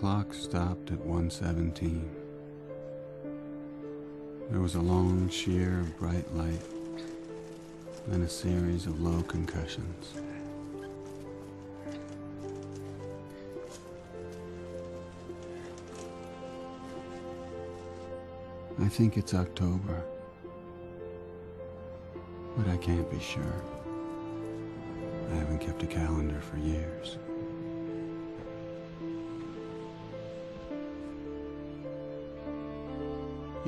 clock 0.00 0.32
stopped 0.32 0.90
at 0.90 0.98
117. 1.00 2.10
There 4.50 4.60
was 4.62 4.74
a 4.74 4.80
long 4.80 5.28
sheer 5.28 5.80
of 5.80 5.94
bright 5.98 6.24
light, 6.34 6.62
then 8.06 8.22
a 8.22 8.28
series 8.28 8.86
of 8.86 8.98
low 9.02 9.20
concussions. 9.24 10.14
I 18.80 18.88
think 18.88 19.18
it's 19.18 19.34
October, 19.34 20.02
but 22.56 22.68
I 22.68 22.78
can't 22.78 23.10
be 23.10 23.20
sure. 23.20 23.62
I 25.30 25.34
haven't 25.34 25.58
kept 25.58 25.82
a 25.82 25.86
calendar 25.86 26.40
for 26.40 26.56
years. 26.56 27.18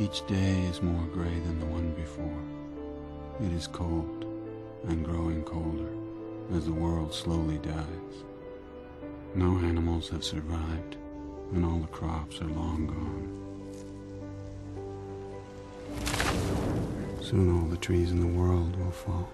Each 0.02 0.26
day 0.26 0.62
is 0.62 0.82
more 0.82 1.06
gray 1.12 1.38
than 1.46 1.60
the 1.60 1.66
one 1.66 1.92
before. 1.92 2.42
It 3.46 3.52
is 3.52 3.68
cold 3.68 4.24
and 4.88 5.04
growing 5.04 5.44
colder 5.44 5.92
as 6.56 6.64
the 6.64 6.72
world 6.72 7.14
slowly 7.14 7.58
dies. 7.58 8.24
No 9.36 9.58
animals 9.58 10.08
have 10.08 10.24
survived, 10.24 10.96
and 11.52 11.64
all 11.64 11.78
the 11.78 11.86
crops 11.86 12.40
are 12.40 12.46
long 12.46 12.88
gone. 12.88 13.28
Soon 17.20 17.56
all 17.56 17.68
the 17.68 17.76
trees 17.76 18.10
in 18.10 18.18
the 18.18 18.26
world 18.40 18.74
will 18.74 18.90
fall. 18.90 19.30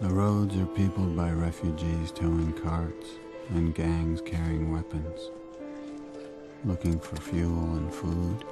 The 0.00 0.08
roads 0.08 0.56
are 0.56 0.64
peopled 0.64 1.14
by 1.14 1.30
refugees 1.30 2.10
towing 2.10 2.54
carts 2.54 3.18
and 3.50 3.74
gangs 3.74 4.22
carrying 4.22 4.72
weapons, 4.72 5.30
looking 6.64 6.98
for 6.98 7.16
fuel 7.16 7.76
and 7.76 7.92
food. 7.92 8.46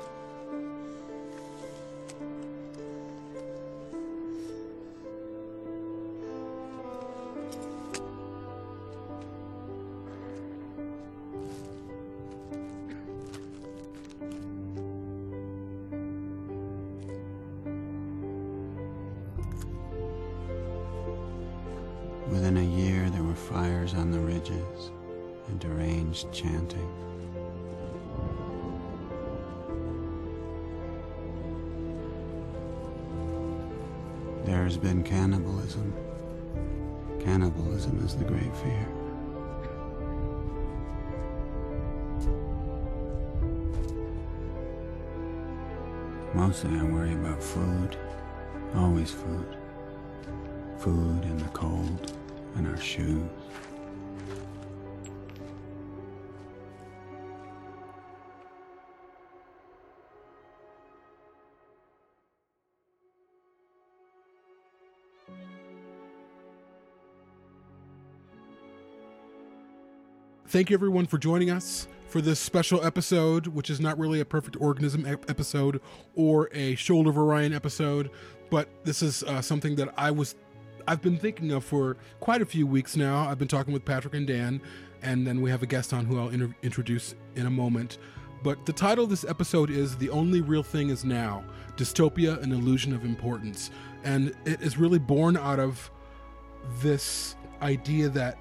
Mostly 46.34 46.78
I 46.78 46.83
worry 46.83 47.15
about 47.15 47.43
food. 47.43 47.97
Always 48.75 49.11
food. 49.11 49.56
Food 50.78 51.25
and 51.25 51.41
the 51.41 51.49
cold 51.49 52.12
and 52.55 52.66
our 52.66 52.77
shoes. 52.77 53.28
Thank 70.47 70.71
you, 70.71 70.75
everyone, 70.75 71.06
for 71.06 71.19
joining 71.19 71.50
us 71.50 71.88
for 72.08 72.20
this 72.20 72.41
special 72.41 72.84
episode, 72.84 73.46
which 73.48 73.70
is 73.70 73.80
not 73.80 73.98
really 73.98 74.20
a 74.20 74.24
perfect 74.24 74.56
organism 74.60 75.06
ep- 75.06 75.30
episode 75.30 75.80
or 76.14 76.48
a 76.52 76.74
shoulder 76.74 77.10
of 77.10 77.19
Orion 77.19 77.52
episode, 77.52 78.10
but 78.50 78.69
this 78.84 79.02
is 79.02 79.22
uh, 79.24 79.42
something 79.42 79.76
that 79.76 79.92
I 79.96 80.10
was 80.10 80.34
I've 80.86 81.02
been 81.02 81.19
thinking 81.19 81.52
of 81.52 81.64
for 81.64 81.98
quite 82.20 82.41
a 82.41 82.46
few 82.46 82.66
weeks 82.66 82.96
now. 82.96 83.28
I've 83.28 83.38
been 83.38 83.46
talking 83.46 83.74
with 83.74 83.84
Patrick 83.84 84.14
and 84.14 84.26
Dan, 84.26 84.62
and 85.02 85.26
then 85.26 85.42
we 85.42 85.50
have 85.50 85.62
a 85.62 85.66
guest 85.66 85.92
on 85.92 86.06
who 86.06 86.19
I'll 86.19 86.30
inter- 86.30 86.54
introduce 86.62 87.14
in 87.36 87.44
a 87.44 87.50
moment. 87.50 87.98
But 88.42 88.64
the 88.64 88.72
title 88.72 89.04
of 89.04 89.10
this 89.10 89.25
episode 89.25 89.69
is 89.69 89.98
The 89.98 90.08
Only 90.08 90.40
Real 90.40 90.62
Thing 90.62 90.88
Is 90.88 91.04
Now 91.04 91.44
Dystopia, 91.76 92.42
an 92.42 92.52
Illusion 92.52 92.94
of 92.94 93.04
Importance. 93.04 93.70
And 94.02 94.34
it 94.46 94.62
is 94.62 94.78
really 94.78 94.98
born 94.98 95.36
out 95.36 95.60
of 95.60 95.90
this 96.80 97.36
idea 97.60 98.08
that 98.08 98.38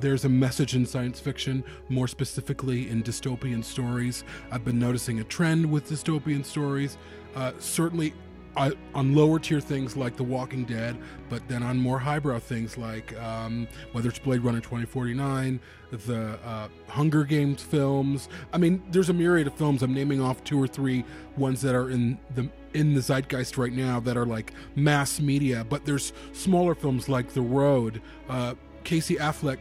there's 0.00 0.24
a 0.24 0.28
message 0.28 0.74
in 0.74 0.86
science 0.86 1.20
fiction, 1.20 1.64
more 1.88 2.08
specifically 2.08 2.88
in 2.88 3.02
dystopian 3.02 3.62
stories. 3.62 4.24
I've 4.50 4.64
been 4.64 4.78
noticing 4.78 5.20
a 5.20 5.24
trend 5.24 5.70
with 5.70 5.88
dystopian 5.88 6.44
stories. 6.44 6.96
Uh, 7.34 7.52
certainly 7.58 8.12
uh, 8.56 8.70
on 8.94 9.14
lower 9.14 9.38
tier 9.38 9.60
things 9.60 9.96
like 9.96 10.16
The 10.16 10.24
Walking 10.24 10.64
Dead, 10.64 10.96
but 11.28 11.46
then 11.48 11.62
on 11.62 11.78
more 11.78 11.98
highbrow 11.98 12.40
things 12.40 12.76
like 12.76 13.16
um, 13.20 13.68
whether 13.92 14.08
it's 14.08 14.18
Blade 14.18 14.40
Runner 14.40 14.60
2049, 14.60 15.60
the 15.90 16.38
uh, 16.44 16.68
Hunger 16.88 17.24
Games 17.24 17.62
films. 17.62 18.28
I 18.52 18.58
mean, 18.58 18.82
there's 18.90 19.08
a 19.08 19.12
myriad 19.12 19.46
of 19.46 19.54
films. 19.54 19.82
I'm 19.82 19.94
naming 19.94 20.20
off 20.20 20.42
two 20.44 20.60
or 20.60 20.66
three 20.66 21.04
ones 21.36 21.60
that 21.62 21.74
are 21.74 21.90
in 21.90 22.18
the 22.34 22.48
in 22.72 22.94
the 22.94 23.00
zeitgeist 23.00 23.58
right 23.58 23.72
now 23.72 23.98
that 23.98 24.16
are 24.16 24.26
like 24.26 24.52
mass 24.76 25.20
media. 25.20 25.64
But 25.68 25.84
there's 25.84 26.12
smaller 26.32 26.74
films 26.74 27.08
like 27.08 27.30
The 27.30 27.42
Road. 27.42 28.00
Uh, 28.28 28.54
Casey 28.84 29.16
Affleck 29.16 29.58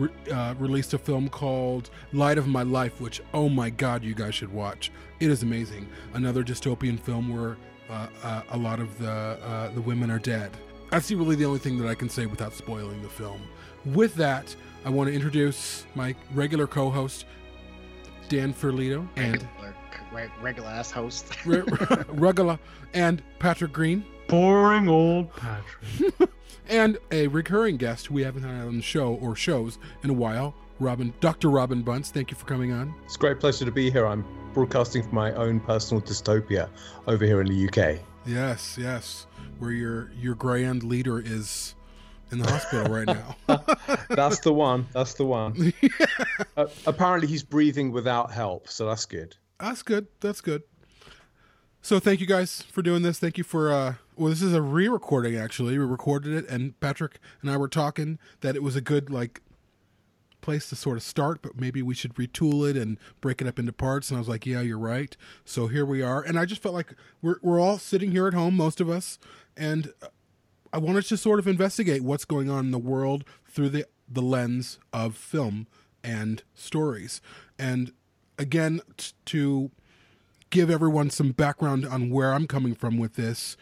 re- 0.00 0.32
uh, 0.32 0.54
released 0.58 0.94
a 0.94 0.98
film 0.98 1.28
called 1.28 1.90
Light 2.12 2.38
of 2.38 2.46
My 2.46 2.62
Life, 2.62 3.00
which, 3.00 3.20
oh 3.34 3.48
my 3.48 3.70
God, 3.70 4.02
you 4.02 4.14
guys 4.14 4.34
should 4.34 4.52
watch. 4.52 4.90
It 5.20 5.30
is 5.30 5.42
amazing. 5.42 5.88
Another 6.14 6.42
dystopian 6.42 6.98
film 6.98 7.28
where 7.34 7.56
uh, 7.90 8.06
uh, 8.22 8.42
a 8.50 8.56
lot 8.56 8.80
of 8.80 8.98
the 8.98 9.10
uh, 9.10 9.70
the 9.72 9.80
women 9.80 10.10
are 10.10 10.18
dead. 10.18 10.50
That's 10.90 11.10
really 11.10 11.36
the 11.36 11.44
only 11.44 11.58
thing 11.60 11.78
that 11.78 11.88
I 11.88 11.94
can 11.94 12.08
say 12.08 12.26
without 12.26 12.52
spoiling 12.54 13.02
the 13.02 13.08
film. 13.08 13.40
With 13.84 14.14
that, 14.16 14.54
I 14.84 14.90
want 14.90 15.08
to 15.08 15.14
introduce 15.14 15.86
my 15.94 16.14
regular 16.34 16.66
co-host, 16.66 17.26
Dan 18.28 18.52
Ferlito, 18.52 19.06
and 19.16 19.32
regular, 19.34 19.74
re- 20.12 20.30
regular 20.40 20.68
ass 20.68 20.90
host. 20.90 21.44
Re- 21.46 21.62
Regula 22.08 22.58
and 22.94 23.22
Patrick 23.38 23.72
Green, 23.72 24.04
Boring 24.28 24.88
old 24.88 25.34
Patrick. 25.36 26.30
and 26.70 26.98
a 27.10 27.26
recurring 27.26 27.76
guest 27.76 28.06
who 28.06 28.14
we 28.14 28.22
haven't 28.22 28.44
had 28.44 28.66
on 28.66 28.76
the 28.76 28.82
show 28.82 29.14
or 29.14 29.34
shows 29.34 29.78
in 30.02 30.10
a 30.10 30.14
while, 30.14 30.54
Robin, 30.78 31.12
Dr. 31.20 31.50
Robin 31.50 31.82
Bunce. 31.82 32.10
Thank 32.10 32.30
you 32.30 32.36
for 32.36 32.46
coming 32.46 32.72
on. 32.72 32.94
It's 33.04 33.16
a 33.16 33.18
great 33.18 33.40
pleasure 33.40 33.64
to 33.64 33.72
be 33.72 33.90
here. 33.90 34.06
I'm 34.06 34.24
broadcasting 34.54 35.02
from 35.02 35.14
my 35.14 35.32
own 35.34 35.60
personal 35.60 36.00
dystopia 36.00 36.68
over 37.06 37.24
here 37.24 37.40
in 37.40 37.48
the 37.48 37.68
UK. 37.68 38.00
Yes, 38.24 38.78
yes, 38.80 39.26
where 39.58 39.72
your 39.72 40.12
your 40.12 40.34
grand 40.34 40.82
leader 40.82 41.20
is 41.20 41.74
in 42.30 42.38
the 42.38 42.48
hospital 42.48 42.92
right 42.92 43.06
now. 43.06 43.36
That's 44.08 44.40
the 44.40 44.52
one. 44.52 44.86
That's 44.92 45.14
the 45.14 45.24
one. 45.24 45.72
Uh, 46.56 46.66
apparently, 46.86 47.28
he's 47.28 47.42
breathing 47.42 47.92
without 47.92 48.32
help, 48.32 48.68
so 48.68 48.86
that's 48.86 49.06
good. 49.06 49.36
That's 49.60 49.82
good. 49.82 50.08
That's 50.20 50.40
good. 50.40 50.62
So 51.82 51.98
thank 51.98 52.20
you 52.20 52.26
guys 52.26 52.62
for 52.62 52.82
doing 52.82 53.02
this. 53.02 53.18
Thank 53.18 53.38
you 53.38 53.44
for 53.44 53.72
uh 53.72 53.94
well 54.16 54.30
this 54.30 54.42
is 54.42 54.52
a 54.52 54.62
re-recording 54.62 55.36
actually. 55.36 55.78
We 55.78 55.84
recorded 55.84 56.32
it 56.34 56.48
and 56.48 56.78
Patrick 56.80 57.18
and 57.40 57.50
I 57.50 57.56
were 57.56 57.68
talking 57.68 58.18
that 58.40 58.54
it 58.54 58.62
was 58.62 58.76
a 58.76 58.80
good 58.80 59.10
like 59.10 59.40
place 60.40 60.68
to 60.70 60.76
sort 60.76 60.96
of 60.96 61.02
start, 61.02 61.42
but 61.42 61.58
maybe 61.58 61.82
we 61.82 61.94
should 61.94 62.14
retool 62.14 62.68
it 62.68 62.76
and 62.76 62.98
break 63.20 63.40
it 63.40 63.46
up 63.48 63.58
into 63.58 63.72
parts 63.72 64.10
and 64.10 64.16
I 64.16 64.20
was 64.20 64.28
like, 64.28 64.46
"Yeah, 64.46 64.60
you're 64.60 64.78
right." 64.78 65.14
So 65.44 65.66
here 65.66 65.84
we 65.84 66.02
are. 66.02 66.22
And 66.22 66.38
I 66.38 66.44
just 66.44 66.62
felt 66.62 66.74
like 66.74 66.94
we're 67.22 67.36
we're 67.42 67.60
all 67.60 67.78
sitting 67.78 68.10
here 68.10 68.26
at 68.26 68.34
home 68.34 68.56
most 68.56 68.80
of 68.80 68.88
us 68.90 69.18
and 69.56 69.92
I 70.72 70.78
wanted 70.78 71.06
to 71.06 71.16
sort 71.16 71.38
of 71.38 71.48
investigate 71.48 72.02
what's 72.02 72.24
going 72.24 72.48
on 72.50 72.66
in 72.66 72.70
the 72.70 72.78
world 72.78 73.24
through 73.48 73.70
the 73.70 73.86
the 74.08 74.22
lens 74.22 74.78
of 74.92 75.16
film 75.16 75.66
and 76.04 76.42
stories. 76.54 77.20
And 77.58 77.92
again 78.38 78.80
t- 78.96 79.12
to 79.26 79.70
give 80.50 80.70
everyone 80.70 81.10
some 81.10 81.32
background 81.32 81.86
on 81.86 82.10
where 82.10 82.32
I'm 82.32 82.46
coming 82.46 82.74
from 82.74 82.98
with 82.98 83.14
this. 83.14 83.56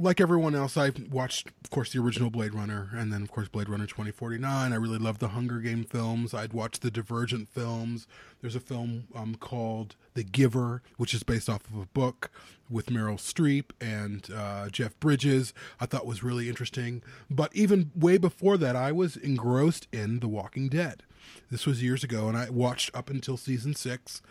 like 0.00 0.20
everyone 0.20 0.54
else, 0.54 0.76
I've 0.76 1.10
watched, 1.10 1.48
of 1.64 1.70
course, 1.70 1.92
the 1.92 1.98
original 2.00 2.30
Blade 2.30 2.54
Runner, 2.54 2.88
and 2.94 3.12
then, 3.12 3.22
of 3.22 3.32
course, 3.32 3.48
Blade 3.48 3.68
Runner 3.68 3.84
2049. 3.86 4.72
I 4.72 4.76
really 4.76 4.98
love 4.98 5.18
the 5.18 5.28
Hunger 5.28 5.58
Game 5.58 5.82
films. 5.82 6.32
I'd 6.32 6.52
watched 6.52 6.82
the 6.82 6.90
Divergent 6.90 7.48
films. 7.48 8.06
There's 8.40 8.54
a 8.54 8.60
film 8.60 9.08
um, 9.12 9.34
called 9.34 9.96
The 10.14 10.22
Giver, 10.22 10.82
which 10.98 11.14
is 11.14 11.24
based 11.24 11.48
off 11.48 11.64
of 11.68 11.76
a 11.80 11.86
book 11.86 12.30
with 12.70 12.86
Meryl 12.86 13.16
Streep 13.18 13.70
and 13.80 14.28
uh, 14.32 14.68
Jeff 14.68 14.98
Bridges. 15.00 15.52
I 15.80 15.86
thought 15.86 16.06
was 16.06 16.22
really 16.22 16.48
interesting. 16.48 17.02
But 17.28 17.52
even 17.52 17.90
way 17.96 18.18
before 18.18 18.56
that, 18.58 18.76
I 18.76 18.92
was 18.92 19.16
engrossed 19.16 19.88
in 19.92 20.20
The 20.20 20.28
Walking 20.28 20.68
Dead. 20.68 21.02
This 21.50 21.66
was 21.66 21.82
years 21.82 22.04
ago, 22.04 22.28
and 22.28 22.36
I 22.36 22.50
watched 22.50 22.94
up 22.94 23.10
until 23.10 23.36
season 23.36 23.74
six. 23.74 24.22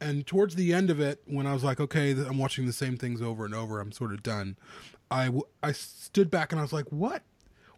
And 0.00 0.26
towards 0.26 0.54
the 0.54 0.72
end 0.72 0.90
of 0.90 1.00
it, 1.00 1.22
when 1.26 1.46
I 1.46 1.52
was 1.54 1.64
like, 1.64 1.80
okay, 1.80 2.12
I'm 2.12 2.38
watching 2.38 2.66
the 2.66 2.72
same 2.72 2.96
things 2.96 3.22
over 3.22 3.44
and 3.44 3.54
over, 3.54 3.80
I'm 3.80 3.92
sort 3.92 4.12
of 4.12 4.22
done. 4.22 4.56
I, 5.10 5.30
I 5.62 5.72
stood 5.72 6.30
back 6.30 6.52
and 6.52 6.58
I 6.58 6.62
was 6.62 6.72
like, 6.72 6.88
what? 6.90 7.22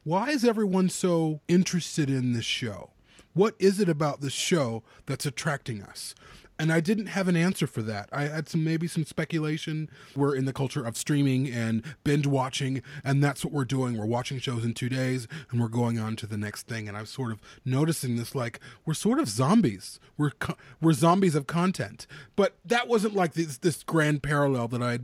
Why 0.02 0.30
is 0.30 0.44
everyone 0.44 0.88
so 0.88 1.40
interested 1.48 2.08
in 2.08 2.32
this 2.32 2.44
show? 2.44 2.90
What 3.34 3.54
is 3.58 3.78
it 3.78 3.88
about 3.88 4.20
this 4.20 4.32
show 4.32 4.82
that's 5.06 5.26
attracting 5.26 5.82
us? 5.82 6.14
And 6.58 6.72
I 6.72 6.80
didn't 6.80 7.06
have 7.06 7.28
an 7.28 7.36
answer 7.36 7.66
for 7.66 7.82
that. 7.82 8.08
I 8.12 8.22
had 8.22 8.48
some 8.48 8.64
maybe 8.64 8.86
some 8.86 9.04
speculation. 9.04 9.88
We're 10.16 10.34
in 10.34 10.44
the 10.44 10.52
culture 10.52 10.84
of 10.84 10.96
streaming 10.96 11.48
and 11.48 11.82
binge 12.04 12.26
watching, 12.26 12.82
and 13.04 13.22
that's 13.22 13.44
what 13.44 13.52
we're 13.52 13.64
doing. 13.64 13.96
We're 13.96 14.06
watching 14.06 14.38
shows 14.38 14.64
in 14.64 14.74
two 14.74 14.88
days, 14.88 15.28
and 15.50 15.60
we're 15.60 15.68
going 15.68 15.98
on 15.98 16.16
to 16.16 16.26
the 16.26 16.36
next 16.36 16.66
thing. 16.66 16.88
And 16.88 16.96
I 16.96 17.02
was 17.02 17.10
sort 17.10 17.30
of 17.30 17.40
noticing 17.64 18.16
this, 18.16 18.34
like 18.34 18.60
we're 18.84 18.94
sort 18.94 19.18
of 19.20 19.28
zombies. 19.28 20.00
We're 20.16 20.32
we're 20.80 20.92
zombies 20.92 21.34
of 21.34 21.46
content. 21.46 22.06
But 22.34 22.56
that 22.64 22.88
wasn't 22.88 23.14
like 23.14 23.34
this 23.34 23.58
this 23.58 23.82
grand 23.84 24.22
parallel 24.22 24.68
that 24.68 24.82
I 24.82 24.98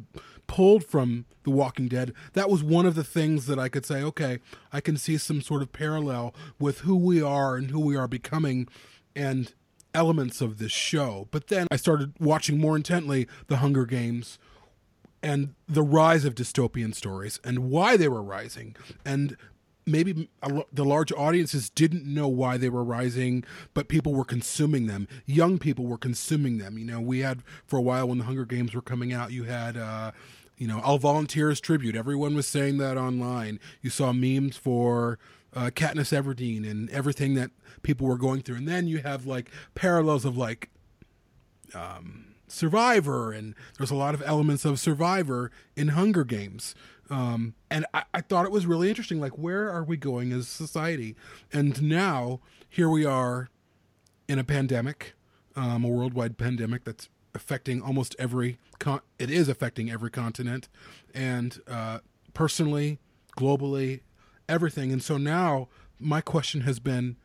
pulled 0.47 0.85
from 0.85 1.25
The 1.45 1.51
Walking 1.51 1.89
Dead, 1.89 2.12
that 2.35 2.51
was 2.51 2.62
one 2.62 2.87
of 2.87 2.95
the 2.95 3.05
things 3.05 3.47
that 3.47 3.59
I 3.59 3.69
could 3.69 3.87
say, 3.87 4.03
okay, 4.03 4.41
I 4.73 4.81
can 4.81 4.97
see 4.97 5.17
some 5.17 5.41
sort 5.41 5.62
of 5.62 5.73
parallel 5.73 6.35
with 6.59 6.81
who 6.81 6.97
we 6.97 7.23
are 7.23 7.56
and 7.56 7.71
who 7.71 7.81
we 7.81 7.97
are 7.97 8.09
becoming 8.09 8.69
and 9.17 9.55
elements 9.94 10.41
of 10.41 10.58
this 10.58 10.73
show. 10.73 11.29
But 11.31 11.49
then 11.49 11.67
I 11.70 11.76
started 11.76 12.12
watching 12.19 12.58
more 12.58 12.76
intently 12.76 13.26
The 13.46 13.58
Hunger 13.58 13.87
Games 13.87 14.38
and 15.23 15.55
the 15.69 15.82
rise 15.82 16.25
of 16.25 16.35
dystopian 16.35 16.94
stories 16.94 17.41
and 17.44 17.70
why 17.70 17.96
they 17.96 18.08
were 18.08 18.23
rising 18.23 18.76
and 19.05 19.37
maybe 19.87 20.29
the 20.73 20.85
large 20.85 21.12
audiences 21.12 21.70
didn't 21.70 22.06
know 22.06 22.29
why 22.29 22.56
they 22.56 22.69
were 22.69 22.85
rising, 22.85 23.44
but 23.75 23.88
people 23.88 24.14
were 24.14 24.25
consuming 24.25 24.87
them. 24.87 25.08
Young 25.26 25.58
people 25.58 25.87
were 25.87 25.99
consuming 25.99 26.58
them. 26.58 26.79
You 26.79 26.85
know, 26.85 27.00
we 27.00 27.20
had 27.20 27.43
for 27.67 27.79
a 27.79 27.82
while 27.82 28.08
when 28.08 28.19
the 28.19 28.25
Hunger 28.25 28.44
Games 28.44 28.75
were 28.75 28.82
coming 28.82 29.12
out, 29.12 29.32
you 29.32 29.44
had. 29.44 29.76
Uh, 29.76 30.12
you 30.56 30.69
know, 30.69 30.81
I'll 30.85 30.99
volunteer 30.99 31.50
as 31.50 31.58
tribute. 31.61 31.96
Everyone 31.96 32.37
was 32.37 32.46
saying 32.46 32.79
that 32.79 32.96
online. 32.96 33.58
You 33.82 33.91
saw 33.91 34.12
memes 34.12 34.56
for 34.56 35.19
uh, 35.55 35.71
Katniss 35.75 36.12
Everdeen 36.12 36.69
and 36.69 36.91
everything 36.91 37.35
that 37.35 37.51
people 37.83 38.06
were 38.06 38.19
going 38.19 38.43
through. 38.43 38.56
And 38.56 38.69
then 38.69 38.87
you 38.87 38.99
have 38.99 39.27
like 39.27 39.51
parallels 39.75 40.25
of 40.25 40.37
like 40.37 40.71
um, 41.75 42.35
Survivor, 42.47 43.33
and 43.33 43.55
there's 43.79 43.91
a 43.91 43.97
lot 43.97 44.15
of 44.15 44.23
elements 44.25 44.65
of 44.65 44.79
Survivor 44.79 45.51
in 45.77 45.89
Hunger 45.89 46.25
Games. 46.25 46.75
Um, 47.11 47.55
and 47.71 47.87
I, 47.93 48.05
I 48.15 48.21
thought 48.21 48.45
it 48.45 48.53
was 48.53 48.67
really 48.67 48.89
interesting. 48.89 49.21
Like, 49.21 49.37
where 49.39 49.71
are 49.71 49.85
we 49.85 49.97
going 49.97 50.33
as 50.33 50.49
society? 50.49 51.17
And 51.53 51.83
now 51.83 52.41
here 52.69 52.89
we 52.89 53.05
are 53.05 53.49
in 54.29 54.39
a 54.39 54.45
pandemic, 54.45 55.15
um, 55.56 55.85
a 55.85 55.89
worldwide 55.89 56.39
pandemic 56.39 56.85
that's 56.85 57.09
affecting 57.35 57.83
almost 57.83 58.15
every. 58.19 58.59
Con- 58.79 59.01
it 59.19 59.31
is 59.31 59.49
affecting 59.49 59.91
every 59.91 60.11
continent, 60.11 60.69
and 61.15 61.61
uh, 61.67 61.99
personally, 62.33 62.99
globally, 63.37 64.01
everything. 64.49 64.93
And 64.93 65.02
so 65.02 65.17
now 65.17 65.69
my 65.99 66.20
question 66.20 66.62
has 66.62 66.79
been: 66.79 67.17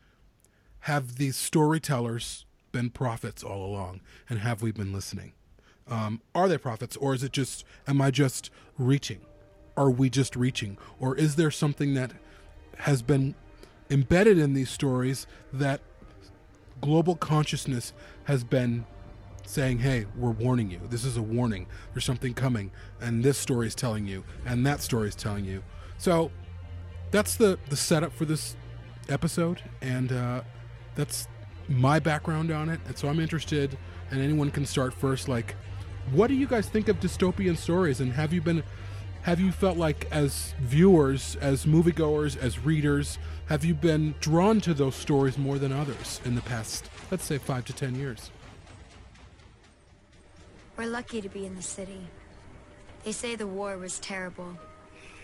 Have 0.82 1.16
these 1.16 1.36
storytellers 1.36 2.46
been 2.72 2.90
prophets 2.90 3.44
all 3.44 3.66
along, 3.66 4.02
and 4.30 4.40
have 4.40 4.62
we 4.62 4.72
been 4.72 4.94
listening? 4.94 5.34
Um, 5.88 6.22
are 6.36 6.48
they 6.48 6.58
prophets, 6.58 6.96
or 6.98 7.14
is 7.14 7.24
it 7.24 7.32
just? 7.32 7.64
Am 7.88 8.02
I 8.02 8.12
just 8.12 8.50
reaching? 8.78 9.22
are 9.80 9.90
we 9.90 10.10
just 10.10 10.36
reaching? 10.36 10.78
Or 11.00 11.16
is 11.16 11.38
there 11.38 11.50
something 11.50 11.94
that 11.94 12.12
has 12.80 13.02
been 13.02 13.34
embedded 13.90 14.38
in 14.38 14.54
these 14.54 14.70
stories 14.70 15.26
that 15.54 15.80
global 16.82 17.16
consciousness 17.16 17.94
has 18.26 18.44
been 18.44 18.86
saying, 19.46 19.80
hey, 19.80 20.06
we're 20.18 20.32
warning 20.32 20.70
you. 20.70 20.82
This 20.90 21.06
is 21.06 21.16
a 21.16 21.22
warning. 21.22 21.66
There's 21.94 22.04
something 22.04 22.34
coming. 22.34 22.72
And 23.02 23.24
this 23.24 23.38
story 23.38 23.68
is 23.68 23.74
telling 23.74 24.06
you. 24.06 24.26
And 24.46 24.66
that 24.66 24.82
story 24.82 25.08
is 25.08 25.16
telling 25.16 25.46
you. 25.46 25.64
So 25.98 26.30
that's 27.12 27.36
the, 27.36 27.58
the 27.70 27.76
setup 27.76 28.14
for 28.14 28.26
this 28.26 28.56
episode. 29.08 29.62
And 29.82 30.12
uh, 30.12 30.42
that's 30.96 31.28
my 31.68 32.00
background 32.00 32.52
on 32.52 32.70
it. 32.70 32.80
And 32.88 32.98
so 32.98 33.08
I'm 33.08 33.20
interested, 33.20 33.78
and 34.12 34.22
anyone 34.22 34.52
can 34.52 34.66
start 34.66 34.94
first. 34.94 35.28
Like, 35.28 35.56
what 36.12 36.28
do 36.28 36.34
you 36.34 36.48
guys 36.48 36.68
think 36.68 36.88
of 36.88 37.00
dystopian 37.00 37.58
stories? 37.58 38.02
And 38.02 38.12
have 38.14 38.34
you 38.34 38.42
been 38.42 38.64
have 39.22 39.40
you 39.40 39.52
felt 39.52 39.78
like 39.78 40.08
as 40.12 40.54
viewers 40.62 41.36
as 41.42 41.66
moviegoers 41.66 42.38
as 42.38 42.60
readers 42.60 43.20
have 43.48 43.66
you 43.66 43.74
been 43.76 44.16
drawn 44.22 44.62
to 44.62 44.74
those 44.74 44.96
stories 44.96 45.38
more 45.38 45.60
than 45.60 45.74
others 45.74 46.22
in 46.24 46.36
the 46.36 46.42
past 46.42 46.90
let's 47.12 47.26
say 47.26 47.38
five 47.38 47.66
to 47.66 47.74
ten 47.74 47.96
years 47.96 48.32
we're 50.78 50.88
lucky 50.88 51.20
to 51.20 51.28
be 51.28 51.46
in 51.46 51.54
the 51.56 51.62
city 51.62 52.00
they 53.04 53.12
say 53.12 53.36
the 53.36 53.46
war 53.46 53.78
was 53.78 54.00
terrible 54.00 54.58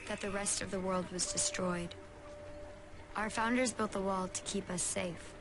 that 0.08 0.22
the 0.22 0.32
rest 0.32 0.62
of 0.62 0.72
the 0.72 0.80
world 0.80 1.06
was 1.12 1.32
destroyed. 1.32 1.96
Our 3.16 3.30
founders 3.30 3.74
built 3.74 3.92
the 3.92 4.02
wall 4.02 4.28
to 4.28 4.42
keep 4.42 4.70
us 4.70 4.84
safe 4.84 5.34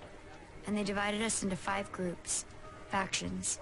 and 0.67 0.77
they 0.77 0.85
divided 0.85 1.23
us 1.23 1.43
into 1.43 1.57
five 1.57 1.91
groups 1.93 2.45
factions 2.91 3.59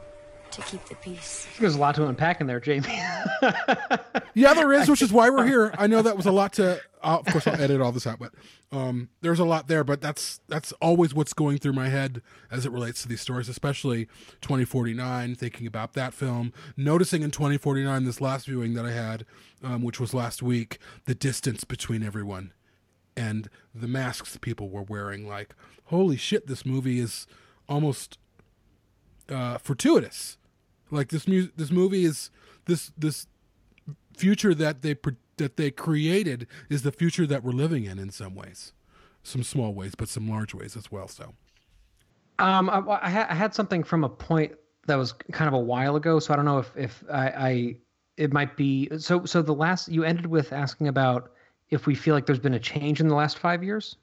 to 0.52 0.62
keep 0.62 0.84
the 0.86 0.94
peace. 0.96 1.46
There's 1.58 1.74
a 1.74 1.78
lot 1.78 1.94
to 1.96 2.06
unpack 2.06 2.40
in 2.40 2.46
there, 2.46 2.60
Jamie. 2.60 2.88
yeah, 4.34 4.54
there 4.54 4.72
is, 4.72 4.88
which 4.88 5.02
is 5.02 5.12
why 5.12 5.30
we're 5.30 5.46
here. 5.46 5.74
I 5.78 5.86
know 5.86 6.02
that 6.02 6.16
was 6.16 6.26
a 6.26 6.32
lot 6.32 6.54
to. 6.54 6.80
Uh, 7.02 7.18
of 7.18 7.26
course, 7.26 7.46
I'll 7.46 7.60
edit 7.60 7.80
all 7.80 7.90
this 7.90 8.06
out, 8.06 8.18
but 8.18 8.32
um, 8.70 9.08
there's 9.22 9.40
a 9.40 9.44
lot 9.44 9.68
there. 9.68 9.82
But 9.84 10.00
that's 10.00 10.40
that's 10.48 10.72
always 10.80 11.14
what's 11.14 11.32
going 11.32 11.58
through 11.58 11.72
my 11.72 11.88
head 11.88 12.22
as 12.50 12.64
it 12.64 12.72
relates 12.72 13.02
to 13.02 13.08
these 13.08 13.20
stories, 13.20 13.48
especially 13.48 14.06
2049. 14.40 15.34
Thinking 15.34 15.66
about 15.66 15.94
that 15.94 16.14
film, 16.14 16.52
noticing 16.76 17.22
in 17.22 17.30
2049, 17.30 18.04
this 18.04 18.20
last 18.20 18.46
viewing 18.46 18.74
that 18.74 18.84
I 18.84 18.92
had, 18.92 19.24
um, 19.62 19.82
which 19.82 19.98
was 19.98 20.14
last 20.14 20.42
week, 20.42 20.78
the 21.06 21.14
distance 21.14 21.64
between 21.64 22.02
everyone 22.02 22.52
and 23.16 23.48
the 23.74 23.88
masks 23.88 24.38
people 24.40 24.68
were 24.68 24.82
wearing. 24.82 25.26
Like, 25.26 25.54
holy 25.86 26.16
shit, 26.16 26.46
this 26.46 26.64
movie 26.64 27.00
is 27.00 27.26
almost 27.68 28.18
uh, 29.28 29.58
fortuitous 29.58 30.36
like 30.92 31.08
this 31.08 31.26
mu- 31.26 31.48
this 31.56 31.70
movie 31.70 32.04
is 32.04 32.30
this 32.66 32.92
this 32.96 33.26
future 34.16 34.54
that 34.54 34.82
they 34.82 34.94
pre- 34.94 35.16
that 35.38 35.56
they 35.56 35.70
created 35.70 36.46
is 36.68 36.82
the 36.82 36.92
future 36.92 37.26
that 37.26 37.42
we're 37.42 37.52
living 37.52 37.84
in 37.84 37.98
in 37.98 38.10
some 38.10 38.34
ways, 38.34 38.72
some 39.22 39.42
small 39.42 39.74
ways, 39.74 39.94
but 39.96 40.08
some 40.08 40.28
large 40.28 40.54
ways 40.54 40.76
as 40.76 40.92
well. 40.92 41.08
So, 41.08 41.34
um, 42.38 42.70
I, 42.70 42.82
I, 43.02 43.10
ha- 43.10 43.26
I 43.28 43.34
had 43.34 43.54
something 43.54 43.82
from 43.82 44.04
a 44.04 44.08
point 44.08 44.52
that 44.86 44.96
was 44.96 45.12
kind 45.32 45.48
of 45.48 45.54
a 45.54 45.60
while 45.60 45.96
ago, 45.96 46.18
so 46.18 46.32
I 46.32 46.36
don't 46.36 46.44
know 46.44 46.58
if 46.58 46.70
if 46.76 47.02
I, 47.10 47.26
I 47.28 47.76
it 48.16 48.32
might 48.32 48.56
be 48.56 48.88
so. 48.98 49.24
So 49.24 49.42
the 49.42 49.54
last 49.54 49.88
you 49.88 50.04
ended 50.04 50.26
with 50.26 50.52
asking 50.52 50.88
about 50.88 51.32
if 51.70 51.86
we 51.86 51.94
feel 51.94 52.14
like 52.14 52.26
there's 52.26 52.38
been 52.38 52.54
a 52.54 52.60
change 52.60 53.00
in 53.00 53.08
the 53.08 53.14
last 53.14 53.38
five 53.38 53.64
years. 53.64 53.96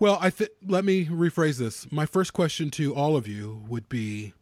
Well, 0.00 0.18
I 0.20 0.30
th- 0.30 0.50
let 0.66 0.84
me 0.84 1.06
rephrase 1.06 1.58
this. 1.58 1.90
My 1.92 2.04
first 2.04 2.32
question 2.32 2.70
to 2.72 2.94
all 2.94 3.16
of 3.16 3.28
you 3.28 3.62
would 3.68 3.88
be 3.88 4.32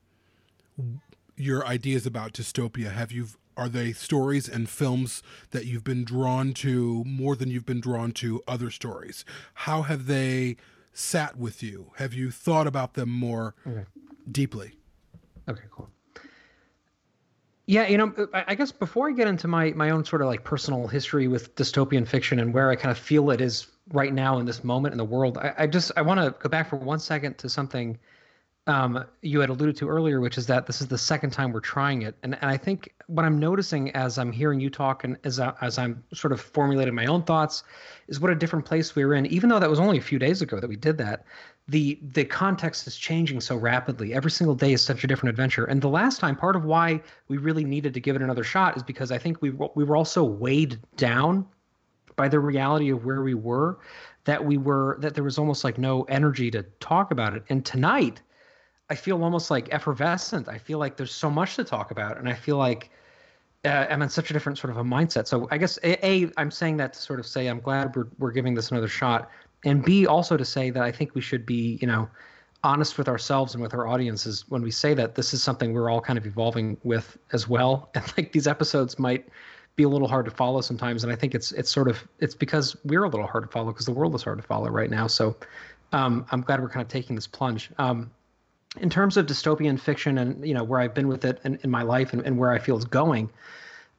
your 1.36 1.66
ideas 1.66 2.06
about 2.06 2.32
dystopia? 2.32 2.92
Have 2.92 3.12
you 3.12 3.28
are 3.56 3.68
they 3.68 3.92
stories 3.92 4.48
and 4.48 4.68
films 4.68 5.22
that 5.50 5.66
you've 5.66 5.84
been 5.84 6.04
drawn 6.04 6.54
to 6.54 7.04
more 7.04 7.36
than 7.36 7.50
you've 7.50 7.66
been 7.66 7.80
drawn 7.80 8.12
to 8.12 8.42
other 8.48 8.70
stories? 8.70 9.24
How 9.54 9.82
have 9.82 10.06
they 10.06 10.56
sat 10.92 11.36
with 11.36 11.62
you? 11.62 11.90
Have 11.96 12.14
you 12.14 12.30
thought 12.30 12.66
about 12.66 12.94
them 12.94 13.10
more 13.10 13.54
okay. 13.66 13.84
deeply? 14.30 14.72
Okay, 15.48 15.64
cool. 15.70 15.90
Yeah, 17.66 17.86
you 17.86 17.96
know, 17.96 18.12
I 18.34 18.54
guess 18.54 18.72
before 18.72 19.08
I 19.08 19.12
get 19.12 19.28
into 19.28 19.48
my 19.48 19.70
my 19.70 19.90
own 19.90 20.04
sort 20.04 20.20
of 20.20 20.28
like 20.28 20.44
personal 20.44 20.88
history 20.88 21.28
with 21.28 21.54
dystopian 21.54 22.06
fiction 22.06 22.40
and 22.40 22.52
where 22.52 22.70
I 22.70 22.76
kind 22.76 22.90
of 22.90 22.98
feel 22.98 23.30
it 23.30 23.40
is 23.40 23.68
right 23.92 24.12
now 24.12 24.38
in 24.38 24.46
this 24.46 24.64
moment 24.64 24.92
in 24.92 24.98
the 24.98 25.04
world, 25.04 25.38
I, 25.38 25.54
I 25.58 25.66
just 25.66 25.92
I 25.96 26.02
want 26.02 26.20
to 26.20 26.34
go 26.38 26.48
back 26.48 26.68
for 26.68 26.76
one 26.76 26.98
second 26.98 27.38
to 27.38 27.48
something 27.48 27.98
um, 28.68 29.04
you 29.22 29.40
had 29.40 29.50
alluded 29.50 29.76
to 29.76 29.88
earlier, 29.88 30.20
which 30.20 30.38
is 30.38 30.46
that 30.46 30.66
this 30.66 30.80
is 30.80 30.86
the 30.86 30.98
second 30.98 31.30
time 31.30 31.52
we're 31.52 31.60
trying 31.60 32.02
it, 32.02 32.16
and 32.22 32.34
and 32.40 32.50
I 32.50 32.56
think 32.56 32.94
what 33.08 33.24
I'm 33.24 33.38
noticing 33.38 33.90
as 33.90 34.18
I'm 34.18 34.30
hearing 34.30 34.60
you 34.60 34.70
talk 34.70 35.02
and 35.02 35.18
as 35.24 35.40
I, 35.40 35.52
as 35.60 35.78
I'm 35.78 36.02
sort 36.14 36.32
of 36.32 36.40
formulating 36.40 36.94
my 36.94 37.06
own 37.06 37.24
thoughts, 37.24 37.64
is 38.06 38.20
what 38.20 38.30
a 38.30 38.36
different 38.36 38.64
place 38.64 38.94
we 38.94 39.04
were 39.04 39.14
in. 39.14 39.26
Even 39.26 39.48
though 39.48 39.58
that 39.58 39.68
was 39.68 39.80
only 39.80 39.98
a 39.98 40.02
few 40.02 40.18
days 40.18 40.42
ago 40.42 40.60
that 40.60 40.68
we 40.68 40.76
did 40.76 40.96
that, 40.98 41.24
the 41.66 41.98
the 42.14 42.24
context 42.24 42.86
is 42.86 42.96
changing 42.96 43.40
so 43.40 43.56
rapidly. 43.56 44.14
Every 44.14 44.30
single 44.30 44.54
day 44.54 44.72
is 44.72 44.84
such 44.84 45.02
a 45.02 45.08
different 45.08 45.30
adventure. 45.30 45.64
And 45.64 45.82
the 45.82 45.88
last 45.88 46.20
time, 46.20 46.36
part 46.36 46.54
of 46.54 46.64
why 46.64 47.00
we 47.26 47.38
really 47.38 47.64
needed 47.64 47.94
to 47.94 48.00
give 48.00 48.14
it 48.14 48.22
another 48.22 48.44
shot 48.44 48.76
is 48.76 48.84
because 48.84 49.10
I 49.10 49.18
think 49.18 49.42
we 49.42 49.50
we 49.50 49.82
were 49.82 49.96
also 49.96 50.22
weighed 50.22 50.78
down 50.96 51.46
by 52.14 52.28
the 52.28 52.38
reality 52.38 52.90
of 52.90 53.04
where 53.04 53.22
we 53.22 53.34
were, 53.34 53.78
that 54.24 54.44
we 54.44 54.56
were 54.56 54.98
that 55.00 55.14
there 55.14 55.24
was 55.24 55.36
almost 55.36 55.64
like 55.64 55.78
no 55.78 56.02
energy 56.04 56.48
to 56.52 56.62
talk 56.78 57.10
about 57.10 57.34
it. 57.34 57.42
And 57.48 57.64
tonight 57.64 58.22
I 58.92 58.94
feel 58.94 59.24
almost 59.24 59.50
like 59.50 59.72
effervescent. 59.72 60.50
I 60.50 60.58
feel 60.58 60.78
like 60.78 60.98
there's 60.98 61.14
so 61.14 61.30
much 61.30 61.56
to 61.56 61.64
talk 61.64 61.92
about, 61.92 62.18
and 62.18 62.28
I 62.28 62.34
feel 62.34 62.58
like 62.58 62.90
uh, 63.64 63.86
I'm 63.88 64.02
in 64.02 64.10
such 64.10 64.28
a 64.28 64.34
different 64.34 64.58
sort 64.58 64.70
of 64.70 64.76
a 64.76 64.84
mindset. 64.84 65.26
So 65.26 65.48
I 65.50 65.56
guess 65.56 65.78
a, 65.82 66.06
a 66.06 66.30
I'm 66.36 66.50
saying 66.50 66.76
that 66.76 66.92
to 66.92 67.00
sort 67.00 67.18
of 67.18 67.26
say 67.26 67.46
I'm 67.46 67.60
glad 67.60 67.96
we're 67.96 68.08
we're 68.18 68.32
giving 68.32 68.52
this 68.52 68.70
another 68.70 68.88
shot, 68.88 69.30
and 69.64 69.82
b 69.82 70.06
also 70.06 70.36
to 70.36 70.44
say 70.44 70.68
that 70.68 70.82
I 70.82 70.92
think 70.92 71.14
we 71.14 71.22
should 71.22 71.46
be 71.46 71.78
you 71.80 71.86
know 71.86 72.06
honest 72.62 72.98
with 72.98 73.08
ourselves 73.08 73.54
and 73.54 73.62
with 73.62 73.72
our 73.72 73.86
audiences 73.86 74.44
when 74.50 74.60
we 74.60 74.70
say 74.70 74.92
that 74.92 75.14
this 75.14 75.32
is 75.32 75.42
something 75.42 75.72
we're 75.72 75.88
all 75.88 76.02
kind 76.02 76.18
of 76.18 76.26
evolving 76.26 76.76
with 76.84 77.16
as 77.32 77.48
well, 77.48 77.88
and 77.94 78.04
like 78.18 78.32
these 78.32 78.46
episodes 78.46 78.98
might 78.98 79.26
be 79.74 79.84
a 79.84 79.88
little 79.88 80.06
hard 80.06 80.26
to 80.26 80.30
follow 80.30 80.60
sometimes, 80.60 81.02
and 81.02 81.10
I 81.10 81.16
think 81.16 81.34
it's 81.34 81.50
it's 81.52 81.70
sort 81.70 81.88
of 81.88 82.06
it's 82.18 82.34
because 82.34 82.76
we're 82.84 83.04
a 83.04 83.08
little 83.08 83.26
hard 83.26 83.44
to 83.44 83.48
follow 83.48 83.72
because 83.72 83.86
the 83.86 83.98
world 84.00 84.14
is 84.14 84.22
hard 84.22 84.36
to 84.36 84.46
follow 84.46 84.68
right 84.68 84.90
now. 84.90 85.06
So 85.06 85.34
um, 85.94 86.26
I'm 86.30 86.42
glad 86.42 86.60
we're 86.60 86.68
kind 86.68 86.84
of 86.84 86.88
taking 86.88 87.16
this 87.16 87.26
plunge. 87.26 87.70
Um, 87.78 88.10
in 88.80 88.88
terms 88.88 89.16
of 89.16 89.26
dystopian 89.26 89.78
fiction 89.78 90.18
and 90.18 90.46
you 90.46 90.54
know 90.54 90.64
where 90.64 90.80
I've 90.80 90.94
been 90.94 91.08
with 91.08 91.24
it 91.24 91.40
in, 91.44 91.58
in 91.62 91.70
my 91.70 91.82
life 91.82 92.12
and, 92.12 92.22
and 92.22 92.38
where 92.38 92.50
I 92.50 92.58
feel 92.58 92.76
it's 92.76 92.84
going, 92.84 93.30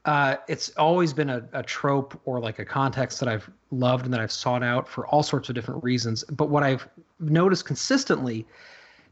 uh, 0.05 0.35
it's 0.47 0.69
always 0.71 1.13
been 1.13 1.29
a, 1.29 1.47
a 1.53 1.63
trope 1.63 2.19
or 2.25 2.39
like 2.39 2.59
a 2.59 2.65
context 2.65 3.19
that 3.19 3.29
I've 3.29 3.49
loved 3.71 4.05
and 4.05 4.13
that 4.13 4.19
I've 4.19 4.31
sought 4.31 4.63
out 4.63 4.87
for 4.87 5.07
all 5.07 5.23
sorts 5.23 5.49
of 5.49 5.55
different 5.55 5.83
reasons. 5.83 6.23
But 6.25 6.49
what 6.49 6.63
I've 6.63 6.87
noticed 7.19 7.65
consistently 7.65 8.45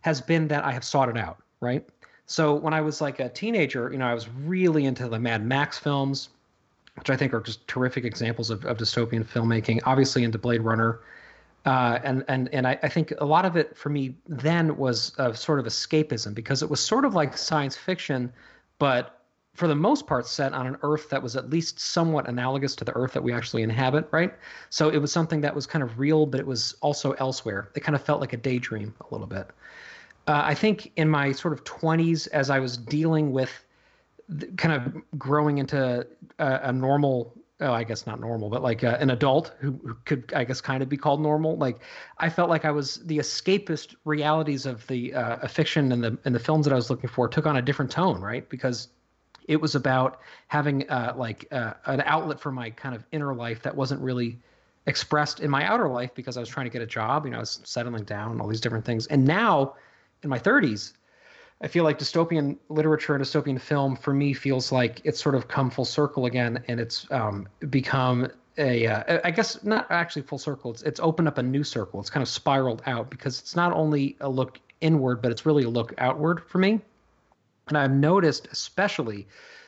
has 0.02 0.20
been 0.20 0.48
that 0.50 0.66
I 0.66 0.72
have 0.72 0.84
sought 0.84 1.10
it 1.10 1.18
out, 1.18 1.38
right? 1.62 1.88
So 2.26 2.56
when 2.56 2.74
I 2.74 2.82
was 2.82 3.02
like 3.02 3.20
a 3.20 3.30
teenager, 3.30 3.92
you 3.92 3.98
know, 4.00 4.08
I 4.08 4.14
was 4.14 4.28
really 4.30 4.86
into 4.86 5.08
the 5.08 5.20
Mad 5.20 5.46
Max 5.46 5.78
films, 5.78 6.30
which 6.96 7.10
I 7.10 7.16
think 7.16 7.34
are 7.34 7.42
just 7.42 7.66
terrific 7.68 8.04
examples 8.04 8.50
of, 8.50 8.66
of 8.66 8.78
dystopian 8.78 9.26
filmmaking. 9.26 9.80
Obviously 9.86 10.24
into 10.24 10.38
Blade 10.38 10.62
Runner, 10.62 11.00
uh, 11.66 12.00
and 12.04 12.24
and 12.28 12.50
and 12.54 12.68
I, 12.68 12.80
I, 12.82 12.90
think 12.90 13.14
a 13.20 13.26
lot 13.26 13.46
of 13.46 13.56
it 13.56 13.78
for 13.78 13.90
me 13.90 14.16
then 14.28 14.78
was 14.78 15.14
a 15.20 15.36
sort 15.36 15.60
of 15.60 15.66
escapism 15.66 16.34
because 16.34 16.64
it 16.64 16.70
was 16.70 16.80
sort 16.80 17.06
of 17.06 17.14
like 17.14 17.38
science 17.38 17.78
fiction, 17.78 18.34
but 18.80 19.22
for 19.54 19.68
the 19.68 19.76
most 19.76 20.08
part 20.08 20.26
set 20.26 20.54
on 20.54 20.66
an 20.66 20.78
Earth 20.82 21.10
that 21.10 21.22
was 21.22 21.36
at 21.36 21.50
least 21.50 21.80
somewhat 21.80 22.28
analogous 22.28 22.76
to 22.78 22.86
the 22.86 22.96
Earth 22.96 23.14
that 23.14 23.22
we 23.22 23.34
actually 23.34 23.62
inhabit, 23.62 24.08
right? 24.12 24.34
So 24.70 24.90
it 24.90 24.98
was 24.98 25.12
something 25.12 25.42
that 25.42 25.54
was 25.54 25.68
kind 25.68 25.84
of 25.84 26.00
real, 26.00 26.26
but 26.26 26.40
it 26.40 26.48
was 26.48 26.76
also 26.82 27.12
elsewhere. 27.14 27.70
It 27.76 27.82
kind 27.82 27.96
of 27.96 28.02
felt 28.02 28.22
like 28.22 28.34
a 28.34 28.38
daydream 28.38 28.96
a 29.02 29.14
little 29.14 29.28
bit. 29.28 29.48
Uh, 30.28 30.42
I 30.46 30.56
think 30.56 30.92
in 30.96 31.10
my 31.10 31.32
sort 31.32 31.54
of 31.54 31.64
20s, 31.66 32.28
as 32.30 32.50
I 32.50 32.60
was 32.60 32.78
dealing 32.78 33.34
with 33.34 33.52
kind 34.56 34.74
of 34.74 35.20
growing 35.20 35.58
into 35.58 36.08
a, 36.40 36.60
a 36.64 36.72
normal 36.72 37.34
oh, 37.62 37.72
I 37.72 37.84
guess 37.84 38.06
not 38.06 38.20
normal, 38.20 38.50
but 38.50 38.64
like 38.64 38.84
uh, 38.84 38.98
an 39.00 39.12
adult 39.12 39.54
who, 39.60 39.80
who, 39.86 39.96
could, 40.06 40.32
I 40.36 40.44
guess, 40.44 40.60
kind 40.62 40.82
of 40.84 40.90
be 40.90 40.98
called 40.98 41.22
normal. 41.22 41.58
Like 41.58 41.80
I 42.18 42.30
felt 42.30 42.50
like 42.50 42.66
I 42.66 42.72
was 42.72 42.96
the 43.06 43.20
escapist 43.20 43.96
realities 44.04 44.66
of 44.66 44.86
the 44.88 45.14
uh, 45.14 45.48
fiction 45.48 45.92
and 45.92 46.04
the 46.04 46.18
and 46.26 46.36
the 46.36 46.40
films 46.40 46.66
that 46.66 46.74
I 46.74 46.76
was 46.76 46.90
looking 46.90 47.10
for 47.10 47.28
took 47.28 47.46
on 47.46 47.58
a 47.58 47.62
different 47.62 47.92
tone, 47.92 48.20
right? 48.20 48.48
Because 48.50 48.90
it 49.48 49.60
was 49.60 49.76
about 49.76 50.20
having 50.48 50.90
uh, 50.90 51.14
like 51.16 51.48
uh, 51.52 51.74
an 51.86 52.02
outlet 52.06 52.40
for 52.40 52.52
my 52.52 52.70
kind 52.70 52.96
of 52.96 53.06
inner 53.12 53.34
life 53.34 53.62
that 53.64 53.76
wasn't 53.76 54.02
really 54.02 54.40
expressed 54.88 55.40
in 55.40 55.50
my 55.50 55.64
outer 55.66 55.88
life 55.88 56.14
because 56.16 56.38
I 56.38 56.40
was 56.40 56.50
trying 56.50 56.66
to 56.66 56.72
get 56.72 56.82
a 56.82 56.88
job. 56.88 57.26
You 57.26 57.32
know, 57.32 57.38
I 57.38 57.42
was 57.42 57.62
settling 57.64 58.04
down, 58.04 58.42
all 58.42 58.48
these 58.48 58.62
different 58.62 58.86
things, 58.86 59.08
and 59.08 59.26
now 59.26 59.76
in 60.24 60.30
my 60.30 60.40
30s 60.40 60.94
I 61.62 61.68
feel 61.68 61.84
like 61.84 62.00
dystopian 62.00 62.58
literature 62.70 63.16
and 63.16 63.24
dystopian 63.24 63.62
film 63.62 63.96
for 63.96 64.14
me 64.14 64.34
feels 64.34 64.72
like 64.72 65.00
it's 65.04 65.22
sort 65.22 65.36
of 65.36 65.48
come 65.48 65.70
full 65.70 65.86
circle 65.86 66.26
again, 66.26 66.64
and 66.68 66.80
it's 66.80 67.10
um, 67.12 67.48
become 67.70 68.32
a 68.58 68.88
uh, 68.88 69.20
I 69.24 69.32
guess 69.32 69.64
not 69.64 69.88
actually 69.92 70.24
full 70.24 70.40
circle. 70.40 70.72
It's 70.72 70.82
it's 70.82 71.00
opened 71.00 71.28
up 71.28 71.38
a 71.38 71.44
new 71.44 71.64
circle. 71.64 72.00
It's 72.00 72.10
kind 72.10 72.24
of 72.24 72.30
spiraled 72.30 72.82
out 72.88 73.10
because 73.10 73.40
it's 73.40 73.56
not 73.56 73.74
only 73.74 74.18
a 74.22 74.30
look 74.30 74.60
inward, 74.82 75.22
but 75.22 75.32
it's 75.32 75.46
really 75.46 75.64
a 75.64 75.70
look 75.70 75.94
outward 76.00 76.44
for 76.48 76.58
me. 76.58 76.82
And 77.68 77.78
I've 77.78 77.92
noticed, 77.92 78.48
especially 78.52 79.28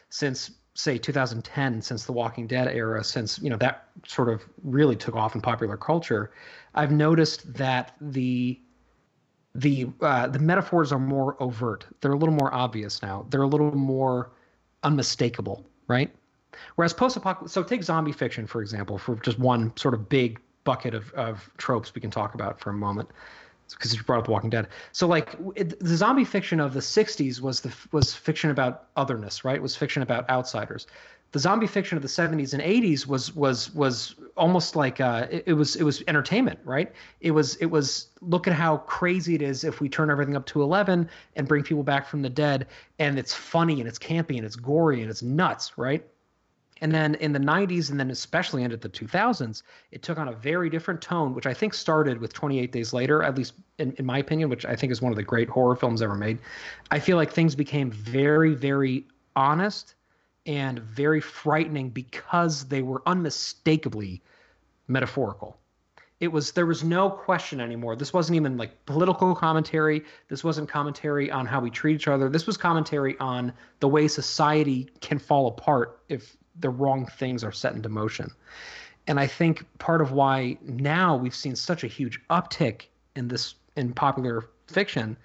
since 0.09 0.51
say 0.73 0.97
2010, 0.97 1.81
since 1.81 2.05
the 2.05 2.11
Walking 2.11 2.47
Dead 2.47 2.67
era, 2.67 3.03
since 3.03 3.39
you 3.39 3.49
know 3.49 3.57
that 3.57 3.87
sort 4.07 4.29
of 4.29 4.43
really 4.63 4.95
took 4.95 5.15
off 5.15 5.35
in 5.35 5.41
popular 5.41 5.77
culture, 5.77 6.31
I've 6.73 6.91
noticed 6.91 7.53
that 7.53 7.95
the 8.01 8.59
the 9.55 9.87
uh, 10.01 10.27
the 10.27 10.39
metaphors 10.39 10.91
are 10.91 10.99
more 10.99 11.41
overt. 11.41 11.85
They're 12.01 12.13
a 12.13 12.17
little 12.17 12.33
more 12.35 12.53
obvious 12.53 13.01
now. 13.01 13.25
They're 13.29 13.43
a 13.43 13.47
little 13.47 13.75
more 13.75 14.31
unmistakable, 14.83 15.65
right? 15.87 16.09
Whereas 16.75 16.93
post-apocalyptic, 16.93 17.51
so 17.51 17.63
take 17.63 17.83
zombie 17.83 18.11
fiction 18.11 18.47
for 18.47 18.61
example, 18.61 18.97
for 18.97 19.15
just 19.17 19.39
one 19.39 19.75
sort 19.77 19.93
of 19.93 20.09
big 20.09 20.39
bucket 20.63 20.93
of 20.93 21.11
of 21.13 21.49
tropes 21.57 21.93
we 21.93 22.01
can 22.01 22.11
talk 22.11 22.33
about 22.33 22.59
for 22.59 22.71
a 22.71 22.73
moment, 22.73 23.09
because 23.69 23.95
you 23.95 24.01
brought 24.03 24.19
up 24.19 24.25
The 24.25 24.31
Walking 24.31 24.49
Dead. 24.49 24.67
So 24.91 25.07
like 25.07 25.35
it, 25.55 25.79
the 25.79 25.95
zombie 25.95 26.25
fiction 26.25 26.59
of 26.59 26.73
the 26.73 26.79
'60s 26.79 27.39
was 27.39 27.61
the 27.61 27.73
was 27.91 28.13
fiction 28.13 28.49
about 28.49 28.85
otherness, 28.95 29.45
right? 29.45 29.55
It 29.55 29.61
was 29.61 29.75
fiction 29.75 30.01
about 30.01 30.29
outsiders 30.29 30.87
the 31.33 31.39
zombie 31.39 31.67
fiction 31.67 31.97
of 31.97 32.03
the 32.03 32.07
70s 32.07 32.53
and 32.53 32.61
80s 32.61 33.07
was 33.07 33.35
was 33.35 33.73
was 33.73 34.15
almost 34.37 34.75
like 34.75 35.01
uh, 35.01 35.27
it, 35.29 35.43
it, 35.47 35.53
was 35.53 35.75
it 35.75 35.83
was 35.83 36.03
entertainment 36.07 36.59
right? 36.63 36.91
It 37.21 37.31
was 37.31 37.55
it 37.55 37.65
was 37.65 38.07
look 38.21 38.47
at 38.47 38.53
how 38.53 38.77
crazy 38.77 39.35
it 39.35 39.41
is 39.41 39.63
if 39.63 39.81
we 39.81 39.89
turn 39.89 40.09
everything 40.09 40.35
up 40.35 40.45
to 40.47 40.61
11 40.61 41.09
and 41.35 41.47
bring 41.47 41.63
people 41.63 41.83
back 41.83 42.07
from 42.07 42.21
the 42.21 42.29
dead 42.29 42.67
and 42.99 43.19
it's 43.19 43.33
funny 43.33 43.79
and 43.79 43.89
it's 43.89 43.99
campy 43.99 44.37
and 44.37 44.45
it's 44.45 44.55
gory 44.55 45.01
and 45.01 45.09
it's 45.09 45.23
nuts 45.23 45.75
right? 45.75 46.05
And 46.81 46.91
then 46.91 47.15
in 47.15 47.31
the 47.31 47.39
90s 47.39 47.89
and 47.89 47.99
then 47.99 48.11
especially 48.11 48.61
into 48.61 48.77
the 48.77 48.89
2000s 48.89 49.63
it 49.91 50.03
took 50.03 50.19
on 50.19 50.27
a 50.27 50.33
very 50.33 50.69
different 50.69 51.01
tone 51.01 51.33
which 51.33 51.47
i 51.47 51.53
think 51.53 51.73
started 51.73 52.19
with 52.19 52.33
28 52.33 52.71
days 52.71 52.93
later 52.93 53.23
at 53.23 53.37
least 53.37 53.53
in, 53.79 53.93
in 53.93 54.05
my 54.05 54.17
opinion 54.17 54.49
which 54.49 54.65
i 54.65 54.75
think 54.75 54.91
is 54.91 55.01
one 55.01 55.11
of 55.11 55.15
the 55.15 55.23
great 55.23 55.49
horror 55.49 55.75
films 55.75 56.01
ever 56.01 56.15
made. 56.15 56.37
I 56.91 56.99
feel 56.99 57.17
like 57.17 57.31
things 57.31 57.55
became 57.55 57.89
very 57.89 58.53
very 58.53 59.05
honest 59.35 59.95
and 60.45 60.79
very 60.79 61.21
frightening 61.21 61.89
because 61.89 62.65
they 62.65 62.81
were 62.81 63.01
unmistakably 63.05 64.21
metaphorical. 64.87 65.57
It 66.19 66.31
was 66.31 66.51
there 66.53 66.65
was 66.65 66.83
no 66.83 67.09
question 67.09 67.59
anymore. 67.59 67.95
This 67.95 68.13
wasn't 68.13 68.37
even 68.37 68.55
like 68.57 68.85
political 68.85 69.35
commentary. 69.35 70.03
This 70.29 70.43
wasn't 70.43 70.69
commentary 70.69 71.29
on 71.29 71.45
how 71.45 71.59
we 71.59 71.69
treat 71.69 71.95
each 71.95 72.07
other. 72.07 72.29
This 72.29 72.47
was 72.47 72.55
commentary 72.55 73.17
on 73.19 73.51
the 73.79 73.87
way 73.87 74.07
society 74.07 74.89
can 75.01 75.19
fall 75.19 75.47
apart 75.47 75.99
if 76.07 76.37
the 76.59 76.69
wrong 76.69 77.05
things 77.05 77.43
are 77.43 77.51
set 77.51 77.73
into 77.73 77.89
motion. 77.89 78.31
And 79.07 79.19
I 79.19 79.27
think 79.27 79.65
part 79.79 80.01
of 80.01 80.11
why 80.11 80.57
now 80.61 81.17
we've 81.17 81.35
seen 81.35 81.55
such 81.55 81.83
a 81.83 81.87
huge 81.87 82.21
uptick 82.29 82.83
in 83.15 83.27
this 83.27 83.55
in 83.75 83.93
popular 83.93 84.49
fiction 84.67 85.17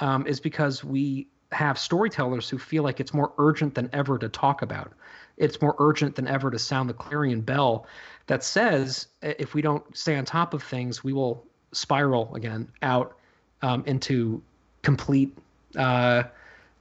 um, 0.00 0.26
is 0.26 0.38
because 0.38 0.84
we 0.84 1.26
have 1.52 1.78
storytellers 1.78 2.48
who 2.48 2.58
feel 2.58 2.82
like 2.82 3.00
it's 3.00 3.14
more 3.14 3.32
urgent 3.38 3.74
than 3.74 3.88
ever 3.92 4.18
to 4.18 4.28
talk 4.28 4.62
about. 4.62 4.92
It's 5.36 5.60
more 5.60 5.76
urgent 5.78 6.16
than 6.16 6.26
ever 6.26 6.50
to 6.50 6.58
sound 6.58 6.88
the 6.88 6.94
clarion 6.94 7.40
bell 7.40 7.86
that 8.26 8.42
says 8.42 9.08
if 9.22 9.54
we 9.54 9.62
don't 9.62 9.96
stay 9.96 10.16
on 10.16 10.24
top 10.24 10.54
of 10.54 10.62
things, 10.62 11.04
we 11.04 11.12
will 11.12 11.44
spiral 11.72 12.34
again 12.34 12.68
out 12.82 13.16
um, 13.62 13.84
into 13.86 14.42
complete 14.82 15.36
uh, 15.76 16.24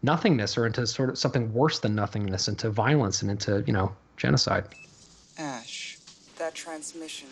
nothingness 0.04 0.58
or 0.58 0.66
into 0.66 0.88
sort 0.88 1.10
of 1.10 1.18
something 1.18 1.54
worse 1.54 1.80
than 1.80 1.96
nothingness, 1.96 2.48
into 2.48 2.70
violence 2.70 3.22
and 3.22 3.30
into, 3.30 3.64
you 3.68 3.74
know, 3.74 3.94
genocide. 4.18 4.66
Ash, 5.38 5.98
that 6.38 6.56
transmission 6.56 7.28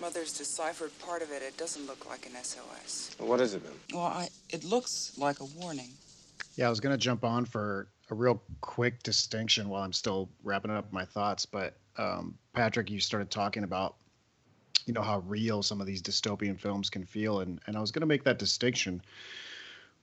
Mother's 0.00 0.36
deciphered 0.36 0.90
part 0.98 1.22
of 1.22 1.30
it. 1.30 1.42
It 1.42 1.56
doesn't 1.56 1.86
look 1.86 2.08
like 2.08 2.26
an 2.26 2.32
SOS. 2.42 3.14
What 3.18 3.40
is 3.40 3.54
it 3.54 3.62
then? 3.64 3.72
Well, 3.92 4.04
I, 4.04 4.28
it 4.50 4.64
looks 4.64 5.12
like 5.16 5.40
a 5.40 5.44
warning. 5.44 5.88
Yeah, 6.56 6.66
I 6.66 6.70
was 6.70 6.80
going 6.80 6.92
to 6.92 6.98
jump 6.98 7.24
on 7.24 7.44
for 7.44 7.88
a 8.10 8.14
real 8.14 8.42
quick 8.60 9.02
distinction 9.02 9.68
while 9.68 9.82
I'm 9.82 9.92
still 9.92 10.28
wrapping 10.42 10.70
up 10.70 10.92
my 10.92 11.04
thoughts. 11.04 11.46
But 11.46 11.76
um, 11.96 12.36
Patrick, 12.52 12.90
you 12.90 13.00
started 13.00 13.30
talking 13.30 13.64
about, 13.64 13.96
you 14.86 14.92
know, 14.92 15.02
how 15.02 15.20
real 15.20 15.62
some 15.62 15.80
of 15.80 15.86
these 15.86 16.02
dystopian 16.02 16.58
films 16.58 16.90
can 16.90 17.04
feel, 17.04 17.40
and 17.40 17.60
and 17.66 17.76
I 17.76 17.80
was 17.80 17.90
going 17.90 18.02
to 18.02 18.06
make 18.06 18.24
that 18.24 18.38
distinction. 18.38 19.02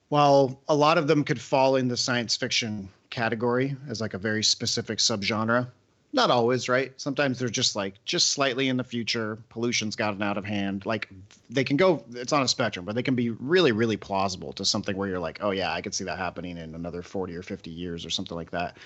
While 0.10 0.62
a 0.68 0.76
lot 0.76 0.98
of 0.98 1.08
them 1.08 1.24
could 1.24 1.40
fall 1.40 1.78
in 1.78 1.88
the 1.88 1.96
science 1.96 2.36
fiction 2.36 2.90
category 3.12 3.78
as 3.88 4.02
like 4.02 4.14
a 4.14 4.18
very 4.18 4.44
specific 4.44 5.00
subgenre, 5.00 5.68
not 6.14 6.30
always, 6.30 6.68
right? 6.68 6.94
Sometimes 6.98 7.40
they're 7.40 7.50
just 7.50 7.76
like 7.76 8.04
just 8.06 8.32
slightly 8.32 8.68
in 8.68 8.78
the 8.78 8.84
future. 8.84 9.38
Pollution's 9.50 9.96
gotten 9.96 10.22
out 10.22 10.38
of 10.38 10.46
hand. 10.46 10.86
Like 10.86 11.10
they 11.50 11.64
can 11.64 11.78
go. 11.78 12.04
It's 12.14 12.34
on 12.34 12.44
a 12.44 12.48
spectrum, 12.48 12.86
but 12.86 12.96
they 12.96 13.04
can 13.04 13.16
be 13.16 13.30
really, 13.30 13.72
really 13.72 13.98
plausible 13.98 14.54
to 14.54 14.66
something 14.66 14.98
where 14.98 15.08
you're 15.08 15.20
like, 15.20 15.40
oh 15.42 15.52
yeah, 15.52 15.72
I 15.72 15.82
could 15.82 15.94
see 15.94 16.04
that 16.04 16.18
happening 16.18 16.58
in 16.58 16.76
another 16.76 17.02
forty 17.02 17.36
or 17.36 17.44
fifty 17.44 17.72
years 17.72 18.06
or 18.06 18.10
something 18.10 18.36
like 18.36 18.52
that. 18.52 18.78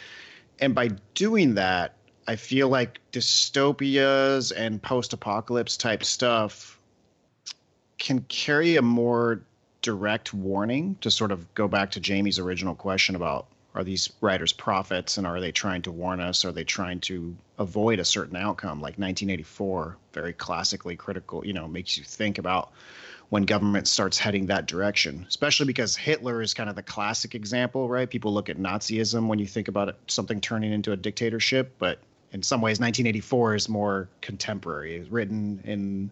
And 0.60 0.76
by 0.76 0.90
doing 1.16 1.56
that, 1.56 1.96
I 2.28 2.36
feel 2.36 2.70
like 2.70 3.00
dystopias 3.12 4.54
and 4.56 4.82
post-apocalypse 4.82 5.78
type 5.78 6.04
stuff 6.04 6.80
can 7.98 8.22
carry 8.30 8.76
a 8.78 8.82
more 8.82 9.42
direct 9.82 10.34
warning 10.34 10.98
to 11.02 11.12
sort 11.12 11.32
of 11.32 11.54
go 11.54 11.68
back 11.68 11.92
to 11.92 12.00
Jamie's 12.00 12.40
original 12.40 12.74
question 12.74 13.16
about 13.16 13.48
are 13.76 13.84
these 13.84 14.12
writers 14.22 14.54
prophets 14.54 15.18
and 15.18 15.28
are 15.28 15.42
they 15.42 15.52
trying 15.52 15.82
to 15.82 15.92
warn 15.92 16.22
us? 16.22 16.46
Are 16.46 16.54
they 16.54 16.64
trying 16.64 17.02
to 17.02 17.36
avoid 17.58 18.00
a 18.00 18.06
certain 18.06 18.38
outcome? 18.38 18.80
Like 18.80 18.98
1984, 18.98 19.98
very 20.14 20.32
classically 20.32 20.96
critical, 20.96 21.46
you 21.46 21.52
know, 21.54 21.68
makes 21.68 21.98
you 21.98 22.06
think 22.06 22.38
about 22.38 22.72
when 23.30 23.44
government 23.44 23.88
starts 23.88 24.18
heading 24.18 24.46
that 24.46 24.66
direction, 24.66 25.26
especially 25.28 25.66
because 25.66 25.96
Hitler 25.96 26.42
is 26.42 26.54
kind 26.54 26.70
of 26.70 26.76
the 26.76 26.84
classic 26.84 27.36
example, 27.36 27.90
right? 27.90 28.10
People 28.10 28.34
look 28.34 28.50
at 28.50 28.58
Nazism 28.58 29.28
when 29.28 29.40
you 29.40 29.48
think 29.48 29.68
about 29.68 29.90
it, 29.90 29.96
something 30.08 30.40
turning 30.40 30.72
into 30.72 30.94
a 30.94 30.98
dictatorship, 30.98 31.76
but 31.78 32.00
in 32.32 32.44
some 32.44 32.62
ways, 32.62 32.80
1984 32.80 33.56
is 33.56 33.70
more 33.70 34.10
contemporary. 34.22 34.96
It's 34.96 35.10
written 35.10 35.62
in, 35.66 36.10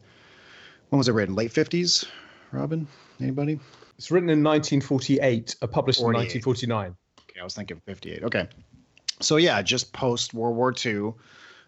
when 0.89 0.97
was 0.97 1.07
it 1.07 1.13
written? 1.13 1.35
Late 1.35 1.51
50s, 1.51 2.05
Robin? 2.51 2.87
Anybody? 3.21 3.59
It's 3.97 4.11
written 4.11 4.29
in 4.29 4.43
1948, 4.43 5.55
uh, 5.61 5.67
published 5.67 5.99
48. 5.99 6.17
in 6.17 6.23
1949. 6.23 6.95
Okay, 7.33 7.41
I 7.41 7.43
was 7.43 7.55
thinking 7.55 7.81
58. 7.85 8.23
Okay. 8.23 8.47
So 9.19 9.37
yeah, 9.37 9.61
just 9.61 9.91
post 9.91 10.33
World 10.33 10.55
War 10.55 10.73
II. 10.85 11.13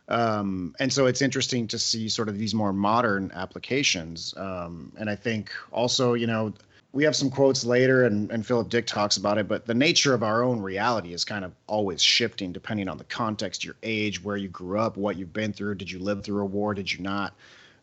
Um, 0.08 0.76
and 0.80 0.94
so 0.94 1.08
it's 1.08 1.24
interesting 1.24 1.68
to 1.70 1.80
see 1.80 2.08
sort 2.08 2.30
of 2.30 2.38
these 2.38 2.54
more 2.54 2.72
modern 2.72 3.32
applications. 3.34 4.36
Um, 4.38 4.92
and 5.00 5.10
I 5.10 5.16
think 5.16 5.52
also, 5.72 6.14
you 6.14 6.28
know, 6.28 6.54
we 6.92 7.04
have 7.04 7.16
some 7.16 7.32
quotes 7.32 7.66
later 7.66 8.06
and, 8.06 8.32
and 8.32 8.46
Philip 8.46 8.70
Dick 8.70 8.86
talks 8.86 9.18
about 9.18 9.40
it, 9.40 9.48
but 9.48 9.66
the 9.66 9.74
nature 9.74 10.14
of 10.14 10.22
our 10.22 10.44
own 10.44 10.62
reality 10.62 11.14
is 11.14 11.26
kind 11.26 11.44
of 11.44 11.54
always 11.68 12.02
shifting 12.02 12.52
depending 12.52 12.88
on 12.88 12.98
the 12.98 13.04
context, 13.06 13.66
your 13.66 13.76
age, 13.82 14.24
where 14.24 14.38
you 14.38 14.48
grew 14.48 14.80
up, 14.80 14.96
what 14.96 15.18
you've 15.18 15.34
been 15.34 15.52
through. 15.52 15.76
Did 15.76 15.90
you 15.90 16.00
live 16.00 16.24
through 16.24 16.44
a 16.44 16.46
war? 16.46 16.76
Did 16.76 16.94
you 16.94 17.02
not? 17.02 17.34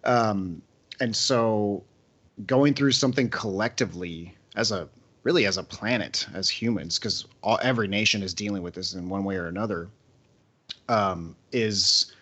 Um, 0.05 0.63
and 1.01 1.15
so 1.15 1.83
going 2.47 2.75
through 2.75 2.93
something 2.93 3.29
collectively 3.29 4.37
as 4.55 4.71
a 4.71 4.89
really 5.23 5.47
as 5.47 5.57
a 5.57 5.63
planet, 5.63 6.27
as 6.35 6.49
humans, 6.49 6.99
because 6.99 7.27
every 7.63 7.89
nation 7.89 8.23
is 8.23 8.35
dealing 8.35 8.63
with 8.63 8.75
this 8.75 8.95
in 8.95 9.09
one 9.09 9.25
way 9.25 9.37
or 9.37 9.47
another, 9.47 9.89
um, 10.89 11.37
is 11.53 12.13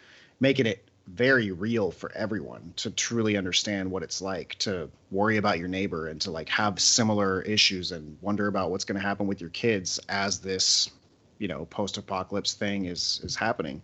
making 0.41 0.67
it 0.67 0.85
very 1.09 1.51
real 1.51 1.91
for 1.91 2.13
everyone 2.13 2.73
to 2.77 2.91
truly 2.91 3.37
understand 3.37 3.91
what 3.91 4.03
it's 4.03 4.23
like 4.23 4.55
to 4.57 4.89
worry 5.11 5.39
about 5.39 5.59
your 5.59 5.67
neighbor 5.67 6.09
and 6.09 6.21
to 6.21 6.31
like 6.31 6.49
have 6.49 6.79
similar 6.79 7.43
issues 7.43 7.91
and 7.91 8.17
wonder 8.21 8.47
about 8.47 8.71
what's 8.71 8.85
going 8.85 9.01
to 9.01 9.07
happen 9.07 9.27
with 9.27 9.41
your 9.41 9.51
kids 9.51 9.99
as 10.09 10.39
this 10.39 10.91
you 11.39 11.49
know 11.49 11.65
post-apocalypse 11.67 12.55
thing 12.55 12.85
is 12.85 13.21
is 13.25 13.35
happening. 13.35 13.83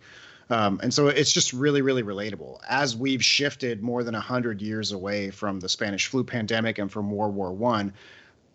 Um, 0.48 0.78
and 0.80 0.94
so 0.94 1.08
it's 1.08 1.32
just 1.32 1.52
really 1.52 1.82
really 1.82 2.04
relatable. 2.04 2.58
As 2.68 2.96
we've 2.96 3.24
shifted 3.24 3.82
more 3.82 4.04
than 4.04 4.14
100 4.14 4.62
years 4.62 4.92
away 4.92 5.30
from 5.30 5.58
the 5.58 5.68
spanish 5.68 6.06
flu 6.06 6.22
pandemic 6.22 6.78
and 6.78 6.92
from 6.92 7.10
world 7.10 7.34
war 7.34 7.52
one 7.52 7.92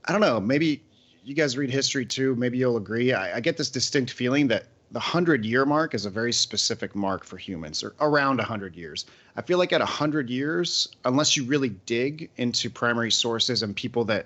I 0.06 0.12
don't 0.12 0.22
know. 0.22 0.40
Maybe 0.40 0.84
you 1.24 1.36
guys 1.36 1.58
read 1.58 1.70
history 1.70 2.06
too. 2.06 2.36
Maybe 2.36 2.58
you'll 2.58 2.78
agree. 2.78 3.14
I, 3.14 3.38
I 3.38 3.40
get 3.40 3.58
this 3.58 3.70
distinct 3.70 4.12
feeling 4.12 4.48
that 4.48 4.66
the 4.92 5.00
hundred 5.00 5.46
year 5.46 5.66
mark 5.66 5.94
is 5.94 6.06
a 6.06 6.10
very 6.10 6.34
specific 6.34 6.96
mark 6.96 7.24
for 7.24 7.38
humans, 7.38 7.84
or 7.84 7.94
around 8.02 8.40
a 8.40 8.44
hundred 8.44 8.76
years. 8.76 9.06
I 9.36 9.42
feel 9.42 9.58
like 9.58 9.72
at 9.72 9.82
a 9.82 9.86
hundred 9.86 10.30
years, 10.30 10.90
unless 11.06 11.38
you 11.38 11.46
really 11.46 11.70
dig 11.70 12.30
into 12.38 12.70
primary 12.70 13.12
sources 13.12 13.64
and 13.64 13.76
people 13.76 14.06
that 14.06 14.26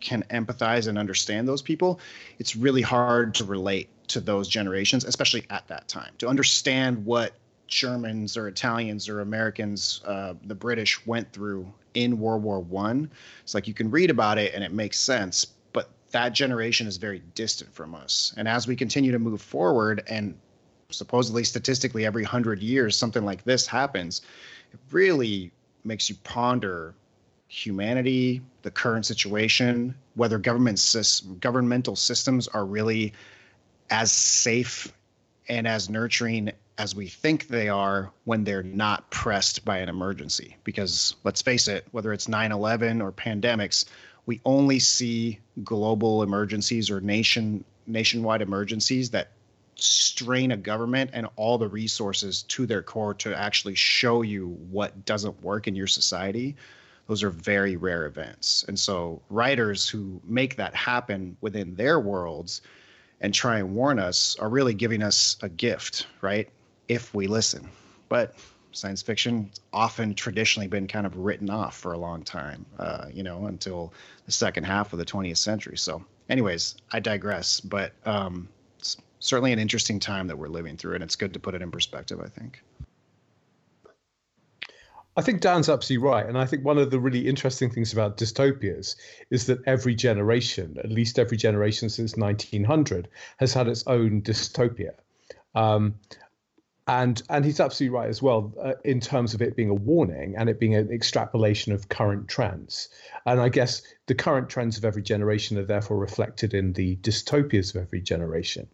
can 0.00 0.22
empathize 0.30 0.86
and 0.86 0.98
understand 0.98 1.48
those 1.48 1.62
people, 1.62 1.98
it's 2.38 2.54
really 2.54 2.82
hard 2.82 3.34
to 3.36 3.44
relate 3.44 3.88
to 4.08 4.20
those 4.20 4.48
generations, 4.48 5.04
especially 5.04 5.44
at 5.50 5.66
that 5.68 5.88
time. 5.88 6.12
To 6.18 6.28
understand 6.28 7.04
what 7.04 7.32
Germans 7.66 8.36
or 8.36 8.46
Italians 8.46 9.08
or 9.08 9.20
Americans, 9.20 10.02
uh, 10.06 10.34
the 10.44 10.54
British 10.54 11.04
went 11.06 11.32
through 11.32 11.72
in 11.94 12.18
World 12.18 12.42
War 12.42 12.60
One. 12.60 13.10
It's 13.42 13.54
like 13.54 13.66
you 13.68 13.74
can 13.74 13.90
read 13.90 14.10
about 14.10 14.38
it 14.38 14.54
and 14.54 14.62
it 14.62 14.72
makes 14.72 14.98
sense, 14.98 15.46
but 15.72 15.88
that 16.10 16.32
generation 16.32 16.86
is 16.86 16.96
very 16.96 17.22
distant 17.34 17.72
from 17.72 17.94
us. 17.94 18.34
And 18.36 18.46
as 18.46 18.66
we 18.66 18.76
continue 18.76 19.12
to 19.12 19.18
move 19.18 19.40
forward, 19.40 20.02
and 20.08 20.36
supposedly 20.90 21.44
statistically 21.44 22.06
every 22.06 22.24
hundred 22.24 22.62
years 22.62 22.96
something 22.96 23.24
like 23.24 23.44
this 23.44 23.66
happens, 23.66 24.22
it 24.72 24.78
really 24.90 25.50
makes 25.84 26.08
you 26.08 26.16
ponder 26.24 26.94
humanity, 27.48 28.42
the 28.62 28.70
current 28.70 29.06
situation, 29.06 29.94
whether 30.14 30.38
government 30.38 30.80
governmental 31.40 31.96
systems 31.96 32.48
are 32.48 32.64
really 32.64 33.12
as 33.90 34.10
safe 34.10 34.92
and 35.48 35.68
as 35.68 35.90
nurturing 35.90 36.50
as 36.78 36.94
we 36.94 37.06
think 37.06 37.48
they 37.48 37.68
are 37.68 38.10
when 38.24 38.44
they're 38.44 38.62
not 38.62 39.08
pressed 39.10 39.64
by 39.64 39.78
an 39.78 39.88
emergency. 39.88 40.56
Because 40.64 41.14
let's 41.24 41.42
face 41.42 41.68
it, 41.68 41.86
whether 41.92 42.12
it's 42.12 42.28
9 42.28 42.50
11 42.50 43.00
or 43.00 43.12
pandemics, 43.12 43.84
we 44.26 44.40
only 44.44 44.78
see 44.78 45.38
global 45.62 46.22
emergencies 46.22 46.90
or 46.90 47.00
nation 47.00 47.64
nationwide 47.86 48.40
emergencies 48.40 49.10
that 49.10 49.28
strain 49.76 50.52
a 50.52 50.56
government 50.56 51.10
and 51.12 51.28
all 51.36 51.58
the 51.58 51.68
resources 51.68 52.42
to 52.44 52.64
their 52.64 52.82
core 52.82 53.12
to 53.12 53.36
actually 53.36 53.74
show 53.74 54.22
you 54.22 54.48
what 54.70 55.04
doesn't 55.04 55.42
work 55.42 55.66
in 55.68 55.74
your 55.74 55.86
society. 55.86 56.56
Those 57.08 57.22
are 57.22 57.30
very 57.30 57.76
rare 57.76 58.06
events. 58.06 58.64
And 58.68 58.78
so 58.78 59.20
writers 59.28 59.88
who 59.88 60.20
make 60.24 60.56
that 60.56 60.74
happen 60.74 61.36
within 61.40 61.74
their 61.74 62.00
worlds 62.00 62.62
and 63.20 63.34
try 63.34 63.58
and 63.58 63.74
warn 63.74 63.98
us 63.98 64.36
are 64.38 64.48
really 64.48 64.74
giving 64.74 65.02
us 65.02 65.36
a 65.42 65.48
gift 65.48 66.06
right 66.22 66.48
if 66.88 67.14
we 67.14 67.26
listen. 67.26 67.68
But 68.08 68.34
science 68.72 69.02
fiction 69.02 69.50
often 69.72 70.14
traditionally 70.14 70.66
been 70.66 70.86
kind 70.86 71.06
of 71.06 71.16
written 71.16 71.50
off 71.50 71.76
for 71.76 71.92
a 71.92 71.98
long 71.98 72.22
time, 72.22 72.66
uh, 72.78 73.06
you 73.12 73.22
know, 73.22 73.46
until 73.46 73.92
the 74.26 74.32
second 74.32 74.64
half 74.64 74.92
of 74.92 74.98
the 74.98 75.04
20th 75.04 75.38
century. 75.38 75.76
So, 75.76 76.04
anyways, 76.28 76.76
I 76.92 77.00
digress, 77.00 77.60
but 77.60 77.92
um, 78.04 78.48
it's 78.78 78.96
certainly 79.20 79.52
an 79.52 79.58
interesting 79.58 80.00
time 80.00 80.26
that 80.28 80.36
we're 80.36 80.48
living 80.48 80.76
through, 80.76 80.94
and 80.94 81.04
it's 81.04 81.16
good 81.16 81.34
to 81.34 81.40
put 81.40 81.54
it 81.54 81.62
in 81.62 81.70
perspective, 81.70 82.20
I 82.20 82.28
think. 82.28 82.62
I 85.16 85.22
think 85.22 85.40
Dan's 85.40 85.68
absolutely 85.68 86.08
right. 86.08 86.26
And 86.26 86.36
I 86.36 86.44
think 86.44 86.64
one 86.64 86.76
of 86.76 86.90
the 86.90 86.98
really 86.98 87.28
interesting 87.28 87.70
things 87.70 87.92
about 87.92 88.16
dystopias 88.16 88.96
is 89.30 89.46
that 89.46 89.62
every 89.64 89.94
generation, 89.94 90.76
at 90.82 90.90
least 90.90 91.20
every 91.20 91.36
generation 91.36 91.88
since 91.88 92.16
1900, 92.16 93.08
has 93.36 93.54
had 93.54 93.68
its 93.68 93.86
own 93.86 94.22
dystopia. 94.22 94.94
Um, 95.54 95.94
and 96.86 97.22
and 97.30 97.44
he's 97.44 97.60
absolutely 97.60 97.96
right 97.96 98.08
as 98.08 98.20
well 98.20 98.52
uh, 98.62 98.74
in 98.84 99.00
terms 99.00 99.32
of 99.32 99.40
it 99.40 99.56
being 99.56 99.70
a 99.70 99.74
warning 99.74 100.34
and 100.36 100.50
it 100.50 100.60
being 100.60 100.74
an 100.74 100.90
extrapolation 100.92 101.72
of 101.72 101.88
current 101.88 102.28
trends. 102.28 102.88
And 103.26 103.40
i 103.40 103.48
guess 103.48 103.82
the 104.06 104.14
current 104.14 104.50
trends 104.50 104.76
of 104.76 104.84
every 104.84 105.02
generation 105.02 105.58
are 105.58 105.64
therefore 105.64 105.98
reflected 105.98 106.52
in 106.52 106.72
the 106.74 106.96
dystopias 106.96 107.74
of 107.74 107.82
every 107.82 108.02
generation. 108.02 108.68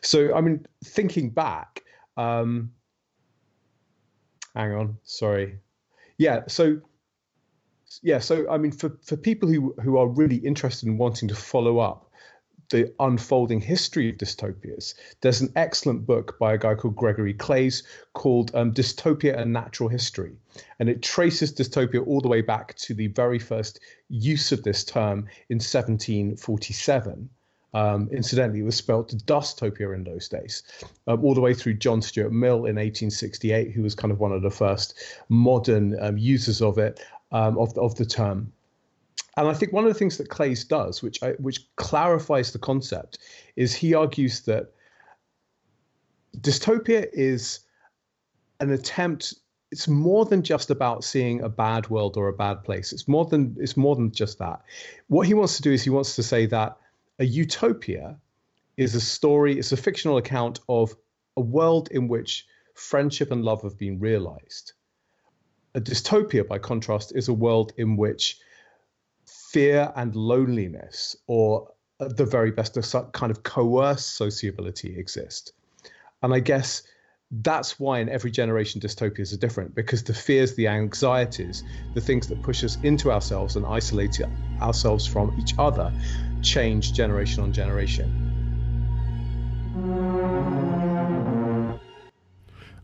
So 0.00 0.34
i 0.34 0.40
mean 0.40 0.66
thinking 0.84 1.30
back 1.30 1.84
um 2.16 2.72
hang 4.54 4.72
on 4.72 4.96
sorry. 5.02 5.58
Yeah 6.18 6.44
so 6.48 6.80
yeah 8.02 8.18
so 8.18 8.50
i 8.50 8.58
mean 8.58 8.72
for 8.72 8.96
for 9.02 9.16
people 9.16 9.48
who 9.48 9.74
who 9.82 9.98
are 9.98 10.08
really 10.08 10.36
interested 10.36 10.86
in 10.86 10.98
wanting 10.98 11.28
to 11.28 11.34
follow 11.34 11.78
up 11.78 12.05
the 12.70 12.92
unfolding 13.00 13.60
history 13.60 14.10
of 14.10 14.16
dystopias. 14.16 14.94
There's 15.20 15.40
an 15.40 15.52
excellent 15.56 16.06
book 16.06 16.38
by 16.38 16.54
a 16.54 16.58
guy 16.58 16.74
called 16.74 16.96
Gregory 16.96 17.34
Claeys 17.34 17.82
called 18.12 18.54
um, 18.54 18.72
Dystopia 18.72 19.38
and 19.38 19.52
Natural 19.52 19.88
History. 19.88 20.36
And 20.78 20.88
it 20.88 21.02
traces 21.02 21.52
dystopia 21.52 22.06
all 22.06 22.20
the 22.20 22.28
way 22.28 22.40
back 22.40 22.74
to 22.76 22.94
the 22.94 23.08
very 23.08 23.38
first 23.38 23.80
use 24.08 24.52
of 24.52 24.62
this 24.62 24.84
term 24.84 25.26
in 25.48 25.56
1747. 25.56 27.28
Um, 27.74 28.08
incidentally, 28.10 28.60
it 28.60 28.64
was 28.64 28.76
spelled 28.76 29.10
dustopia 29.26 29.94
in 29.94 30.04
those 30.04 30.28
days, 30.28 30.62
um, 31.06 31.22
all 31.22 31.34
the 31.34 31.42
way 31.42 31.52
through 31.52 31.74
John 31.74 32.00
Stuart 32.00 32.32
Mill 32.32 32.64
in 32.64 32.76
1868, 32.76 33.72
who 33.72 33.82
was 33.82 33.94
kind 33.94 34.10
of 34.10 34.18
one 34.18 34.32
of 34.32 34.40
the 34.40 34.50
first 34.50 34.94
modern 35.28 35.94
um, 36.00 36.16
users 36.16 36.62
of 36.62 36.78
it, 36.78 37.00
um, 37.32 37.58
of, 37.58 37.76
of 37.76 37.94
the 37.96 38.06
term. 38.06 38.50
And 39.36 39.48
I 39.48 39.54
think 39.54 39.72
one 39.72 39.84
of 39.84 39.92
the 39.92 39.98
things 39.98 40.16
that 40.16 40.30
Claeys 40.30 40.66
does, 40.66 41.02
which 41.02 41.22
I, 41.22 41.32
which 41.32 41.66
clarifies 41.76 42.52
the 42.52 42.58
concept, 42.58 43.18
is 43.54 43.74
he 43.74 43.94
argues 43.94 44.40
that 44.42 44.72
dystopia 46.40 47.06
is 47.12 47.60
an 48.60 48.70
attempt. 48.70 49.34
It's 49.70 49.88
more 49.88 50.24
than 50.24 50.42
just 50.42 50.70
about 50.70 51.04
seeing 51.04 51.42
a 51.42 51.48
bad 51.50 51.90
world 51.90 52.16
or 52.16 52.28
a 52.28 52.32
bad 52.32 52.64
place. 52.64 52.92
It's 52.92 53.06
more 53.06 53.26
than 53.26 53.56
it's 53.60 53.76
more 53.76 53.94
than 53.94 54.10
just 54.10 54.38
that. 54.38 54.62
What 55.08 55.26
he 55.26 55.34
wants 55.34 55.56
to 55.56 55.62
do 55.62 55.72
is 55.72 55.82
he 55.82 55.90
wants 55.90 56.16
to 56.16 56.22
say 56.22 56.46
that 56.46 56.78
a 57.18 57.24
utopia 57.24 58.16
is 58.76 58.94
a 58.94 59.00
story. 59.00 59.58
It's 59.58 59.72
a 59.72 59.76
fictional 59.76 60.16
account 60.16 60.60
of 60.68 60.94
a 61.36 61.42
world 61.42 61.88
in 61.90 62.08
which 62.08 62.46
friendship 62.74 63.30
and 63.30 63.44
love 63.44 63.62
have 63.62 63.76
been 63.76 63.98
realized. 63.98 64.72
A 65.74 65.80
dystopia, 65.80 66.46
by 66.46 66.58
contrast, 66.58 67.12
is 67.14 67.28
a 67.28 67.34
world 67.34 67.72
in 67.76 67.96
which 67.98 68.38
fear 69.56 69.90
and 69.96 70.14
loneliness, 70.14 71.16
or 71.28 71.66
at 71.98 72.14
the 72.18 72.26
very 72.26 72.50
best, 72.50 72.76
a 72.76 73.08
kind 73.12 73.30
of 73.30 73.42
coerced 73.42 74.14
sociability 74.14 74.94
exist. 74.98 75.54
And 76.22 76.34
I 76.34 76.40
guess 76.40 76.82
that's 77.30 77.80
why 77.80 78.00
in 78.00 78.10
every 78.10 78.30
generation 78.30 78.82
dystopias 78.82 79.32
are 79.32 79.38
different 79.38 79.74
because 79.74 80.04
the 80.04 80.12
fears, 80.12 80.56
the 80.56 80.68
anxieties, 80.68 81.64
the 81.94 82.02
things 82.02 82.28
that 82.28 82.42
push 82.42 82.64
us 82.64 82.76
into 82.82 83.10
ourselves 83.10 83.56
and 83.56 83.64
isolate 83.64 84.20
ourselves 84.60 85.06
from 85.06 85.34
each 85.40 85.54
other 85.58 85.90
change 86.42 86.92
generation 86.92 87.42
on 87.42 87.50
generation. 87.50 88.12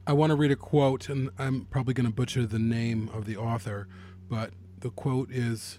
I 0.06 0.14
want 0.14 0.30
to 0.30 0.36
read 0.36 0.52
a 0.52 0.56
quote, 0.56 1.10
and 1.10 1.28
I'm 1.38 1.66
probably 1.66 1.92
going 1.92 2.06
to 2.06 2.14
butcher 2.14 2.46
the 2.46 2.58
name 2.58 3.10
of 3.12 3.26
the 3.26 3.36
author, 3.36 3.88
but 4.30 4.52
the 4.80 4.88
quote 4.88 5.30
is 5.30 5.78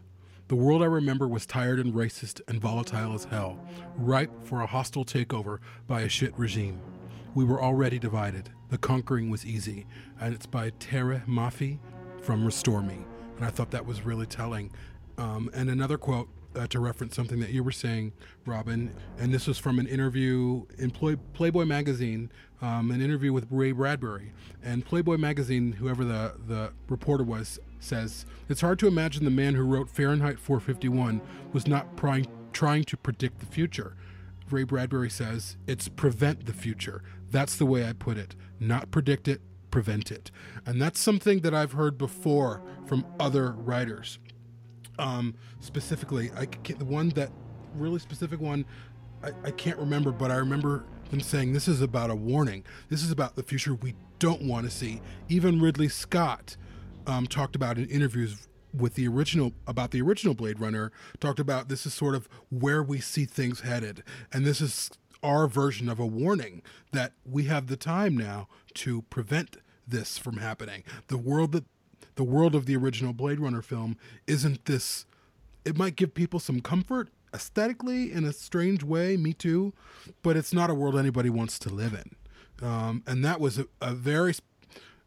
The 0.53 0.57
world 0.57 0.83
I 0.83 0.85
remember 0.85 1.27
was 1.27 1.47
tired 1.47 1.79
and 1.79 1.95
racist 1.95 2.39
and 2.47 2.61
volatile 2.61 3.15
as 3.15 3.23
hell, 3.23 3.57
ripe 3.97 4.29
for 4.43 4.61
a 4.61 4.67
hostile 4.67 5.03
takeover 5.03 5.57
by 5.87 6.01
a 6.01 6.07
shit 6.07 6.31
regime. 6.37 6.79
We 7.33 7.43
were 7.43 7.59
already 7.59 7.97
divided. 7.97 8.51
The 8.69 8.77
conquering 8.77 9.31
was 9.31 9.47
easy. 9.47 9.87
And 10.21 10.31
it's 10.31 10.45
by 10.45 10.69
Tahereh 10.69 11.25
Mafi 11.25 11.79
from 12.21 12.45
Restore 12.45 12.83
Me. 12.83 12.99
And 13.37 13.43
I 13.43 13.49
thought 13.49 13.71
that 13.71 13.87
was 13.87 14.05
really 14.05 14.27
telling. 14.27 14.71
Um, 15.17 15.49
and 15.55 15.71
another 15.71 15.97
quote 15.97 16.29
uh, 16.55 16.67
to 16.67 16.79
reference 16.79 17.15
something 17.15 17.39
that 17.39 17.49
you 17.49 17.63
were 17.63 17.71
saying, 17.71 18.13
Robin, 18.45 18.93
and 19.17 19.33
this 19.33 19.47
was 19.47 19.57
from 19.57 19.79
an 19.79 19.87
interview 19.87 20.65
in 20.77 20.91
Play- 20.91 21.17
Playboy 21.33 21.65
magazine, 21.65 22.31
um, 22.61 22.91
an 22.91 23.01
interview 23.01 23.33
with 23.33 23.47
Ray 23.49 23.71
Bradbury. 23.71 24.31
And 24.63 24.85
Playboy 24.85 25.17
magazine, 25.17 25.73
whoever 25.73 26.03
the, 26.05 26.35
the 26.47 26.71
reporter 26.87 27.23
was, 27.23 27.59
says 27.79 28.25
it's 28.47 28.61
hard 28.61 28.79
to 28.79 28.87
imagine 28.87 29.25
the 29.25 29.31
man 29.31 29.55
who 29.55 29.63
wrote 29.63 29.89
Fahrenheit 29.89 30.39
451 30.39 31.21
was 31.51 31.67
not 31.67 31.95
prying, 31.95 32.27
trying 32.53 32.83
to 32.85 32.97
predict 32.97 33.39
the 33.39 33.45
future. 33.45 33.95
Ray 34.49 34.63
Bradbury 34.63 35.09
says 35.09 35.57
it's 35.67 35.89
prevent 35.89 36.45
the 36.45 36.53
future. 36.53 37.01
That's 37.31 37.55
the 37.55 37.65
way 37.65 37.87
I 37.87 37.93
put 37.93 38.17
it. 38.17 38.35
Not 38.59 38.91
predict 38.91 39.27
it, 39.27 39.41
prevent 39.71 40.11
it. 40.11 40.29
And 40.65 40.81
that's 40.81 40.99
something 40.99 41.39
that 41.39 41.53
I've 41.53 41.71
heard 41.71 41.97
before 41.97 42.61
from 42.85 43.05
other 43.19 43.51
writers. 43.51 44.19
Um, 44.99 45.35
specifically, 45.59 46.31
I 46.35 46.45
can't, 46.45 46.79
the 46.79 46.85
one 46.85 47.09
that 47.09 47.31
really 47.75 47.99
specific 47.99 48.39
one, 48.39 48.65
I, 49.23 49.31
I 49.43 49.51
can't 49.51 49.77
remember, 49.77 50.11
but 50.11 50.31
I 50.31 50.35
remember 50.35 50.85
them 51.09 51.21
saying 51.21 51.53
this 51.53 51.67
is 51.67 51.81
about 51.81 52.09
a 52.09 52.15
warning. 52.15 52.63
This 52.89 53.03
is 53.03 53.11
about 53.11 53.35
the 53.35 53.43
future 53.43 53.75
we 53.75 53.95
don't 54.19 54.43
want 54.43 54.65
to 54.65 54.71
see. 54.71 55.01
Even 55.29 55.61
Ridley 55.61 55.89
Scott 55.89 56.57
um, 57.07 57.27
talked 57.27 57.55
about 57.55 57.77
in 57.77 57.87
interviews 57.87 58.47
with 58.73 58.95
the 58.95 59.07
original 59.07 59.53
about 59.67 59.91
the 59.91 60.01
original 60.01 60.33
Blade 60.33 60.59
Runner 60.59 60.91
talked 61.19 61.39
about 61.39 61.69
this 61.69 61.85
is 61.85 61.93
sort 61.93 62.15
of 62.15 62.27
where 62.49 62.81
we 62.81 62.99
see 62.99 63.25
things 63.25 63.61
headed, 63.61 64.03
and 64.31 64.45
this 64.45 64.61
is 64.61 64.89
our 65.21 65.47
version 65.47 65.87
of 65.87 65.99
a 65.99 66.05
warning 66.05 66.61
that 66.91 67.13
we 67.25 67.43
have 67.43 67.67
the 67.67 67.77
time 67.77 68.17
now 68.17 68.47
to 68.73 69.03
prevent 69.03 69.57
this 69.87 70.17
from 70.17 70.37
happening. 70.37 70.83
The 71.07 71.17
world 71.17 71.51
that 71.53 71.65
the 72.15 72.23
world 72.23 72.55
of 72.55 72.65
the 72.65 72.75
original 72.75 73.13
Blade 73.13 73.39
Runner 73.39 73.61
film 73.61 73.97
isn't 74.27 74.65
this. 74.65 75.05
It 75.65 75.77
might 75.77 75.95
give 75.95 76.13
people 76.13 76.39
some 76.39 76.61
comfort 76.61 77.09
aesthetically 77.33 78.11
in 78.11 78.25
a 78.25 78.33
strange 78.33 78.83
way, 78.83 79.17
me 79.17 79.33
too, 79.33 79.73
but 80.21 80.37
it's 80.37 80.53
not 80.53 80.69
a 80.69 80.73
world 80.73 80.97
anybody 80.97 81.29
wants 81.29 81.57
to 81.59 81.69
live 81.69 81.93
in. 81.93 82.15
Um, 82.65 83.03
and 83.07 83.25
that 83.25 83.39
was 83.39 83.57
a, 83.57 83.65
a 83.81 83.93
very 83.93 84.33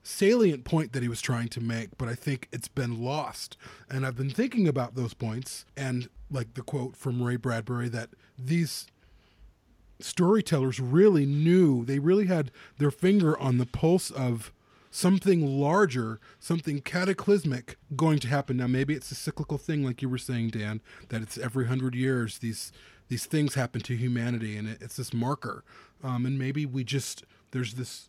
salient 0.02 0.64
point 0.64 0.92
that 0.92 1.02
he 1.02 1.08
was 1.08 1.20
trying 1.20 1.48
to 1.48 1.60
make, 1.60 1.96
but 1.98 2.08
I 2.08 2.14
think 2.14 2.48
it's 2.52 2.68
been 2.68 3.02
lost. 3.02 3.56
And 3.90 4.06
I've 4.06 4.16
been 4.16 4.30
thinking 4.30 4.68
about 4.68 4.94
those 4.94 5.14
points 5.14 5.64
and 5.76 6.08
like 6.30 6.54
the 6.54 6.62
quote 6.62 6.96
from 6.96 7.22
Ray 7.22 7.36
Bradbury 7.36 7.88
that 7.90 8.10
these 8.38 8.86
storytellers 10.00 10.80
really 10.80 11.26
knew, 11.26 11.84
they 11.84 11.98
really 11.98 12.26
had 12.26 12.50
their 12.78 12.90
finger 12.90 13.38
on 13.38 13.58
the 13.58 13.66
pulse 13.66 14.10
of 14.10 14.52
something 14.96 15.60
larger, 15.60 16.18
something 16.40 16.80
cataclysmic 16.80 17.76
going 17.96 18.18
to 18.18 18.28
happen. 18.28 18.56
Now, 18.56 18.66
maybe 18.66 18.94
it's 18.94 19.10
a 19.10 19.14
cyclical 19.14 19.58
thing, 19.58 19.84
like 19.84 20.00
you 20.00 20.08
were 20.08 20.16
saying, 20.16 20.50
Dan, 20.50 20.80
that 21.10 21.20
it's 21.20 21.36
every 21.36 21.66
hundred 21.66 21.94
years 21.94 22.38
these 22.38 22.72
these 23.08 23.26
things 23.26 23.54
happen 23.54 23.82
to 23.82 23.94
humanity, 23.94 24.56
and 24.56 24.66
it's 24.80 24.96
this 24.96 25.12
marker. 25.12 25.64
Um, 26.02 26.24
and 26.24 26.38
maybe 26.38 26.64
we 26.64 26.82
just 26.82 27.24
there's 27.50 27.74
this 27.74 28.08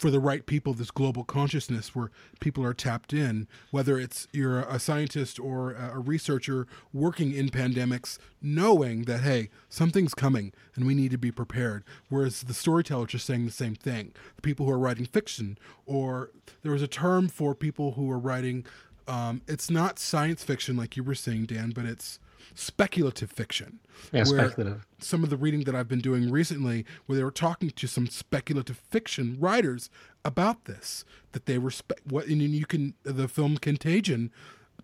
for 0.00 0.10
the 0.10 0.18
right 0.18 0.46
people 0.46 0.72
this 0.72 0.90
global 0.90 1.24
consciousness 1.24 1.94
where 1.94 2.10
people 2.40 2.64
are 2.64 2.72
tapped 2.72 3.12
in 3.12 3.46
whether 3.70 3.98
it's 3.98 4.26
you're 4.32 4.60
a 4.60 4.78
scientist 4.78 5.38
or 5.38 5.72
a 5.72 5.98
researcher 5.98 6.66
working 6.94 7.34
in 7.34 7.50
pandemics 7.50 8.16
knowing 8.40 9.02
that 9.02 9.20
hey 9.20 9.50
something's 9.68 10.14
coming 10.14 10.54
and 10.74 10.86
we 10.86 10.94
need 10.94 11.10
to 11.10 11.18
be 11.18 11.30
prepared. 11.30 11.84
Whereas 12.08 12.42
the 12.42 12.54
storyteller 12.54 13.06
just 13.06 13.26
saying 13.26 13.44
the 13.44 13.52
same 13.52 13.74
thing. 13.74 14.12
The 14.36 14.42
people 14.42 14.64
who 14.64 14.72
are 14.72 14.78
writing 14.78 15.04
fiction 15.04 15.58
or 15.84 16.30
there 16.62 16.72
was 16.72 16.82
a 16.82 16.88
term 16.88 17.28
for 17.28 17.54
people 17.54 17.92
who 17.92 18.10
are 18.10 18.18
writing 18.18 18.64
um, 19.06 19.42
it's 19.46 19.70
not 19.70 19.98
science 19.98 20.42
fiction 20.42 20.76
like 20.76 20.96
you 20.96 21.02
were 21.02 21.14
saying 21.14 21.46
dan 21.46 21.70
but 21.70 21.84
it's 21.84 22.18
speculative 22.54 23.30
fiction. 23.30 23.80
Yeah, 24.12 24.24
speculative. 24.24 24.86
Some 24.98 25.24
of 25.24 25.30
the 25.30 25.36
reading 25.36 25.64
that 25.64 25.74
I've 25.74 25.88
been 25.88 26.00
doing 26.00 26.30
recently, 26.30 26.84
where 27.06 27.16
they 27.16 27.24
were 27.24 27.30
talking 27.30 27.70
to 27.70 27.86
some 27.86 28.06
speculative 28.06 28.78
fiction 28.90 29.36
writers 29.38 29.90
about 30.24 30.64
this, 30.64 31.04
that 31.32 31.46
they 31.46 31.58
were 31.58 31.70
spe- 31.70 32.00
what, 32.08 32.26
and 32.26 32.40
you 32.40 32.66
can 32.66 32.94
the 33.02 33.28
film 33.28 33.56
Contagion 33.56 34.30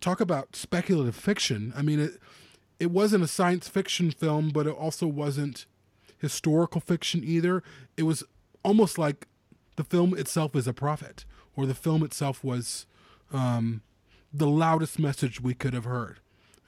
talk 0.00 0.20
about 0.20 0.56
speculative 0.56 1.16
fiction. 1.16 1.72
I 1.76 1.82
mean, 1.82 2.00
it 2.00 2.20
it 2.78 2.90
wasn't 2.90 3.24
a 3.24 3.28
science 3.28 3.68
fiction 3.68 4.10
film, 4.10 4.50
but 4.50 4.66
it 4.66 4.74
also 4.74 5.06
wasn't 5.06 5.66
historical 6.18 6.80
fiction 6.80 7.22
either. 7.24 7.62
It 7.96 8.02
was 8.02 8.22
almost 8.62 8.98
like 8.98 9.28
the 9.76 9.84
film 9.84 10.16
itself 10.16 10.54
is 10.56 10.66
a 10.66 10.72
prophet, 10.72 11.24
or 11.56 11.66
the 11.66 11.74
film 11.74 12.02
itself 12.02 12.42
was 12.42 12.86
um, 13.32 13.82
the 14.32 14.46
loudest 14.46 14.98
message 14.98 15.40
we 15.40 15.54
could 15.54 15.74
have 15.74 15.84
heard. 15.84 16.20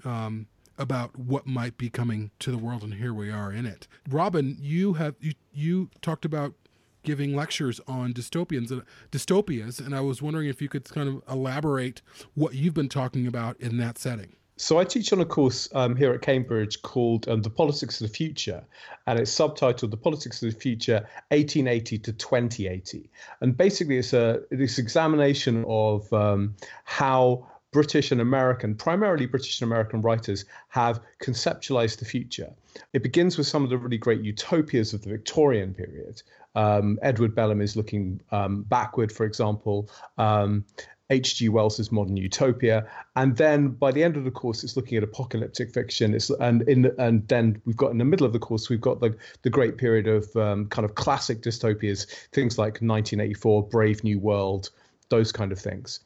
Um, 0.05 0.47
about 0.79 1.19
what 1.19 1.47
might 1.47 1.77
be 1.77 1.91
coming 1.91 2.31
to 2.39 2.51
the 2.51 2.59
world, 2.59 2.83
and 2.83 2.95
here 2.95 3.13
we 3.13 3.31
are 3.31 3.53
in 3.53 3.67
it. 3.67 3.89
Robin, 4.09 4.57
you 4.61 4.95
have 4.95 5.17
you 5.21 5.33
you 5.53 5.91
talked 6.01 6.25
about 6.25 6.55
giving 7.03 7.35
lectures 7.35 7.81
on 7.87 8.13
dystopians 8.13 8.71
and 8.71 8.83
dystopias, 9.11 9.85
and 9.85 9.95
I 9.95 10.01
was 10.01 10.23
wondering 10.23 10.49
if 10.49 10.61
you 10.63 10.69
could 10.69 10.85
kind 10.85 11.09
of 11.09 11.23
elaborate 11.29 12.03
what 12.35 12.55
you've 12.55 12.75
been 12.75 12.89
talking 12.89 13.27
about 13.27 13.59
in 13.61 13.79
that 13.79 13.99
setting. 13.99 14.35
So 14.61 14.79
I 14.79 14.85
teach 14.85 15.13
on 15.13 15.21
a 15.21 15.25
course 15.25 15.69
um, 15.73 15.95
here 15.95 16.13
at 16.13 16.21
Cambridge 16.21 16.83
called 16.83 17.29
um, 17.29 17.43
"The 17.43 17.51
Politics 17.51 18.01
of 18.01 18.09
the 18.09 18.13
Future," 18.13 18.65
and 19.07 19.19
it's 19.19 19.33
subtitled 19.33 19.91
"The 19.91 19.97
Politics 19.97 20.43
of 20.43 20.53
the 20.53 20.59
Future: 20.59 21.07
1880 21.29 21.99
to 21.99 22.13
2080." 22.13 23.09
And 23.41 23.57
basically, 23.57 23.99
it's 23.99 24.13
a 24.13 24.41
this 24.51 24.79
examination 24.79 25.65
of 25.69 26.13
um, 26.13 26.57
how 26.85 27.47
British 27.71 28.13
and 28.13 28.21
American, 28.21 28.75
primarily 28.75 29.27
British 29.27 29.61
and 29.61 29.69
American 29.71 30.01
writers, 30.01 30.45
have 30.69 31.01
conceptualized 31.23 31.99
the 31.99 32.05
future. 32.05 32.51
It 32.93 33.03
begins 33.03 33.37
with 33.37 33.47
some 33.47 33.65
of 33.65 33.71
the 33.71 33.79
really 33.79 33.99
great 33.99 34.23
utopias 34.23 34.95
of 34.95 35.03
the 35.03 35.11
Victorian 35.11 35.75
period. 35.75 36.23
Um, 36.55 36.99
Edward 37.03 37.35
Bellamy 37.35 37.65
is 37.65 37.77
looking 37.77 38.21
um, 38.33 38.63
backward, 38.63 39.13
for 39.13 39.27
example. 39.27 39.91
Um, 40.17 40.65
H.G. 41.11 41.49
Wells's 41.49 41.91
Modern 41.91 42.19
Utopia, 42.19 42.87
and 43.17 43.35
then 43.37 43.69
by 43.69 43.91
the 43.93 44.05
end 44.05 44.19
of 44.19 44.25
the 44.25 44.31
course, 44.31 44.63
it's 44.63 44.77
looking 44.77 44.99
at 44.99 45.05
apocalyptic 45.05 45.73
fiction. 45.73 46.15
It's 46.15 46.29
and 46.29 46.69
in 46.69 46.93
and 46.99 47.27
then 47.29 47.63
we've 47.65 47.79
got 47.79 47.93
in 47.93 47.99
the 47.99 48.05
middle 48.05 48.27
of 48.27 48.35
the 48.35 48.39
course, 48.39 48.69
we've 48.69 48.81
got 48.81 49.01
the 49.01 49.17
the 49.41 49.49
great 49.49 49.79
period 49.79 50.07
of 50.07 50.37
um, 50.37 50.67
kind 50.67 50.85
of 50.85 50.97
classic 50.97 51.41
dystopias, 51.41 52.07
things 52.33 52.59
like 52.59 52.83
1984, 52.83 53.69
Brave 53.69 54.05
New 54.05 54.19
World, 54.19 54.69
those 55.09 55.33
kind 55.33 55.51
of 55.51 55.59
things. 55.59 56.01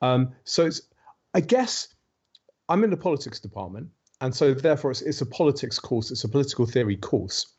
Um, 0.00 0.32
so 0.44 0.64
it's 0.64 0.80
I 1.36 1.40
guess 1.40 1.88
I'm 2.66 2.82
in 2.82 2.88
the 2.88 2.96
politics 2.96 3.40
department, 3.40 3.90
and 4.22 4.34
so 4.34 4.54
therefore 4.54 4.90
it's, 4.90 5.02
it's 5.02 5.20
a 5.20 5.26
politics 5.26 5.78
course, 5.78 6.10
it's 6.10 6.24
a 6.24 6.30
political 6.30 6.64
theory 6.64 6.96
course. 6.96 7.52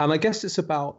And 0.00 0.12
I 0.12 0.16
guess 0.16 0.42
it's 0.42 0.58
about 0.58 0.98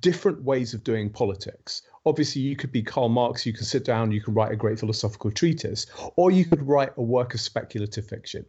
different 0.00 0.42
ways 0.42 0.72
of 0.72 0.82
doing 0.84 1.10
politics. 1.10 1.82
Obviously, 2.06 2.40
you 2.40 2.56
could 2.56 2.72
be 2.72 2.82
Karl 2.82 3.10
Marx, 3.10 3.44
you 3.44 3.52
can 3.52 3.64
sit 3.64 3.84
down, 3.84 4.10
you 4.10 4.22
can 4.22 4.32
write 4.32 4.52
a 4.52 4.56
great 4.56 4.80
philosophical 4.80 5.30
treatise, 5.30 5.84
or 6.16 6.30
you 6.30 6.46
could 6.46 6.62
write 6.66 6.94
a 6.96 7.02
work 7.02 7.34
of 7.34 7.40
speculative 7.40 8.08
fiction. 8.08 8.46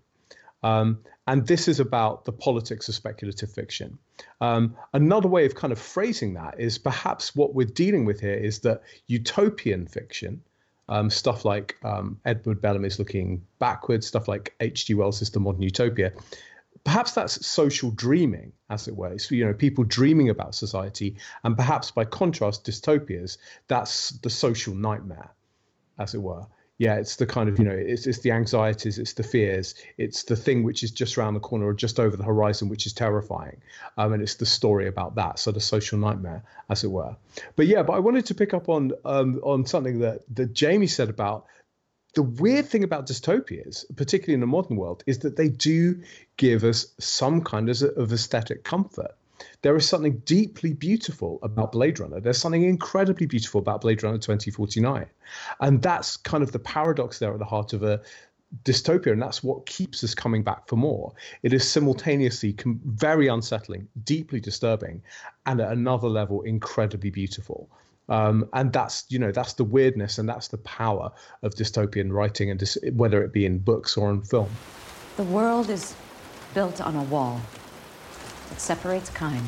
Um, 0.63 0.99
and 1.27 1.45
this 1.45 1.67
is 1.67 1.81
about 1.81 2.23
the 2.23 2.31
politics 2.31 2.87
of 2.87 2.95
speculative 2.95 3.51
fiction. 3.51 3.97
Um, 4.39 4.77
another 4.93 5.27
way 5.27 5.45
of 5.45 5.53
kind 5.55 5.73
of 5.73 5.79
phrasing 5.79 6.35
that 6.35 6.61
is 6.61 6.77
perhaps 6.77 7.35
what 7.35 7.53
we're 7.53 7.67
dealing 7.67 8.05
with 8.05 8.21
here 8.21 8.35
is 8.35 8.59
that 8.59 8.83
utopian 9.07 9.85
fiction 9.85 10.43
um, 10.89 11.09
stuff 11.09 11.45
like 11.45 11.77
um, 11.83 12.19
Edward 12.25 12.61
Bellamy's 12.61 12.99
looking 12.99 13.45
backwards, 13.59 14.07
stuff 14.07 14.27
like 14.27 14.55
H.G. 14.59 14.93
Wells' 14.93 15.29
The 15.29 15.39
Modern 15.39 15.61
Utopia. 15.61 16.11
perhaps 16.83 17.11
that's 17.11 17.45
social 17.45 17.91
dreaming, 17.91 18.53
as 18.69 18.87
it 18.87 18.95
were. 18.95 19.17
So, 19.17 19.35
you 19.35 19.45
know, 19.45 19.53
people 19.53 19.83
dreaming 19.83 20.29
about 20.29 20.55
society, 20.55 21.17
and 21.43 21.55
perhaps 21.55 21.91
by 21.91 22.05
contrast, 22.05 22.65
dystopias, 22.65 23.37
that's 23.67 24.11
the 24.11 24.29
social 24.29 24.73
nightmare, 24.73 25.29
as 25.99 26.13
it 26.13 26.21
were 26.21 26.45
yeah, 26.77 26.95
it's 26.95 27.15
the 27.15 27.25
kind 27.25 27.49
of 27.49 27.57
you 27.57 27.65
know, 27.65 27.71
it's 27.71 28.05
it's 28.05 28.19
the 28.19 28.31
anxieties, 28.31 28.99
it's 28.99 29.13
the 29.13 29.23
fears, 29.23 29.73
it's 29.97 30.23
the 30.23 30.35
thing 30.35 30.63
which 30.63 30.83
is 30.83 30.91
just 30.91 31.17
around 31.17 31.33
the 31.33 31.39
corner 31.39 31.65
or 31.65 31.73
just 31.73 31.99
over 31.99 32.15
the 32.15 32.23
horizon, 32.23 32.69
which 32.69 32.85
is 32.85 32.93
terrifying, 32.93 33.57
um, 33.97 34.13
and 34.13 34.21
it's 34.21 34.35
the 34.35 34.45
story 34.45 34.87
about 34.87 35.15
that 35.15 35.39
sort 35.39 35.55
of 35.55 35.63
social 35.63 35.97
nightmare, 35.97 36.43
as 36.69 36.83
it 36.83 36.91
were. 36.91 37.15
But 37.55 37.65
yeah, 37.65 37.81
but 37.81 37.93
I 37.93 37.99
wanted 37.99 38.27
to 38.27 38.35
pick 38.35 38.53
up 38.53 38.69
on 38.69 38.91
um, 39.05 39.39
on 39.43 39.65
something 39.65 39.99
that 39.99 40.21
that 40.35 40.53
Jamie 40.53 40.87
said 40.87 41.09
about 41.09 41.47
the 42.13 42.23
weird 42.23 42.67
thing 42.67 42.83
about 42.83 43.07
dystopias, 43.07 43.85
particularly 43.95 44.35
in 44.35 44.39
the 44.39 44.47
modern 44.47 44.77
world, 44.77 45.03
is 45.07 45.19
that 45.19 45.35
they 45.35 45.49
do 45.49 46.01
give 46.37 46.63
us 46.63 46.87
some 46.99 47.41
kind 47.41 47.69
of, 47.69 47.81
of 47.81 48.13
aesthetic 48.13 48.63
comfort 48.63 49.15
there 49.61 49.75
is 49.75 49.87
something 49.87 50.17
deeply 50.19 50.73
beautiful 50.73 51.39
about 51.43 51.71
Blade 51.71 51.99
Runner. 51.99 52.19
There's 52.19 52.37
something 52.37 52.63
incredibly 52.63 53.25
beautiful 53.25 53.59
about 53.59 53.81
Blade 53.81 54.03
Runner 54.03 54.17
2049. 54.17 55.05
And 55.59 55.81
that's 55.81 56.17
kind 56.17 56.43
of 56.43 56.51
the 56.51 56.59
paradox 56.59 57.19
there 57.19 57.33
at 57.33 57.39
the 57.39 57.45
heart 57.45 57.73
of 57.73 57.83
a 57.83 58.01
dystopia. 58.63 59.11
And 59.11 59.21
that's 59.21 59.43
what 59.43 59.65
keeps 59.65 60.03
us 60.03 60.15
coming 60.15 60.43
back 60.43 60.67
for 60.67 60.75
more. 60.75 61.13
It 61.43 61.53
is 61.53 61.69
simultaneously 61.69 62.53
com- 62.53 62.79
very 62.85 63.27
unsettling, 63.27 63.87
deeply 64.03 64.39
disturbing, 64.39 65.01
and 65.45 65.59
at 65.61 65.71
another 65.71 66.07
level, 66.07 66.41
incredibly 66.43 67.09
beautiful. 67.09 67.69
Um, 68.09 68.47
and 68.53 68.71
that's 68.71 69.03
you 69.09 69.19
know 69.19 69.33
that's 69.33 69.53
the 69.53 69.65
weirdness 69.65 70.17
and 70.17 70.29
that's 70.29 70.47
the 70.47 70.59
power 70.59 71.11
of 71.43 71.55
dystopian 71.55 72.09
writing 72.09 72.49
and 72.49 72.57
dis- 72.57 72.77
whether 72.93 73.21
it 73.21 73.33
be 73.33 73.45
in 73.45 73.59
books 73.59 73.97
or 73.97 74.09
in 74.09 74.21
film. 74.21 74.49
The 75.17 75.23
world 75.23 75.69
is 75.69 75.93
built 76.53 76.79
on 76.79 76.95
a 76.95 77.03
wall 77.03 77.41
it 78.51 78.59
separates 78.59 79.09
kind. 79.09 79.47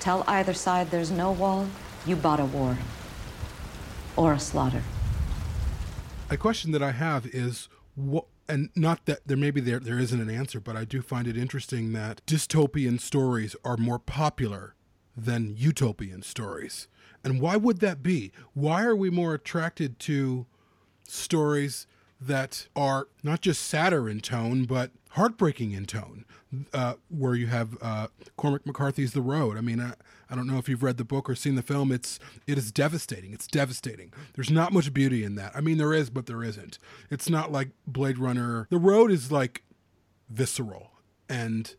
Tell 0.00 0.24
either 0.26 0.54
side 0.54 0.90
there's 0.90 1.10
no 1.10 1.30
wall, 1.30 1.66
you 2.06 2.16
bought 2.16 2.40
a 2.40 2.44
war. 2.44 2.78
Or 4.16 4.32
a 4.32 4.40
slaughter. 4.40 4.82
A 6.30 6.36
question 6.36 6.72
that 6.72 6.82
I 6.82 6.92
have 6.92 7.26
is 7.26 7.68
what 7.94 8.26
and 8.48 8.70
not 8.74 9.06
that 9.06 9.20
there 9.26 9.36
maybe 9.36 9.60
there 9.60 9.78
there 9.78 9.98
isn't 9.98 10.20
an 10.20 10.30
answer, 10.30 10.60
but 10.60 10.76
I 10.76 10.84
do 10.84 11.02
find 11.02 11.28
it 11.28 11.36
interesting 11.36 11.92
that 11.92 12.20
dystopian 12.26 13.00
stories 13.00 13.54
are 13.64 13.76
more 13.76 13.98
popular 13.98 14.74
than 15.16 15.54
utopian 15.56 16.22
stories. 16.22 16.88
And 17.22 17.40
why 17.40 17.56
would 17.56 17.80
that 17.80 18.02
be? 18.02 18.32
Why 18.54 18.84
are 18.84 18.96
we 18.96 19.10
more 19.10 19.34
attracted 19.34 19.98
to 20.00 20.46
stories 21.06 21.86
that 22.20 22.68
are 22.76 23.08
not 23.22 23.40
just 23.40 23.62
sadder 23.62 24.08
in 24.08 24.20
tone, 24.20 24.64
but 24.64 24.90
heartbreaking 25.10 25.72
in 25.72 25.86
tone? 25.86 26.24
uh, 26.72 26.94
where 27.08 27.34
you 27.34 27.46
have 27.46 27.76
uh, 27.80 28.08
Cormac 28.36 28.66
McCarthy's 28.66 29.12
The 29.12 29.22
Road. 29.22 29.56
I 29.56 29.60
mean, 29.60 29.80
I, 29.80 29.94
I 30.28 30.34
don't 30.34 30.46
know 30.46 30.58
if 30.58 30.68
you've 30.68 30.82
read 30.82 30.96
the 30.96 31.04
book 31.04 31.28
or 31.30 31.34
seen 31.34 31.54
the 31.54 31.62
film. 31.62 31.92
It's 31.92 32.18
it 32.46 32.58
is 32.58 32.72
devastating. 32.72 33.32
It's 33.32 33.46
devastating. 33.46 34.12
There's 34.34 34.50
not 34.50 34.72
much 34.72 34.92
beauty 34.92 35.24
in 35.24 35.34
that. 35.36 35.52
I 35.54 35.60
mean, 35.60 35.78
there 35.78 35.94
is, 35.94 36.10
but 36.10 36.26
there 36.26 36.42
isn't. 36.42 36.78
It's 37.10 37.28
not 37.28 37.52
like 37.52 37.70
Blade 37.86 38.18
Runner. 38.18 38.66
The 38.70 38.78
Road 38.78 39.10
is 39.10 39.30
like 39.30 39.62
visceral 40.28 40.90
and 41.28 41.74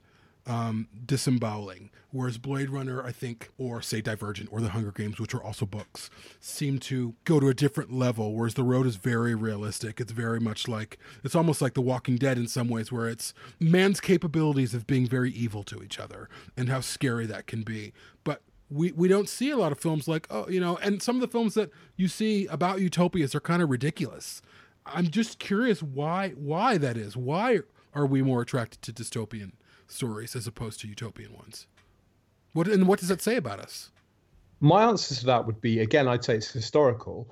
um, 0.47 0.87
disemboweling. 1.05 1.89
Whereas 2.11 2.37
Blade 2.37 2.69
Runner, 2.69 3.01
I 3.03 3.11
think, 3.13 3.49
or 3.57 3.81
say 3.81 4.01
Divergent 4.01 4.49
or 4.51 4.59
The 4.59 4.69
Hunger 4.69 4.91
Games, 4.91 5.19
which 5.19 5.33
are 5.33 5.41
also 5.41 5.65
books, 5.65 6.09
seem 6.41 6.77
to 6.79 7.15
go 7.23 7.39
to 7.39 7.47
a 7.47 7.53
different 7.53 7.93
level. 7.93 8.33
Whereas 8.33 8.55
The 8.55 8.63
Road 8.63 8.85
is 8.85 8.97
very 8.97 9.33
realistic. 9.33 10.01
It's 10.01 10.11
very 10.11 10.39
much 10.39 10.67
like, 10.67 10.97
it's 11.23 11.35
almost 11.35 11.61
like 11.61 11.73
The 11.73 11.81
Walking 11.81 12.17
Dead 12.17 12.37
in 12.37 12.47
some 12.47 12.67
ways, 12.67 12.91
where 12.91 13.07
it's 13.07 13.33
man's 13.59 14.01
capabilities 14.01 14.73
of 14.73 14.87
being 14.87 15.07
very 15.07 15.31
evil 15.31 15.63
to 15.63 15.81
each 15.81 15.99
other 15.99 16.27
and 16.57 16.67
how 16.67 16.81
scary 16.81 17.25
that 17.27 17.47
can 17.47 17.63
be. 17.63 17.93
But 18.25 18.41
we, 18.69 18.91
we 18.91 19.07
don't 19.07 19.29
see 19.29 19.49
a 19.51 19.57
lot 19.57 19.71
of 19.71 19.79
films 19.79 20.07
like, 20.07 20.27
oh, 20.29 20.49
you 20.49 20.59
know, 20.59 20.77
and 20.77 21.01
some 21.01 21.15
of 21.15 21.21
the 21.21 21.27
films 21.27 21.53
that 21.53 21.69
you 21.95 22.09
see 22.09 22.45
about 22.47 22.81
utopias 22.81 23.33
are 23.35 23.41
kind 23.41 23.61
of 23.61 23.69
ridiculous. 23.69 24.41
I'm 24.85 25.07
just 25.07 25.39
curious 25.39 25.83
why 25.83 26.29
why 26.31 26.77
that 26.77 26.97
is. 26.97 27.15
Why 27.15 27.59
are 27.93 28.05
we 28.05 28.21
more 28.21 28.41
attracted 28.41 28.81
to 28.81 28.91
dystopian 28.91 29.51
stories 29.91 30.35
as 30.35 30.47
opposed 30.47 30.79
to 30.81 30.87
utopian 30.87 31.33
ones? 31.33 31.67
What 32.53 32.67
and 32.67 32.87
what 32.87 32.99
does 32.99 33.09
that 33.09 33.21
say 33.21 33.35
about 33.37 33.59
us? 33.59 33.91
My 34.59 34.83
answer 34.83 35.15
to 35.15 35.25
that 35.25 35.45
would 35.45 35.61
be 35.61 35.79
again, 35.79 36.07
I'd 36.07 36.23
say 36.23 36.35
it's 36.35 36.51
historical. 36.51 37.29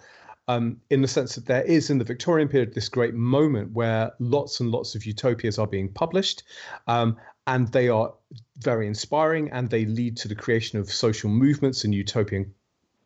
Um, 0.47 0.81
in 0.89 1.03
the 1.03 1.07
sense 1.07 1.35
that 1.35 1.45
there 1.45 1.61
is 1.61 1.91
in 1.91 1.99
the 1.99 2.03
Victorian 2.03 2.47
period 2.47 2.73
this 2.73 2.89
great 2.89 3.13
moment 3.13 3.71
where 3.73 4.11
lots 4.17 4.59
and 4.59 4.71
lots 4.71 4.95
of 4.95 5.05
utopias 5.05 5.59
are 5.59 5.67
being 5.67 5.89
published, 5.89 6.41
um, 6.87 7.17
and 7.45 7.67
they 7.67 7.87
are 7.87 8.11
very 8.57 8.87
inspiring, 8.87 9.51
and 9.51 9.69
they 9.69 9.85
lead 9.85 10.17
to 10.17 10.27
the 10.27 10.33
creation 10.33 10.79
of 10.79 10.91
social 10.91 11.29
movements 11.29 11.83
and 11.83 11.93
utopian 11.93 12.51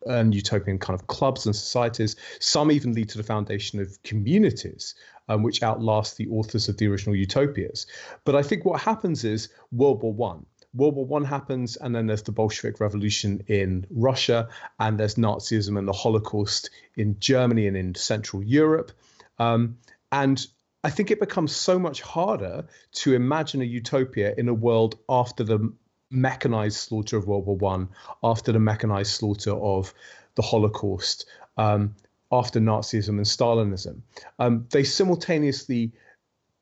and 0.06 0.34
utopian 0.34 0.78
kind 0.78 0.98
of 0.98 1.06
clubs 1.06 1.46
and 1.46 1.54
societies. 1.54 2.16
Some 2.40 2.70
even 2.70 2.94
lead 2.94 3.08
to 3.10 3.18
the 3.18 3.24
foundation 3.24 3.80
of 3.80 4.02
communities, 4.02 4.94
um, 5.28 5.42
which 5.42 5.62
outlast 5.62 6.16
the 6.16 6.28
authors 6.28 6.68
of 6.68 6.76
the 6.76 6.88
original 6.88 7.16
utopias. 7.16 7.86
But 8.24 8.34
I 8.34 8.42
think 8.42 8.64
what 8.64 8.80
happens 8.80 9.24
is 9.24 9.48
World 9.72 10.02
War 10.02 10.12
One. 10.12 10.46
World 10.74 10.96
War 10.96 11.06
One 11.06 11.24
happens, 11.24 11.76
and 11.76 11.94
then 11.94 12.06
there's 12.06 12.22
the 12.22 12.32
Bolshevik 12.32 12.80
Revolution 12.80 13.42
in 13.46 13.86
Russia, 13.90 14.48
and 14.78 14.98
there's 14.98 15.14
Nazism 15.14 15.78
and 15.78 15.86
the 15.86 15.92
Holocaust 15.92 16.70
in 16.96 17.16
Germany 17.20 17.68
and 17.68 17.76
in 17.76 17.94
Central 17.94 18.42
Europe. 18.42 18.92
Um, 19.38 19.78
and 20.10 20.44
I 20.82 20.90
think 20.90 21.10
it 21.10 21.20
becomes 21.20 21.54
so 21.54 21.78
much 21.78 22.02
harder 22.02 22.66
to 22.92 23.14
imagine 23.14 23.62
a 23.62 23.64
utopia 23.64 24.34
in 24.36 24.48
a 24.48 24.54
world 24.54 24.98
after 25.08 25.44
the 25.44 25.72
mechanized 26.10 26.76
slaughter 26.76 27.16
of 27.16 27.26
World 27.26 27.46
War 27.46 27.56
One, 27.56 27.88
after 28.22 28.52
the 28.52 28.60
mechanized 28.60 29.12
slaughter 29.12 29.52
of 29.52 29.94
the 30.34 30.42
Holocaust, 30.42 31.26
um, 31.56 31.94
after 32.38 32.60
Nazism 32.60 33.10
and 33.10 33.26
Stalinism. 33.26 34.00
Um, 34.38 34.66
they 34.70 34.84
simultaneously 34.84 35.92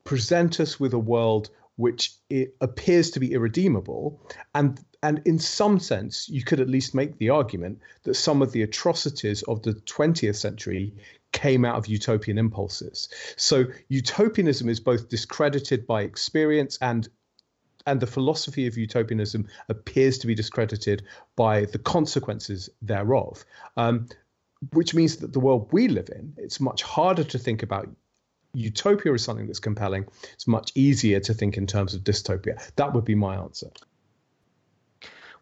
present 0.04 0.60
us 0.60 0.78
with 0.78 0.92
a 0.92 0.98
world 0.98 1.50
which 1.76 2.12
appears 2.60 3.10
to 3.12 3.20
be 3.20 3.32
irredeemable 3.32 4.20
and 4.54 4.78
and 5.02 5.22
in 5.24 5.38
some 5.38 5.78
sense 5.78 6.28
you 6.28 6.44
could 6.44 6.60
at 6.60 6.68
least 6.68 6.94
make 6.94 7.16
the 7.16 7.30
argument 7.30 7.78
that 8.02 8.14
some 8.14 8.42
of 8.42 8.52
the 8.52 8.62
atrocities 8.62 9.42
of 9.44 9.62
the 9.62 9.72
20th 9.72 10.36
century 10.36 10.94
came 11.32 11.64
out 11.64 11.76
of 11.76 11.86
utopian 11.86 12.36
impulses 12.36 13.08
so 13.36 13.64
utopianism 13.88 14.68
is 14.68 14.80
both 14.80 15.08
discredited 15.08 15.86
by 15.86 16.02
experience 16.02 16.76
and 16.82 17.08
and 17.86 18.00
the 18.00 18.06
philosophy 18.06 18.66
of 18.66 18.76
utopianism 18.76 19.48
appears 19.68 20.18
to 20.18 20.26
be 20.26 20.34
discredited 20.34 21.02
by 21.36 21.64
the 21.64 21.78
consequences 21.78 22.68
thereof 22.82 23.44
um, 23.78 24.06
which 24.72 24.94
means 24.94 25.16
that 25.16 25.32
the 25.32 25.40
world 25.40 25.68
we 25.72 25.88
live 25.88 26.08
in 26.14 26.34
it's 26.36 26.60
much 26.60 26.82
harder 26.82 27.24
to 27.24 27.38
think 27.38 27.62
about 27.62 27.88
utopia 28.54 29.12
is 29.14 29.24
something 29.24 29.46
that's 29.46 29.58
compelling, 29.58 30.06
it's 30.34 30.46
much 30.46 30.72
easier 30.74 31.20
to 31.20 31.34
think 31.34 31.56
in 31.56 31.66
terms 31.66 31.94
of 31.94 32.02
dystopia. 32.02 32.70
That 32.76 32.92
would 32.92 33.04
be 33.04 33.14
my 33.14 33.36
answer. 33.36 33.70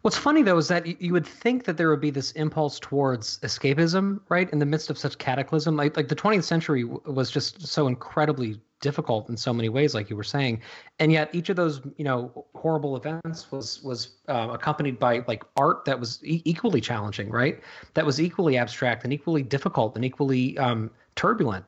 What's 0.01 0.17
funny 0.17 0.41
though 0.41 0.57
is 0.57 0.67
that 0.69 1.01
you 1.01 1.13
would 1.13 1.27
think 1.27 1.65
that 1.65 1.77
there 1.77 1.89
would 1.89 2.01
be 2.01 2.09
this 2.09 2.31
impulse 2.31 2.79
towards 2.79 3.37
escapism, 3.39 4.19
right, 4.29 4.49
in 4.51 4.57
the 4.57 4.65
midst 4.65 4.89
of 4.89 4.97
such 4.97 5.17
cataclysm. 5.19 5.75
Like 5.75 5.95
like 5.95 6.07
the 6.07 6.15
20th 6.15 6.43
century 6.43 6.83
was 6.83 7.29
just 7.29 7.67
so 7.67 7.87
incredibly 7.87 8.59
difficult 8.81 9.29
in 9.29 9.37
so 9.37 9.53
many 9.53 9.69
ways, 9.69 9.93
like 9.93 10.09
you 10.09 10.15
were 10.15 10.23
saying, 10.23 10.59
and 10.97 11.11
yet 11.11 11.29
each 11.33 11.49
of 11.49 11.55
those 11.55 11.81
you 11.97 12.03
know 12.03 12.45
horrible 12.55 12.95
events 12.95 13.51
was 13.51 13.83
was 13.83 14.15
uh, 14.27 14.49
accompanied 14.51 14.97
by 14.97 15.23
like 15.27 15.43
art 15.55 15.85
that 15.85 15.99
was 15.99 16.19
e- 16.25 16.41
equally 16.45 16.81
challenging, 16.81 17.29
right? 17.29 17.59
That 17.93 18.05
was 18.05 18.19
equally 18.19 18.57
abstract 18.57 19.03
and 19.03 19.13
equally 19.13 19.43
difficult 19.43 19.95
and 19.95 20.03
equally 20.03 20.57
um, 20.57 20.89
turbulent. 21.15 21.65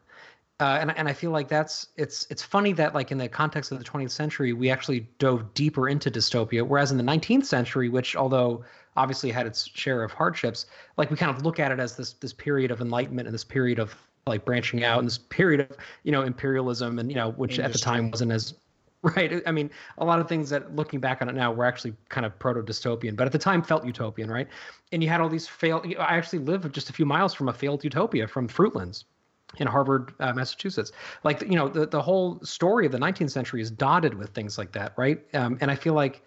Uh, 0.63 0.77
and 0.79 0.97
and 0.97 1.09
I 1.09 1.13
feel 1.13 1.31
like 1.31 1.49
that's 1.49 1.87
it's 1.97 2.25
it's 2.29 2.41
funny 2.41 2.71
that 2.71 2.95
like 2.95 3.11
in 3.11 3.17
the 3.17 3.27
context 3.27 3.73
of 3.73 3.79
the 3.79 3.83
20th 3.83 4.11
century 4.11 4.53
we 4.53 4.69
actually 4.69 5.01
dove 5.19 5.53
deeper 5.53 5.89
into 5.89 6.09
dystopia, 6.09 6.65
whereas 6.65 6.89
in 6.89 6.97
the 6.97 7.03
19th 7.03 7.43
century, 7.43 7.89
which 7.89 8.15
although 8.15 8.63
obviously 8.95 9.29
had 9.29 9.45
its 9.45 9.67
share 9.67 10.03
of 10.03 10.13
hardships, 10.13 10.67
like 10.95 11.11
we 11.11 11.17
kind 11.17 11.35
of 11.35 11.43
look 11.43 11.59
at 11.59 11.73
it 11.73 11.81
as 11.81 11.97
this 11.97 12.13
this 12.13 12.31
period 12.31 12.71
of 12.71 12.79
enlightenment 12.79 13.27
and 13.27 13.33
this 13.33 13.43
period 13.43 13.77
of 13.77 13.93
like 14.25 14.45
branching 14.45 14.85
out 14.85 14.99
and 14.99 15.07
this 15.07 15.17
period 15.17 15.59
of 15.69 15.75
you 16.03 16.13
know 16.13 16.21
imperialism 16.21 16.97
and 16.97 17.09
you 17.09 17.15
know 17.17 17.31
which 17.31 17.59
Industry. 17.59 17.65
at 17.65 17.73
the 17.73 17.79
time 17.79 18.09
wasn't 18.09 18.31
as 18.31 18.53
right. 19.01 19.43
I 19.45 19.51
mean, 19.51 19.69
a 19.97 20.05
lot 20.05 20.21
of 20.21 20.29
things 20.29 20.49
that 20.51 20.77
looking 20.77 21.01
back 21.01 21.21
on 21.21 21.27
it 21.27 21.35
now 21.35 21.51
were 21.51 21.65
actually 21.65 21.93
kind 22.07 22.25
of 22.25 22.39
proto 22.39 22.61
dystopian, 22.61 23.17
but 23.17 23.25
at 23.25 23.33
the 23.33 23.37
time 23.37 23.61
felt 23.61 23.83
utopian, 23.83 24.31
right? 24.31 24.47
And 24.93 25.03
you 25.03 25.09
had 25.09 25.19
all 25.19 25.27
these 25.27 25.45
failed. 25.45 25.85
I 25.99 26.15
actually 26.15 26.39
live 26.39 26.71
just 26.71 26.89
a 26.89 26.93
few 26.93 27.05
miles 27.05 27.33
from 27.33 27.49
a 27.49 27.53
failed 27.53 27.83
utopia 27.83 28.29
from 28.29 28.47
Fruitlands 28.47 29.03
in 29.57 29.67
Harvard, 29.67 30.13
uh, 30.19 30.33
Massachusetts. 30.33 30.91
Like 31.23 31.41
you 31.41 31.55
know, 31.55 31.67
the 31.67 31.85
the 31.85 32.01
whole 32.01 32.39
story 32.43 32.85
of 32.85 32.91
the 32.91 32.97
19th 32.97 33.31
century 33.31 33.61
is 33.61 33.71
dotted 33.71 34.13
with 34.13 34.29
things 34.31 34.57
like 34.57 34.71
that, 34.73 34.93
right? 34.97 35.21
Um, 35.33 35.57
and 35.61 35.69
I 35.69 35.75
feel 35.75 35.93
like 35.93 36.23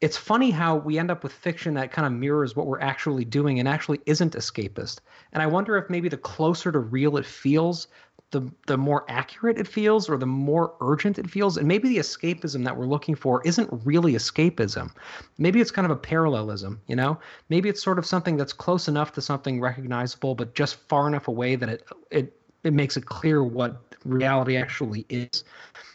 it's 0.00 0.16
funny 0.16 0.50
how 0.50 0.76
we 0.76 0.98
end 0.98 1.10
up 1.10 1.22
with 1.22 1.32
fiction 1.32 1.74
that 1.74 1.90
kind 1.90 2.06
of 2.06 2.12
mirrors 2.12 2.54
what 2.54 2.66
we're 2.66 2.80
actually 2.80 3.24
doing 3.24 3.58
and 3.58 3.68
actually 3.68 4.00
isn't 4.04 4.34
escapist. 4.34 5.00
And 5.32 5.42
I 5.42 5.46
wonder 5.46 5.78
if 5.78 5.88
maybe 5.88 6.10
the 6.10 6.18
closer 6.18 6.70
to 6.70 6.78
real 6.78 7.16
it 7.16 7.24
feels, 7.24 7.88
the 8.32 8.52
the 8.66 8.76
more 8.76 9.04
accurate 9.08 9.58
it 9.58 9.68
feels 9.68 10.08
or 10.08 10.18
the 10.18 10.26
more 10.26 10.74
urgent 10.80 11.18
it 11.18 11.30
feels 11.30 11.56
and 11.56 11.68
maybe 11.68 11.88
the 11.88 11.98
escapism 11.98 12.64
that 12.64 12.76
we're 12.76 12.86
looking 12.86 13.14
for 13.14 13.40
isn't 13.44 13.68
really 13.84 14.14
escapism 14.14 14.90
maybe 15.38 15.60
it's 15.60 15.70
kind 15.70 15.84
of 15.84 15.92
a 15.92 15.96
parallelism 15.96 16.80
you 16.88 16.96
know 16.96 17.18
maybe 17.48 17.68
it's 17.68 17.82
sort 17.82 17.98
of 17.98 18.06
something 18.06 18.36
that's 18.36 18.52
close 18.52 18.88
enough 18.88 19.12
to 19.12 19.20
something 19.20 19.60
recognizable 19.60 20.34
but 20.34 20.54
just 20.54 20.74
far 20.88 21.06
enough 21.06 21.28
away 21.28 21.54
that 21.54 21.68
it 21.68 21.88
it 22.10 22.40
it 22.66 22.72
makes 22.72 22.96
it 22.96 23.06
clear 23.06 23.42
what 23.42 23.94
reality 24.04 24.56
actually 24.56 25.06
is. 25.08 25.44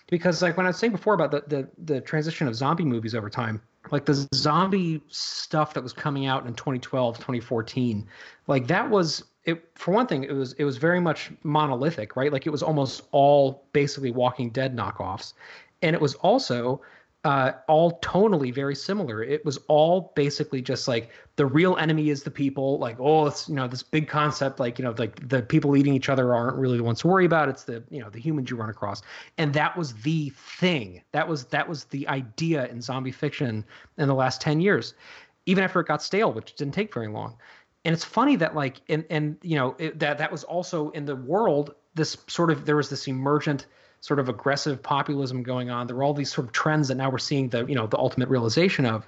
Because 0.10 0.42
like 0.42 0.58
when 0.58 0.66
i 0.66 0.70
was 0.70 0.78
saying 0.78 0.92
before 0.92 1.14
about 1.14 1.32
the 1.32 1.44
the, 1.48 1.68
the 1.86 2.02
transition 2.02 2.48
of 2.48 2.56
zombie 2.56 2.84
movies 2.84 3.16
over 3.16 3.30
time 3.30 3.62
like 3.92 4.06
the 4.06 4.28
zombie 4.36 5.02
stuff 5.08 5.74
that 5.74 5.82
was 5.82 5.94
coming 5.94 6.26
out 6.26 6.46
in 6.46 6.54
2012 6.54 7.16
2014 7.16 8.06
like 8.48 8.68
that 8.68 8.90
was 8.90 9.24
it 9.46 9.70
for 9.76 9.94
one 9.94 10.08
thing 10.08 10.24
it 10.24 10.34
was 10.34 10.54
it 10.54 10.64
was 10.64 10.78
very 10.78 11.00
much 11.00 11.32
monolithic 11.44 12.16
right? 12.16 12.32
Like 12.32 12.46
it 12.46 12.52
was 12.52 12.64
almost 12.64 13.04
all 13.12 13.64
basically 13.74 14.12
walking 14.12 14.50
dead 14.50 14.76
knockoffs. 14.76 15.34
And 15.82 15.96
it 15.96 16.02
was 16.02 16.14
also 16.16 16.82
uh, 17.24 17.52
all 17.68 18.00
tonally 18.00 18.54
very 18.54 18.76
similar. 18.76 19.24
It 19.24 19.46
was 19.46 19.60
all 19.68 20.12
basically 20.16 20.62
just 20.62 20.88
like 20.88 21.12
the 21.36 21.46
real 21.46 21.78
enemy 21.78 22.10
is 22.10 22.24
the 22.24 22.32
people. 22.32 22.80
Like, 22.80 22.98
oh, 23.00 23.28
it's 23.28 23.48
you 23.48 23.56
know 23.56 23.68
this 23.68 23.84
big 23.84 24.08
concept. 24.08 24.60
Like, 24.60 24.80
you 24.80 24.86
know, 24.86 24.96
like 24.98 25.28
the 25.30 25.44
people 25.44 25.76
eating 25.78 25.94
each 25.94 26.10
other 26.10 26.34
aren't 26.34 26.58
really 26.58 26.78
the 26.78 26.84
ones 26.84 27.02
to 27.02 27.08
worry 27.08 27.26
about. 27.26 27.48
It's 27.48 27.64
the 27.64 27.84
you 27.90 28.02
know 28.02 28.10
the 28.10 28.20
humans 28.20 28.50
you 28.50 28.58
run 28.58 28.70
across, 28.70 29.04
and 29.38 29.54
that 29.54 29.78
was 29.78 29.94
the 29.94 30.30
thing. 30.36 31.04
That 31.12 31.28
was 31.28 31.46
that 31.46 31.70
was 31.70 31.84
the 31.86 32.08
idea 32.08 32.66
in 32.68 32.82
zombie 32.82 33.12
fiction 33.12 33.66
in 33.98 34.08
the 34.08 34.16
last 34.16 34.42
ten 34.42 34.60
years, 34.60 34.96
even 35.46 35.64
after 35.64 35.80
it 35.80 35.88
got 35.88 36.02
stale, 36.02 36.34
which 36.34 36.56
didn't 36.56 36.74
take 36.74 36.94
very 36.94 37.08
long 37.08 37.38
and 37.84 37.94
it's 37.94 38.04
funny 38.04 38.36
that 38.36 38.56
like 38.56 38.82
and 38.90 39.06
and 39.10 39.38
you 39.42 39.56
know 39.56 39.76
it, 39.80 39.98
that 40.00 40.18
that 40.18 40.32
was 40.32 40.44
also 40.44 40.92
in 40.92 41.06
the 41.06 41.16
world 41.16 41.74
this 41.96 42.18
sort 42.28 42.52
of 42.52 42.66
there 42.66 42.76
was 42.76 42.90
this 42.90 43.08
emergent 43.08 43.66
sort 44.02 44.20
of 44.20 44.28
aggressive 44.30 44.82
populism 44.82 45.44
going 45.44 45.70
on. 45.70 45.88
There 45.88 45.96
were 45.96 46.04
all 46.04 46.14
these 46.14 46.32
sort 46.32 46.48
of 46.48 46.54
trends 46.54 46.88
that 46.90 46.96
now 46.96 47.10
we're 47.10 47.20
seeing 47.20 47.50
the 47.50 47.66
you 47.66 47.76
know 47.76 47.88
the 47.88 47.98
ultimate 47.98 48.30
realization 48.30 48.86
of 48.86 49.08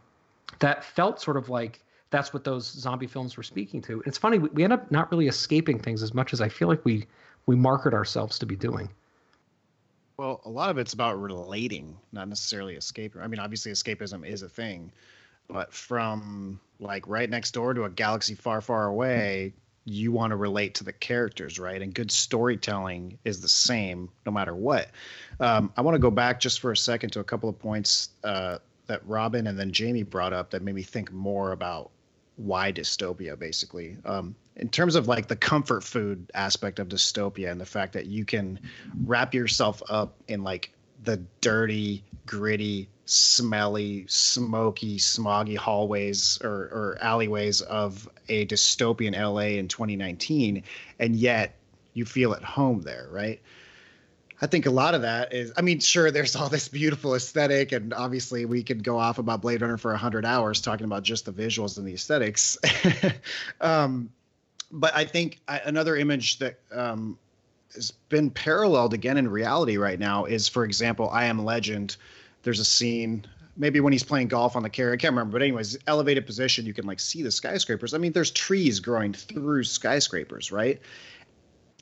that 0.59 0.83
felt 0.83 1.19
sort 1.19 1.35
of 1.35 1.49
like 1.49 1.81
that's 2.11 2.31
what 2.31 2.43
those 2.43 2.65
zombie 2.65 3.07
films 3.07 3.35
were 3.35 3.43
speaking 3.43 3.81
to. 3.81 3.93
And 3.93 4.03
it's 4.05 4.17
funny 4.17 4.37
we, 4.37 4.49
we 4.49 4.63
end 4.63 4.71
up 4.71 4.89
not 4.91 5.11
really 5.11 5.27
escaping 5.27 5.79
things 5.79 6.03
as 6.03 6.13
much 6.13 6.31
as 6.31 6.39
i 6.39 6.47
feel 6.47 6.67
like 6.67 6.85
we 6.85 7.05
we 7.45 7.55
market 7.55 7.93
ourselves 7.93 8.39
to 8.39 8.45
be 8.45 8.55
doing. 8.55 8.89
Well 10.17 10.41
a 10.45 10.49
lot 10.49 10.69
of 10.69 10.77
it's 10.77 10.93
about 10.93 11.19
relating 11.19 11.97
not 12.11 12.29
necessarily 12.29 12.75
escape. 12.75 13.15
I 13.19 13.27
mean 13.27 13.39
obviously 13.39 13.71
escapism 13.71 14.25
is 14.25 14.43
a 14.43 14.49
thing 14.49 14.91
but 15.47 15.73
from 15.73 16.59
like 16.79 17.07
right 17.07 17.29
next 17.29 17.51
door 17.51 17.73
to 17.73 17.83
a 17.83 17.89
galaxy 17.89 18.35
far, 18.35 18.61
far 18.61 18.85
away, 18.85 19.53
you 19.85 20.11
want 20.11 20.31
to 20.31 20.37
relate 20.37 20.75
to 20.75 20.83
the 20.83 20.93
characters, 20.93 21.59
right? 21.59 21.81
And 21.81 21.93
good 21.93 22.11
storytelling 22.11 23.17
is 23.25 23.41
the 23.41 23.49
same 23.49 24.09
no 24.25 24.31
matter 24.31 24.55
what. 24.55 24.89
Um, 25.39 25.71
I 25.75 25.81
want 25.81 25.95
to 25.95 25.99
go 25.99 26.11
back 26.11 26.39
just 26.39 26.59
for 26.59 26.71
a 26.71 26.77
second 26.77 27.11
to 27.11 27.19
a 27.19 27.23
couple 27.23 27.49
of 27.49 27.59
points 27.59 28.09
uh, 28.23 28.59
that 28.87 29.05
Robin 29.05 29.47
and 29.47 29.59
then 29.59 29.71
Jamie 29.71 30.03
brought 30.03 30.33
up 30.33 30.51
that 30.51 30.61
made 30.61 30.75
me 30.75 30.83
think 30.83 31.11
more 31.11 31.51
about 31.51 31.91
why 32.37 32.71
dystopia, 32.71 33.37
basically. 33.37 33.97
Um, 34.05 34.35
in 34.55 34.69
terms 34.69 34.95
of 34.95 35.07
like 35.07 35.27
the 35.27 35.35
comfort 35.35 35.83
food 35.83 36.31
aspect 36.33 36.79
of 36.79 36.87
dystopia 36.87 37.51
and 37.51 37.59
the 37.59 37.65
fact 37.65 37.93
that 37.93 38.05
you 38.05 38.25
can 38.25 38.59
wrap 39.05 39.33
yourself 39.33 39.81
up 39.89 40.15
in 40.27 40.43
like 40.43 40.71
the 41.03 41.17
dirty, 41.41 42.03
gritty, 42.25 42.89
smelly, 43.05 44.05
smoky, 44.07 44.97
smoggy 44.97 45.57
hallways 45.57 46.39
or, 46.43 46.49
or 46.49 46.97
alleyways 47.01 47.61
of 47.61 48.09
a 48.29 48.45
dystopian 48.45 49.13
LA 49.13 49.57
in 49.59 49.67
2019, 49.67 50.63
and 50.99 51.15
yet 51.15 51.55
you 51.93 52.05
feel 52.05 52.33
at 52.33 52.43
home 52.43 52.81
there, 52.81 53.07
right? 53.11 53.41
I 54.41 54.47
think 54.47 54.65
a 54.65 54.71
lot 54.71 54.93
of 54.93 55.03
that 55.03 55.33
is, 55.33 55.53
I 55.55 55.61
mean, 55.61 55.79
sure, 55.79 56.11
there's 56.11 56.35
all 56.35 56.49
this 56.49 56.67
beautiful 56.67 57.15
aesthetic, 57.15 57.71
and 57.71 57.93
obviously 57.93 58.45
we 58.45 58.63
could 58.63 58.83
go 58.83 58.97
off 58.97 59.17
about 59.17 59.41
Blade 59.41 59.61
Runner 59.61 59.77
for 59.77 59.91
100 59.91 60.25
hours 60.25 60.59
talking 60.59 60.85
about 60.85 61.03
just 61.03 61.25
the 61.25 61.31
visuals 61.31 61.77
and 61.77 61.87
the 61.87 61.93
aesthetics. 61.93 62.57
um, 63.61 64.09
but 64.71 64.93
I 64.95 65.05
think 65.05 65.39
I, 65.47 65.59
another 65.59 65.95
image 65.95 66.39
that 66.39 66.59
um, 66.73 67.17
has 67.75 67.91
been 68.09 68.29
paralleled 68.29 68.93
again 68.93 69.17
in 69.17 69.29
reality 69.29 69.77
right 69.77 69.99
now 69.99 70.25
is, 70.25 70.47
for 70.47 70.63
example, 70.63 71.09
I 71.09 71.25
Am 71.25 71.43
Legend 71.43 71.97
there's 72.43 72.59
a 72.59 72.65
scene 72.65 73.25
maybe 73.55 73.79
when 73.79 73.93
he's 73.93 74.03
playing 74.03 74.27
golf 74.27 74.55
on 74.55 74.63
the 74.63 74.69
carrier. 74.69 74.93
I 74.93 74.97
can't 74.97 75.13
remember, 75.13 75.33
but 75.33 75.41
anyways, 75.41 75.77
elevated 75.87 76.25
position, 76.25 76.65
you 76.65 76.73
can 76.73 76.85
like 76.85 76.99
see 76.99 77.23
the 77.23 77.31
skyscrapers. 77.31 77.93
I 77.93 77.97
mean, 77.97 78.11
there's 78.11 78.31
trees 78.31 78.79
growing 78.79 79.13
through 79.13 79.63
skyscrapers, 79.63 80.51
right? 80.51 80.79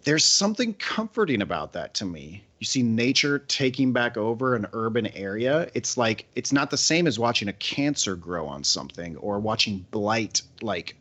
There's 0.03 0.25
something 0.25 0.73
comforting 0.75 1.41
about 1.41 1.73
that 1.73 1.93
to 1.95 2.05
me. 2.05 2.43
You 2.59 2.65
see 2.65 2.81
nature 2.83 3.39
taking 3.39 3.93
back 3.93 4.17
over 4.17 4.55
an 4.55 4.67
urban 4.73 5.07
area. 5.15 5.69
It's 5.73 5.95
like 5.97 6.25
it's 6.35 6.51
not 6.51 6.71
the 6.71 6.77
same 6.77 7.07
as 7.07 7.19
watching 7.19 7.47
a 7.47 7.53
cancer 7.53 8.15
grow 8.15 8.47
on 8.47 8.63
something 8.63 9.15
or 9.17 9.39
watching 9.39 9.85
blight 9.91 10.41
like 10.61 10.95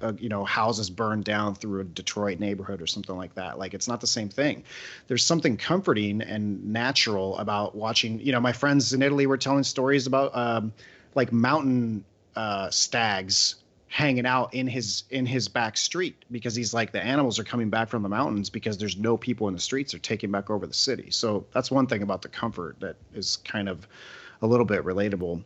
uh, 0.00 0.12
you 0.18 0.28
know 0.28 0.44
houses 0.44 0.90
burned 0.90 1.24
down 1.24 1.54
through 1.54 1.80
a 1.80 1.84
Detroit 1.84 2.38
neighborhood 2.38 2.80
or 2.80 2.86
something 2.86 3.16
like 3.16 3.34
that. 3.34 3.58
Like 3.58 3.74
it's 3.74 3.88
not 3.88 4.00
the 4.00 4.06
same 4.06 4.28
thing. 4.28 4.64
There's 5.06 5.24
something 5.24 5.56
comforting 5.56 6.22
and 6.22 6.72
natural 6.72 7.38
about 7.38 7.74
watching. 7.74 8.20
You 8.20 8.32
know, 8.32 8.40
my 8.40 8.52
friends 8.52 8.92
in 8.92 9.02
Italy 9.02 9.26
were 9.26 9.38
telling 9.38 9.64
stories 9.64 10.06
about 10.06 10.36
um, 10.36 10.72
like 11.14 11.32
mountain 11.32 12.04
uh, 12.36 12.70
stags 12.70 13.56
hanging 13.92 14.24
out 14.24 14.54
in 14.54 14.66
his 14.66 15.04
in 15.10 15.26
his 15.26 15.48
back 15.48 15.76
street 15.76 16.24
because 16.30 16.54
he's 16.54 16.72
like 16.72 16.92
the 16.92 17.04
animals 17.04 17.38
are 17.38 17.44
coming 17.44 17.68
back 17.68 17.90
from 17.90 18.02
the 18.02 18.08
mountains 18.08 18.48
because 18.48 18.78
there's 18.78 18.96
no 18.96 19.18
people 19.18 19.48
in 19.48 19.54
the 19.54 19.60
streets 19.60 19.92
they're 19.92 20.00
taking 20.00 20.30
back 20.30 20.48
over 20.48 20.66
the 20.66 20.72
city 20.72 21.10
so 21.10 21.44
that's 21.52 21.70
one 21.70 21.86
thing 21.86 22.00
about 22.00 22.22
the 22.22 22.28
comfort 22.28 22.74
that 22.80 22.96
is 23.14 23.36
kind 23.44 23.68
of 23.68 23.86
a 24.40 24.46
little 24.46 24.64
bit 24.64 24.82
relatable 24.82 25.44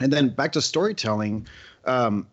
and 0.00 0.10
then 0.10 0.30
back 0.30 0.52
to 0.52 0.62
storytelling 0.62 1.46
um, 1.84 2.26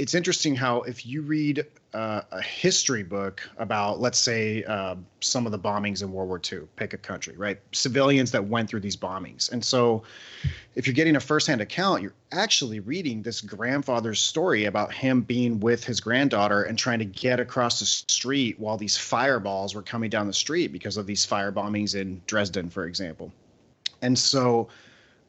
it's 0.00 0.14
interesting 0.14 0.54
how 0.54 0.80
if 0.80 1.04
you 1.04 1.20
read 1.20 1.66
uh, 1.92 2.22
a 2.32 2.40
history 2.40 3.02
book 3.02 3.46
about, 3.58 4.00
let's 4.00 4.18
say, 4.18 4.64
uh, 4.64 4.94
some 5.20 5.44
of 5.44 5.52
the 5.52 5.58
bombings 5.58 6.02
in 6.02 6.10
World 6.10 6.30
War 6.30 6.40
II, 6.50 6.60
pick 6.76 6.94
a 6.94 6.96
country, 6.96 7.36
right? 7.36 7.60
Civilians 7.72 8.30
that 8.30 8.42
went 8.42 8.70
through 8.70 8.80
these 8.80 8.96
bombings. 8.96 9.52
And 9.52 9.62
so 9.62 10.02
if 10.74 10.86
you're 10.86 10.94
getting 10.94 11.16
a 11.16 11.20
firsthand 11.20 11.60
account, 11.60 12.00
you're 12.00 12.14
actually 12.32 12.80
reading 12.80 13.20
this 13.20 13.42
grandfather's 13.42 14.20
story 14.20 14.64
about 14.64 14.90
him 14.90 15.20
being 15.20 15.60
with 15.60 15.84
his 15.84 16.00
granddaughter 16.00 16.62
and 16.62 16.78
trying 16.78 17.00
to 17.00 17.04
get 17.04 17.38
across 17.38 17.80
the 17.80 17.84
street 17.84 18.58
while 18.58 18.78
these 18.78 18.96
fireballs 18.96 19.74
were 19.74 19.82
coming 19.82 20.08
down 20.08 20.26
the 20.26 20.32
street 20.32 20.72
because 20.72 20.96
of 20.96 21.06
these 21.06 21.26
fire 21.26 21.52
bombings 21.52 21.94
in 21.94 22.22
Dresden, 22.26 22.70
for 22.70 22.86
example. 22.86 23.30
And 24.00 24.18
so 24.18 24.70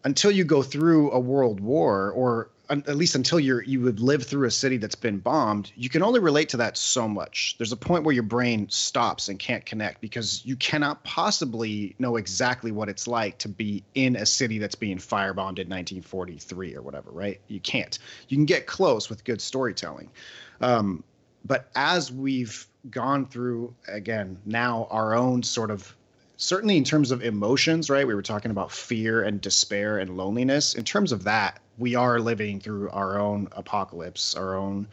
until 0.05 0.31
you 0.31 0.45
go 0.45 0.63
through 0.63 1.11
a 1.11 1.19
world 1.19 1.59
war 1.59 2.11
or 2.11 2.50
at 2.71 2.95
least 2.95 3.15
until 3.15 3.39
you're 3.39 3.61
you 3.61 3.81
would 3.81 3.99
live 3.99 4.23
through 4.23 4.47
a 4.47 4.51
city 4.51 4.77
that's 4.77 4.95
been 4.95 5.19
bombed, 5.19 5.71
you 5.75 5.89
can 5.89 6.03
only 6.03 6.19
relate 6.19 6.49
to 6.49 6.57
that 6.57 6.77
so 6.77 7.07
much. 7.07 7.55
There's 7.57 7.71
a 7.71 7.77
point 7.77 8.03
where 8.03 8.13
your 8.13 8.23
brain 8.23 8.69
stops 8.69 9.29
and 9.29 9.37
can't 9.37 9.65
connect 9.65 10.01
because 10.01 10.45
you 10.45 10.55
cannot 10.55 11.03
possibly 11.03 11.95
know 11.99 12.15
exactly 12.15 12.71
what 12.71 12.89
it's 12.89 13.07
like 13.07 13.39
to 13.39 13.49
be 13.49 13.83
in 13.93 14.15
a 14.15 14.25
city 14.25 14.57
that's 14.57 14.75
being 14.75 14.97
firebombed 14.97 15.59
in 15.59 15.69
1943 15.69 16.75
or 16.75 16.81
whatever, 16.81 17.11
right? 17.11 17.41
You 17.47 17.59
can't. 17.59 17.97
You 18.29 18.37
can 18.37 18.45
get 18.45 18.67
close 18.67 19.09
with 19.09 19.23
good 19.23 19.41
storytelling. 19.41 20.09
Um, 20.61 21.03
but 21.43 21.69
as 21.75 22.11
we've 22.11 22.67
gone 22.89 23.27
through 23.27 23.75
again 23.87 24.39
now 24.45 24.87
our 24.89 25.13
own 25.13 25.43
sort 25.43 25.69
of 25.69 25.95
certainly 26.41 26.75
in 26.75 26.83
terms 26.83 27.11
of 27.11 27.23
emotions, 27.23 27.87
right? 27.87 28.07
We 28.07 28.15
were 28.15 28.23
talking 28.23 28.49
about 28.49 28.71
fear 28.71 29.21
and 29.21 29.39
despair 29.39 29.99
and 29.99 30.17
loneliness. 30.17 30.73
In 30.73 30.83
terms 30.83 31.11
of 31.11 31.25
that, 31.25 31.59
we 31.77 31.93
are 31.93 32.19
living 32.19 32.59
through 32.59 32.89
our 32.89 33.19
own 33.19 33.47
apocalypse, 33.51 34.33
our 34.33 34.55
own 34.57 34.87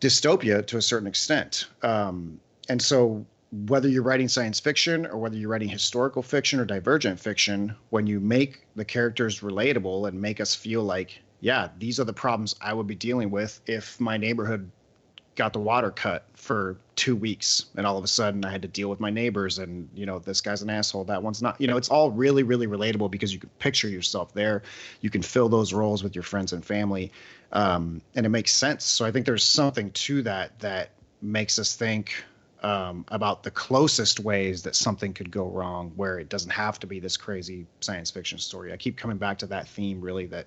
dystopia 0.00 0.64
to 0.68 0.76
a 0.76 0.82
certain 0.82 1.08
extent. 1.08 1.66
Um, 1.82 2.40
and 2.68 2.80
so, 2.80 3.26
whether 3.50 3.88
you're 3.88 4.04
writing 4.04 4.28
science 4.28 4.60
fiction 4.60 5.06
or 5.06 5.18
whether 5.18 5.36
you're 5.36 5.50
writing 5.50 5.68
historical 5.68 6.22
fiction 6.22 6.60
or 6.60 6.64
divergent 6.64 7.18
fiction, 7.18 7.74
when 7.88 8.06
you 8.06 8.20
make 8.20 8.64
the 8.76 8.84
characters 8.84 9.40
relatable 9.40 10.06
and 10.06 10.22
make 10.22 10.40
us 10.40 10.54
feel 10.54 10.84
like, 10.84 11.20
yeah, 11.40 11.70
these 11.80 11.98
are 11.98 12.04
the 12.04 12.12
problems 12.12 12.54
I 12.60 12.74
would 12.74 12.86
be 12.86 12.94
dealing 12.94 13.32
with 13.32 13.60
if 13.66 13.98
my 13.98 14.18
neighborhood 14.18 14.70
got 15.40 15.54
the 15.54 15.58
water 15.58 15.90
cut 15.90 16.26
for 16.34 16.76
two 16.96 17.16
weeks 17.16 17.64
and 17.76 17.86
all 17.86 17.96
of 17.96 18.04
a 18.04 18.08
sudden 18.08 18.44
i 18.44 18.50
had 18.50 18.60
to 18.60 18.68
deal 18.68 18.90
with 18.90 19.00
my 19.00 19.08
neighbors 19.08 19.58
and 19.58 19.88
you 19.94 20.04
know 20.04 20.18
this 20.18 20.42
guy's 20.42 20.60
an 20.60 20.68
asshole 20.68 21.02
that 21.02 21.22
one's 21.22 21.40
not 21.40 21.58
you 21.58 21.66
know 21.66 21.78
it's 21.78 21.88
all 21.88 22.10
really 22.10 22.42
really 22.42 22.66
relatable 22.66 23.10
because 23.10 23.32
you 23.32 23.38
can 23.38 23.48
picture 23.58 23.88
yourself 23.88 24.34
there. 24.34 24.62
You 25.00 25.08
can 25.08 25.22
fill 25.22 25.48
those 25.48 25.72
roles 25.72 26.02
with 26.02 26.14
your 26.14 26.22
friends 26.22 26.52
and 26.52 26.62
family 26.62 27.10
um, 27.52 28.02
and 28.14 28.26
it 28.26 28.28
makes 28.28 28.52
sense. 28.52 28.84
So 28.84 29.06
i 29.06 29.10
think 29.10 29.24
there's 29.24 29.44
something 29.44 29.90
to 29.92 30.20
that 30.22 30.58
that 30.60 30.90
makes 31.22 31.58
us 31.58 31.74
think 31.74 32.22
um, 32.62 33.06
about 33.08 33.42
the 33.42 33.50
closest 33.50 34.20
ways 34.20 34.62
that 34.64 34.76
something 34.76 35.14
could 35.14 35.30
go 35.30 35.46
wrong 35.46 35.92
where 35.96 36.18
it 36.18 36.28
doesn't 36.28 36.50
have 36.50 36.78
to 36.80 36.86
be 36.86 37.00
this 37.00 37.16
crazy 37.16 37.66
science 37.80 38.10
fiction 38.10 38.36
story. 38.36 38.74
I 38.74 38.76
keep 38.76 38.98
coming 38.98 39.16
back 39.16 39.38
to 39.38 39.46
that 39.46 39.66
theme 39.66 40.02
really 40.02 40.26
that 40.26 40.46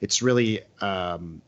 it's 0.00 0.22
really 0.22 0.60
um, 0.80 1.42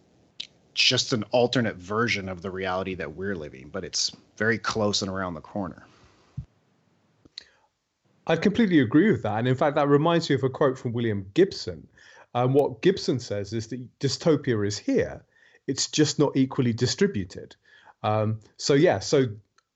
just 0.74 1.12
an 1.12 1.24
alternate 1.30 1.76
version 1.76 2.28
of 2.28 2.42
the 2.42 2.50
reality 2.50 2.94
that 2.94 3.16
we're 3.16 3.34
living, 3.34 3.68
but 3.72 3.84
it's 3.84 4.12
very 4.36 4.58
close 4.58 5.02
and 5.02 5.10
around 5.10 5.34
the 5.34 5.40
corner. 5.40 5.84
I 8.26 8.36
completely 8.36 8.80
agree 8.80 9.10
with 9.10 9.22
that. 9.22 9.38
And 9.38 9.48
in 9.48 9.56
fact, 9.56 9.76
that 9.76 9.88
reminds 9.88 10.28
me 10.28 10.36
of 10.36 10.44
a 10.44 10.48
quote 10.48 10.78
from 10.78 10.92
William 10.92 11.26
Gibson. 11.34 11.86
Um, 12.34 12.52
what 12.52 12.80
Gibson 12.80 13.18
says 13.18 13.52
is 13.52 13.66
that 13.68 13.98
dystopia 13.98 14.64
is 14.66 14.78
here, 14.78 15.24
it's 15.66 15.88
just 15.88 16.18
not 16.18 16.36
equally 16.36 16.72
distributed. 16.72 17.56
Um, 18.02 18.40
so, 18.56 18.74
yeah, 18.74 19.00
so 19.00 19.26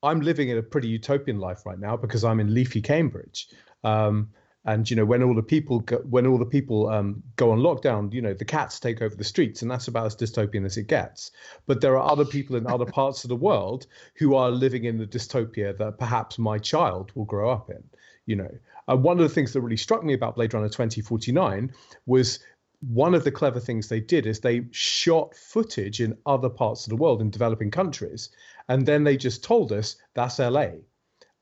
I'm 0.02 0.20
living 0.20 0.50
in 0.50 0.58
a 0.58 0.62
pretty 0.62 0.88
utopian 0.88 1.38
life 1.38 1.66
right 1.66 1.78
now 1.78 1.96
because 1.96 2.24
I'm 2.24 2.40
in 2.40 2.54
leafy 2.54 2.80
Cambridge. 2.80 3.48
Um, 3.82 4.30
and 4.64 4.88
you 4.88 4.96
know 4.96 5.04
when 5.04 5.22
all 5.22 5.34
the 5.34 5.42
people 5.42 5.80
go, 5.80 5.98
when 5.98 6.26
all 6.26 6.38
the 6.38 6.46
people 6.46 6.88
um, 6.88 7.22
go 7.36 7.50
on 7.50 7.58
lockdown 7.58 8.12
you 8.12 8.22
know 8.22 8.34
the 8.34 8.44
cats 8.44 8.80
take 8.80 9.02
over 9.02 9.14
the 9.14 9.24
streets 9.24 9.62
and 9.62 9.70
that's 9.70 9.88
about 9.88 10.06
as 10.06 10.16
dystopian 10.16 10.64
as 10.64 10.76
it 10.76 10.86
gets. 10.86 11.30
But 11.66 11.80
there 11.80 11.96
are 11.98 12.10
other 12.10 12.24
people 12.24 12.56
in 12.56 12.66
other 12.66 12.86
parts 12.86 13.24
of 13.24 13.28
the 13.28 13.36
world 13.36 13.86
who 14.14 14.34
are 14.34 14.50
living 14.50 14.84
in 14.84 14.98
the 14.98 15.06
dystopia 15.06 15.76
that 15.78 15.98
perhaps 15.98 16.38
my 16.38 16.58
child 16.58 17.12
will 17.14 17.24
grow 17.24 17.50
up 17.50 17.70
in 17.70 17.82
you 18.26 18.36
know. 18.36 18.50
One 18.86 19.18
of 19.18 19.22
the 19.22 19.34
things 19.34 19.52
that 19.52 19.62
really 19.62 19.78
struck 19.78 20.04
me 20.04 20.12
about 20.12 20.34
blade 20.34 20.52
runner 20.52 20.68
2049 20.68 21.72
was 22.06 22.38
one 22.80 23.14
of 23.14 23.24
the 23.24 23.30
clever 23.30 23.60
things 23.60 23.88
they 23.88 24.00
did 24.00 24.26
is 24.26 24.40
they 24.40 24.66
shot 24.70 25.34
footage 25.34 26.00
in 26.00 26.18
other 26.26 26.50
parts 26.50 26.84
of 26.84 26.90
the 26.90 26.96
world 26.96 27.22
in 27.22 27.30
developing 27.30 27.70
countries 27.70 28.30
and 28.68 28.84
then 28.84 29.04
they 29.04 29.16
just 29.16 29.42
told 29.42 29.72
us 29.72 29.96
that's 30.12 30.38
la 30.38 30.66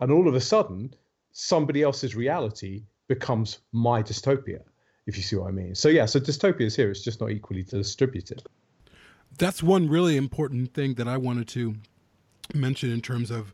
and 0.00 0.12
all 0.12 0.28
of 0.28 0.34
a 0.34 0.40
sudden 0.40 0.94
somebody 1.32 1.82
else's 1.82 2.14
reality 2.14 2.84
becomes 3.14 3.58
my 3.72 4.02
dystopia, 4.02 4.60
if 5.06 5.16
you 5.16 5.22
see 5.22 5.36
what 5.36 5.48
I 5.48 5.52
mean. 5.52 5.74
So 5.74 5.88
yeah, 5.88 6.06
so 6.06 6.18
dystopia 6.18 6.62
is 6.62 6.76
here. 6.76 6.90
It's 6.90 7.04
just 7.04 7.20
not 7.20 7.30
equally 7.30 7.62
distributed. 7.62 8.42
That's 9.38 9.62
one 9.62 9.88
really 9.88 10.16
important 10.16 10.74
thing 10.74 10.94
that 10.94 11.08
I 11.08 11.16
wanted 11.16 11.48
to 11.48 11.74
mention 12.54 12.90
in 12.90 13.00
terms 13.00 13.30
of 13.30 13.52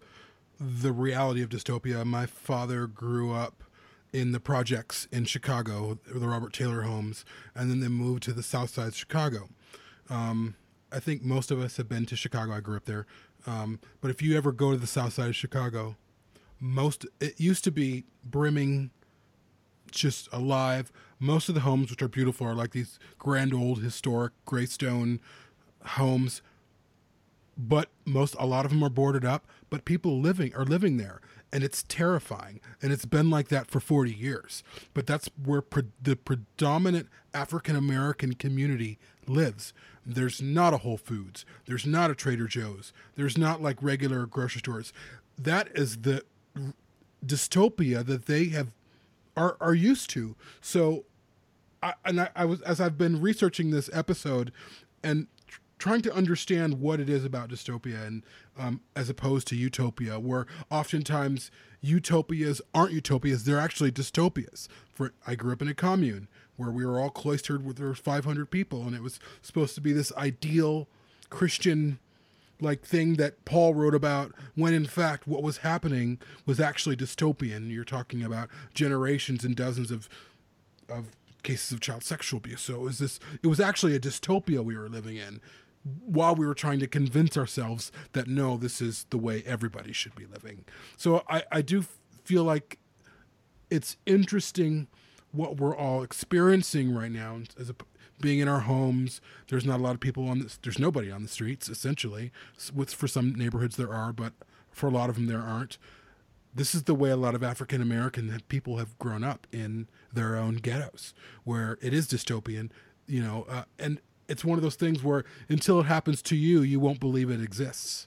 the 0.61 0.93
reality 0.93 1.43
of 1.43 1.49
dystopia. 1.49 2.05
My 2.05 2.27
father 2.27 2.87
grew 2.87 3.33
up 3.33 3.65
in 4.13 4.33
the 4.33 4.41
projects 4.41 5.07
in 5.13 5.25
Chicago, 5.25 5.99
the 6.07 6.29
Robert 6.29 6.53
Taylor 6.53 6.83
homes, 6.83 7.25
and 7.55 7.71
then 7.71 7.81
they 7.81 7.89
moved 7.89 8.23
to 8.25 8.33
the 8.33 8.43
South 8.43 8.71
Side 8.71 8.89
of 8.89 8.97
Chicago. 8.97 9.49
Um, 10.09 10.55
I 10.91 11.01
think 11.01 11.23
most 11.23 11.51
of 11.51 11.61
us 11.61 11.77
have 11.77 11.89
been 11.89 12.07
to 12.07 12.17
Chicago. 12.17 12.53
I 12.53 12.61
grew 12.61 12.77
up 12.77 12.87
there. 12.87 13.07
Um, 13.47 13.79
but 14.01 14.11
if 14.11 14.23
you 14.23 14.37
ever 14.37 14.53
go 14.53 14.73
to 14.73 14.79
the 14.79 14.87
South 14.87 15.13
Side 15.13 15.29
of 15.29 15.37
Chicago, 15.37 15.97
most 16.61 17.07
it 17.21 17.39
used 17.39 17.65
to 17.65 17.71
be 17.71 18.05
brimming 18.25 18.91
just 19.91 20.29
alive. 20.33 20.93
Most 21.19 21.49
of 21.49 21.55
the 21.55 21.63
homes, 21.63 21.91
which 21.91 22.03
are 22.03 22.09
beautiful, 22.09 22.47
are 22.47 22.55
like 22.55 22.73
these 22.73 22.99
grand 23.19 23.53
old 23.53 23.83
historic 23.83 24.33
gray 24.45 24.67
stone 24.67 25.21
homes. 25.85 26.43
But 27.57 27.89
most, 28.05 28.37
a 28.39 28.47
lot 28.47 28.65
of 28.65 28.71
them 28.71 28.85
are 28.85 28.91
boarded 28.91 29.25
up. 29.25 29.47
But 29.71 29.85
people 29.85 30.21
living 30.21 30.55
are 30.55 30.65
living 30.65 30.97
there, 30.97 31.21
and 31.53 31.63
it's 31.65 31.83
terrifying. 31.83 32.61
And 32.81 32.93
it's 32.93 33.05
been 33.05 33.31
like 33.31 33.49
that 33.49 33.71
for 33.71 33.81
40 33.81 34.13
years. 34.13 34.63
But 34.95 35.07
that's 35.07 35.29
where 35.45 35.61
pre- 35.61 35.91
the 36.01 36.17
predominant 36.17 37.09
African 37.35 37.77
American 37.77 38.35
community 38.35 38.99
lives. 39.27 39.73
There's 40.07 40.41
not 40.41 40.73
a 40.73 40.79
Whole 40.79 40.97
Foods. 40.97 41.45
There's 41.67 41.85
not 41.85 42.11
a 42.11 42.15
Trader 42.15 42.47
Joe's. 42.47 42.93
There's 43.17 43.37
not 43.37 43.61
like 43.61 43.83
regular 43.83 44.25
grocery 44.25 44.61
stores. 44.61 44.93
That 45.37 45.69
is 45.75 45.99
the 45.99 46.25
dystopia 47.25 48.05
that 48.07 48.27
they 48.27 48.47
have 48.47 48.69
are 49.39 49.57
are 49.61 49.75
used 49.75 50.11
to. 50.11 50.37
So, 50.61 51.05
I, 51.83 51.95
and 52.05 52.21
I, 52.21 52.31
I 52.35 52.45
was 52.45 52.61
as 52.63 52.81
I've 52.81 52.99
been 52.99 53.21
researching 53.21 53.71
this 53.71 53.89
episode 53.93 54.53
and 55.03 55.29
tr- 55.47 55.61
trying 55.79 56.03
to 56.03 56.13
understand 56.13 56.81
what 56.81 57.01
it 57.01 57.09
is 57.09 57.25
about 57.25 57.49
dystopia 57.49 58.05
and 58.07 58.25
um, 58.59 58.81
as 58.97 59.09
opposed 59.09 59.47
to 59.49 59.57
utopia, 59.57 60.19
where 60.19 60.47
oftentimes 60.71 61.51
utopias 61.81 62.61
aren't 62.75 62.93
utopias; 62.93 63.45
they're 63.45 63.61
actually 63.61 63.93
dystopias. 63.93 64.67
For 64.93 65.13
I 65.27 65.37
grew 65.37 65.53
up 65.53 65.63
in 65.63 65.69
a 65.69 65.75
commune 65.75 66.29
where 66.57 66.73
we 66.73 66.85
were 66.85 67.01
all 67.01 67.11
cloistered 67.11 67.65
with 67.65 67.77
there 67.77 67.87
were 67.87 67.95
500 67.95 68.51
people, 68.51 68.83
and 68.83 68.97
it 68.97 69.03
was 69.03 69.21
supposed 69.41 69.77
to 69.77 69.81
be 69.81 69.93
this 69.93 70.13
ideal 70.17 70.89
Christian 71.31 72.01
like 72.61 72.83
thing 72.83 73.15
that 73.15 73.45
Paul 73.45 73.75
wrote 73.75 73.95
about 73.95 74.33
when 74.55 74.75
in 74.75 74.87
fact 74.87 75.27
what 75.27 75.43
was 75.43 75.59
happening 75.59 76.19
was 76.47 76.61
actually 76.61 76.97
dystopian. 76.97 77.73
You're 77.73 77.85
talking 77.85 78.23
about 78.23 78.49
generations 78.75 79.45
and 79.45 79.55
dozens 79.55 79.91
of 79.91 80.09
of 80.89 81.11
cases 81.43 81.73
of 81.73 81.81
child 81.81 82.03
sexual 82.03 82.39
abuse. 82.39 82.63
So 82.63 82.75
it 82.75 82.81
was 82.83 82.99
this 82.99 83.21
it 83.43 83.47
was 83.47 83.61
actually 83.61 83.95
a 83.95 84.01
dystopia 84.01 84.65
we 84.65 84.77
were 84.77 84.89
living 84.89 85.17
in 85.17 85.41
while 86.05 86.35
we 86.35 86.47
were 86.47 86.55
trying 86.55 86.81
to 86.81 86.87
convince 86.87 87.37
ourselves 87.37 87.93
that 88.13 88.27
no, 88.27 88.57
this 88.57 88.81
is 88.81 89.07
the 89.11 89.19
way 89.19 89.43
everybody 89.47 89.93
should 89.93 90.15
be 90.15 90.27
living. 90.27 90.65
So 90.97 91.23
I, 91.29 91.45
I 91.51 91.63
do 91.63 91.85
feel 92.25 92.45
like 92.45 92.79
it's 93.71 93.97
interesting 94.07 94.89
what 95.33 95.59
we're 95.59 95.77
all 95.77 96.03
experiencing 96.03 96.95
right 96.95 97.13
now 97.13 97.41
as 97.59 97.71
a 97.71 97.75
being 98.21 98.39
in 98.39 98.49
our 98.49 98.61
homes. 98.61 99.21
There's 99.49 99.65
not 99.65 99.81
a 99.81 99.83
lot 99.83 99.95
of 99.95 100.01
people 100.01 100.29
on 100.29 100.41
this. 100.41 100.59
There's 100.63 100.79
nobody 100.79 101.11
on 101.11 101.23
the 101.23 101.29
streets 101.29 101.69
essentially. 101.69 102.33
With 102.75 102.93
for 102.93 103.09
some 103.09 103.35
neighborhoods 103.35 103.77
there 103.77 103.93
are, 103.93 104.13
but 104.13 104.33
for 104.71 104.87
a 104.87 104.91
lot 104.91 105.11
of 105.11 105.17
them 105.17 105.27
there 105.27 105.41
aren't. 105.41 105.79
This 106.55 106.75
is 106.75 106.85
the 106.85 106.95
way 106.95 107.11
a 107.11 107.17
lot 107.17 107.35
of 107.35 107.43
African 107.43 107.83
American 107.83 108.41
people 108.49 108.79
have 108.79 108.99
grown 108.99 109.23
up 109.23 109.47
in 109.53 109.87
their 110.13 110.37
own 110.37 110.57
ghettos, 110.57 111.15
where 111.45 111.79
it 111.81 111.93
is 111.93 112.09
dystopian. 112.09 112.71
You 113.07 113.23
know, 113.23 113.47
uh, 113.49 113.65
and 113.79 114.01
it's 114.29 114.45
one 114.45 114.59
of 114.59 114.63
those 114.63 114.75
things 114.75 115.03
where 115.03 115.25
until 115.49 115.81
it 115.81 115.85
happens 115.85 116.21
to 116.23 116.37
you, 116.37 116.63
you 116.63 116.81
won't 116.81 117.01
believe 117.01 117.31
it 117.31 117.41
exists. 117.41 118.07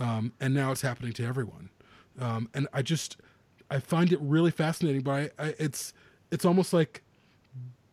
Um, 0.00 0.32
and 0.40 0.52
now 0.54 0.72
it's 0.72 0.82
happening 0.82 1.12
to 1.14 1.24
everyone. 1.24 1.70
Um, 2.18 2.48
and 2.54 2.66
I 2.72 2.82
just 2.82 3.16
I 3.70 3.78
find 3.78 4.12
it 4.12 4.18
really 4.20 4.50
fascinating. 4.50 5.02
But 5.02 5.32
I, 5.38 5.46
I, 5.46 5.54
it's 5.58 5.92
it's 6.30 6.44
almost 6.44 6.72
like 6.72 7.02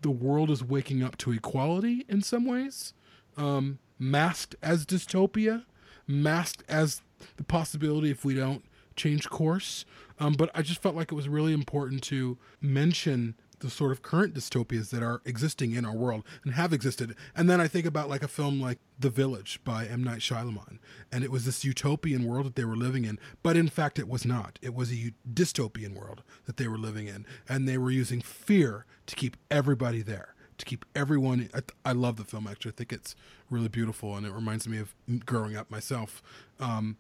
the 0.02 0.12
world 0.12 0.50
is 0.50 0.64
waking 0.64 1.04
up 1.04 1.18
to 1.18 1.32
equality 1.32 2.06
in 2.08 2.22
some 2.22 2.46
ways, 2.46 2.94
um, 3.38 3.80
masked 3.98 4.56
as 4.62 4.86
dystopia, 4.86 5.66
masked 6.08 6.64
as 6.68 7.02
the 7.38 7.44
possibility 7.44 8.10
if 8.10 8.24
we 8.24 8.34
don't 8.34 8.64
change 8.96 9.30
course. 9.30 9.86
Um, 10.20 10.34
but 10.34 10.50
I 10.54 10.62
just 10.62 10.82
felt 10.82 10.96
like 10.96 11.12
it 11.12 11.16
was 11.16 11.30
really 11.30 11.54
important 11.54 12.04
to 12.04 12.38
mention 12.62 13.36
the 13.60 13.70
sort 13.70 13.92
of 13.92 14.02
current 14.02 14.34
dystopias 14.34 14.90
that 14.90 15.04
are 15.04 15.22
existing 15.26 15.74
in 15.74 15.86
our 15.86 15.96
world 15.96 16.24
and 16.44 16.54
have 16.54 16.74
existed. 16.74 17.16
And 17.36 17.50
then 17.50 17.62
I 17.62 17.68
think 17.68 17.86
about 17.86 18.10
like 18.10 18.24
a 18.24 18.28
film 18.28 18.62
like 18.62 18.80
The 19.00 19.10
Village 19.10 19.60
by 19.64 19.86
M. 19.86 20.04
Night 20.04 20.20
Shyamalan. 20.20 20.80
And 21.12 21.24
it 21.24 21.32
was 21.32 21.46
this 21.46 21.64
utopian 21.64 22.26
world 22.26 22.46
that 22.46 22.56
they 22.56 22.66
were 22.66 22.76
living 22.76 23.06
in. 23.06 23.20
But 23.44 23.58
in 23.58 23.70
fact, 23.70 24.00
it 24.00 24.08
was 24.08 24.26
not. 24.26 24.60
It 24.62 24.74
was 24.74 24.92
a 24.92 25.14
dystopian 25.32 25.96
world 25.96 26.24
that 26.46 26.58
they 26.58 26.68
were 26.68 26.78
living 26.78 27.08
in. 27.08 27.26
And 27.48 27.68
they 27.68 27.78
were 27.78 27.92
using 27.92 28.22
fear 28.22 28.86
to 29.08 29.16
keep 29.16 29.38
everybody 29.50 30.02
there, 30.02 30.36
to 30.58 30.66
keep 30.66 30.86
everyone. 30.96 31.50
I, 31.54 31.62
I 31.86 31.92
love 31.94 32.18
the 32.18 32.26
film, 32.26 32.48
actually. 32.48 32.72
I 32.72 32.76
think 32.76 32.94
it's 32.94 33.16
really 33.50 33.70
beautiful 33.70 34.16
and 34.16 34.26
it 34.26 34.34
reminds 34.34 34.68
me 34.68 34.78
of 34.78 34.96
growing 35.26 35.56
up 35.56 35.70
myself. 35.72 36.22
Um, 36.60 36.98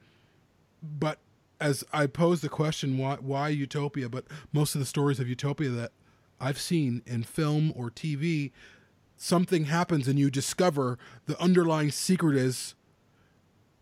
but 0.81 1.19
as 1.61 1.83
I 1.91 2.07
pose 2.07 2.41
the 2.41 2.49
question, 2.49 2.97
why, 2.97 3.15
why 3.15 3.49
utopia? 3.49 4.09
But 4.09 4.25
most 4.53 4.75
of 4.75 4.79
the 4.79 4.85
stories 4.85 5.19
of 5.19 5.27
utopia 5.27 5.69
that 5.69 5.91
I've 6.39 6.59
seen 6.59 7.01
in 7.05 7.23
film 7.23 7.73
or 7.75 7.89
TV, 7.89 8.51
something 9.17 9.65
happens 9.65 10.07
and 10.07 10.17
you 10.17 10.31
discover 10.31 10.97
the 11.25 11.39
underlying 11.41 11.91
secret 11.91 12.37
is 12.37 12.75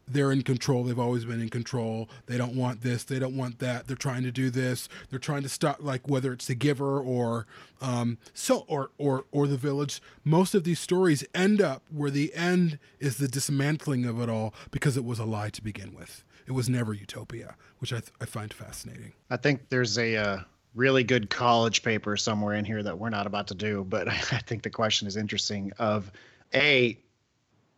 they're 0.07 0.31
in 0.31 0.41
control. 0.41 0.83
They've 0.83 0.97
always 0.97 1.25
been 1.25 1.41
in 1.41 1.49
control. 1.49 2.09
They 2.27 2.37
don't 2.37 2.55
want 2.55 2.81
this. 2.81 3.03
They 3.03 3.19
don't 3.19 3.35
want 3.35 3.59
that. 3.59 3.87
They're 3.87 3.95
trying 3.95 4.23
to 4.23 4.31
do 4.31 4.49
this. 4.49 4.87
They're 5.09 5.19
trying 5.19 5.43
to 5.43 5.49
stop, 5.49 5.77
like 5.81 6.07
whether 6.07 6.31
it's 6.31 6.47
the 6.47 6.55
giver 6.55 6.99
or 6.99 7.45
um, 7.81 8.17
so 8.33 8.65
or 8.67 8.91
or 8.97 9.25
or 9.31 9.47
the 9.47 9.57
village. 9.57 10.01
Most 10.23 10.55
of 10.55 10.63
these 10.63 10.79
stories 10.79 11.25
end 11.35 11.61
up 11.61 11.83
where 11.91 12.09
the 12.09 12.33
end 12.33 12.79
is 12.99 13.17
the 13.17 13.27
dismantling 13.27 14.05
of 14.05 14.21
it 14.21 14.29
all 14.29 14.53
because 14.71 14.95
it 14.97 15.03
was 15.03 15.19
a 15.19 15.25
lie 15.25 15.49
to 15.49 15.61
begin 15.61 15.93
with. 15.93 16.23
It 16.47 16.53
was 16.53 16.69
never 16.69 16.93
utopia, 16.93 17.55
which 17.79 17.91
I, 17.91 17.97
th- 17.97 18.13
I 18.21 18.25
find 18.25 18.53
fascinating. 18.53 19.11
I 19.29 19.35
think 19.35 19.67
there's 19.67 19.97
a 19.97 20.15
uh, 20.15 20.39
really 20.75 21.03
good 21.03 21.29
college 21.29 21.83
paper 21.83 22.17
somewhere 22.17 22.53
in 22.53 22.65
here 22.65 22.83
that 22.83 22.97
we're 22.97 23.09
not 23.09 23.27
about 23.27 23.47
to 23.47 23.55
do, 23.55 23.83
but 23.87 24.07
I 24.09 24.39
think 24.39 24.63
the 24.63 24.69
question 24.69 25.07
is 25.07 25.17
interesting 25.17 25.71
of 25.79 26.11
A, 26.53 26.97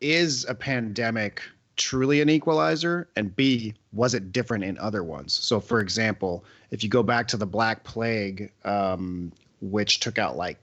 is 0.02 0.46
a 0.48 0.56
pandemic 0.56 1.42
truly 1.76 2.22
an 2.22 2.30
equalizer? 2.30 3.08
And 3.16 3.36
B, 3.36 3.74
was 3.94 4.14
it 4.14 4.32
different 4.32 4.64
in 4.66 4.78
other 4.78 5.04
ones? 5.04 5.34
So, 5.34 5.60
for 5.60 5.80
example, 5.80 6.44
if 6.72 6.84
you 6.84 6.90
go 6.90 7.04
back 7.04 7.28
to 7.30 7.38
the 7.38 7.46
Black 7.46 7.84
Plague, 7.84 8.52
um, 8.66 9.32
which 9.62 10.00
took 10.00 10.18
out 10.18 10.38
like 10.38 10.58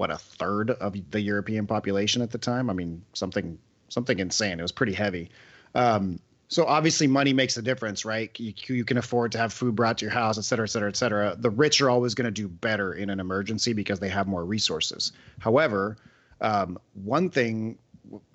what 0.00 0.10
a 0.10 0.16
third 0.16 0.70
of 0.70 0.96
the 1.10 1.20
European 1.20 1.66
population 1.66 2.22
at 2.22 2.30
the 2.30 2.38
time. 2.38 2.70
I 2.70 2.72
mean, 2.72 3.04
something 3.12 3.58
something 3.90 4.18
insane. 4.18 4.58
It 4.58 4.62
was 4.62 4.72
pretty 4.72 4.94
heavy. 4.94 5.28
Um, 5.74 6.18
so 6.50 6.66
obviously, 6.66 7.06
money 7.06 7.32
makes 7.32 7.56
a 7.56 7.62
difference, 7.62 8.04
right? 8.04 8.30
You, 8.38 8.52
you 8.68 8.84
can 8.84 8.98
afford 8.98 9.32
to 9.32 9.38
have 9.38 9.52
food 9.52 9.74
brought 9.74 9.96
to 9.98 10.04
your 10.04 10.12
house, 10.12 10.36
et 10.36 10.42
cetera, 10.42 10.64
et 10.64 10.70
cetera, 10.70 10.88
et 10.90 10.96
cetera. 10.96 11.34
The 11.38 11.48
rich 11.48 11.80
are 11.80 11.88
always 11.88 12.14
going 12.14 12.26
to 12.26 12.42
do 12.42 12.46
better 12.46 12.92
in 12.92 13.08
an 13.08 13.20
emergency 13.20 13.72
because 13.72 13.98
they 14.00 14.10
have 14.10 14.26
more 14.26 14.44
resources. 14.44 15.12
However, 15.38 15.96
um, 16.42 16.78
one 16.92 17.30
thing, 17.30 17.78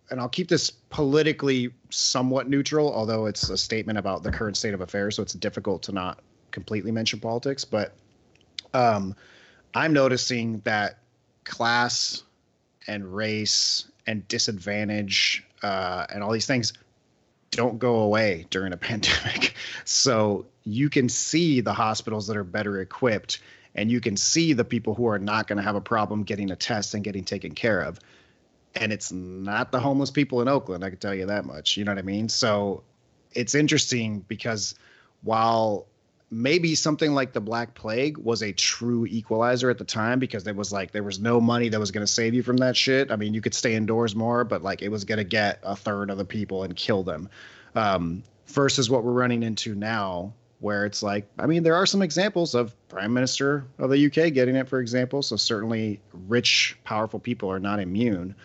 and 0.10 0.20
I'll 0.20 0.30
keep 0.30 0.48
this 0.48 0.72
politically 0.72 1.74
somewhat 1.92 2.50
neutral, 2.50 2.92
although 2.92 3.28
it's 3.28 3.50
a 3.52 3.58
statement 3.58 4.00
about 4.00 4.24
the 4.24 4.32
current 4.32 4.58
state 4.58 4.74
of 4.74 4.82
affairs, 4.82 5.16
so 5.18 5.22
it's 5.22 5.34
difficult 5.34 5.84
to 5.84 5.92
not 5.92 6.20
completely 6.50 6.92
mention 6.92 7.20
politics. 7.20 7.64
But 7.66 7.94
Um, 8.74 9.16
I'm 9.74 9.94
noticing 9.94 10.62
that 10.66 11.00
class 11.46 12.24
and 12.88 13.16
race 13.16 13.90
and 14.06 14.28
disadvantage 14.28 15.44
uh, 15.64 16.06
and 16.10 16.22
all 16.22 16.34
these 16.34 16.46
things 16.46 16.74
don't 17.56 17.80
go 17.80 18.00
away 18.00 18.46
during 18.50 18.74
a 18.74 18.78
pandemic. 18.90 19.56
So 19.84 20.46
you 20.64 20.90
can 20.90 21.10
see 21.10 21.62
the 21.62 21.74
hospitals 21.74 22.28
that 22.28 22.38
are 22.38 22.44
better 22.44 22.80
equipped 22.80 23.40
and 23.76 23.92
you 23.92 24.00
can 24.00 24.16
see 24.16 24.54
the 24.54 24.64
people 24.64 24.96
who 24.96 25.08
are 25.08 25.20
not 25.20 25.48
going 25.48 25.58
to 25.58 25.64
have 25.64 25.76
a 25.76 25.82
problem 25.82 26.24
getting 26.24 26.52
a 26.52 26.56
test 26.56 26.94
and 26.94 27.04
getting 27.04 27.26
taken 27.26 27.54
care 27.54 27.82
of. 27.82 28.00
And 28.74 28.92
it's 28.92 29.12
not 29.12 29.72
the 29.72 29.80
homeless 29.80 30.12
people 30.12 30.42
in 30.42 30.48
Oakland, 30.48 30.84
I 30.84 30.90
can 30.90 31.00
tell 31.00 31.14
you 31.14 31.28
that 31.28 31.46
much. 31.46 31.78
You 31.78 31.84
know 31.84 31.92
what 31.92 32.00
I 32.00 32.04
mean? 32.04 32.30
So 32.30 32.84
it's 33.34 33.54
interesting 33.54 34.20
because 34.28 34.76
while 35.24 35.88
maybe 36.32 36.76
something 36.76 37.14
like 37.14 37.34
the 37.34 37.42
Black 37.42 37.74
Plague 37.76 38.18
was 38.18 38.42
a 38.42 38.52
true 38.52 39.06
equalizer 39.06 39.70
at 39.70 39.78
the 39.78 39.86
time 39.86 40.20
because 40.20 40.44
there 40.44 40.54
was 40.54 40.72
like 40.72 40.92
there 40.92 41.04
was 41.04 41.20
no 41.20 41.40
money 41.40 41.70
that 41.70 41.80
was 41.80 41.92
going 41.92 42.06
to 42.06 42.12
save 42.12 42.34
you 42.34 42.44
from 42.44 42.58
that 42.58 42.76
shit. 42.76 43.12
I 43.12 43.16
mean, 43.16 43.34
you 43.34 43.42
could 43.42 43.54
stay 43.54 43.76
indoors 43.76 44.16
more, 44.16 44.44
but 44.44 44.64
like 44.64 44.82
it 44.82 44.90
was 44.90 45.06
going 45.06 45.18
to 45.18 45.24
get 45.24 45.60
a 45.64 45.76
third 45.76 46.10
of 46.10 46.18
the 46.18 46.26
people 46.26 46.64
and 46.64 46.76
kill 46.76 47.04
them. 47.04 47.30
Um, 47.76 48.24
versus 48.48 48.90
what 48.90 49.04
we're 49.04 49.12
running 49.12 49.44
into 49.44 49.76
now, 49.76 50.34
where 50.60 50.86
it's 50.86 51.04
like, 51.04 51.28
I 51.38 51.46
mean, 51.46 51.64
there 51.64 51.76
are 51.76 51.86
some 51.86 52.02
examples 52.02 52.56
of 52.56 52.74
Prime 52.88 53.14
Minister 53.14 53.66
of 53.78 53.90
the 53.90 54.06
UK 54.06 54.34
getting 54.34 54.56
it, 54.56 54.70
for 54.70 54.80
example. 54.80 55.22
So 55.22 55.36
certainly, 55.36 56.00
rich, 56.28 56.78
powerful 56.84 57.20
people 57.20 57.52
are 57.52 57.60
not 57.60 57.80
immune. 57.80 58.36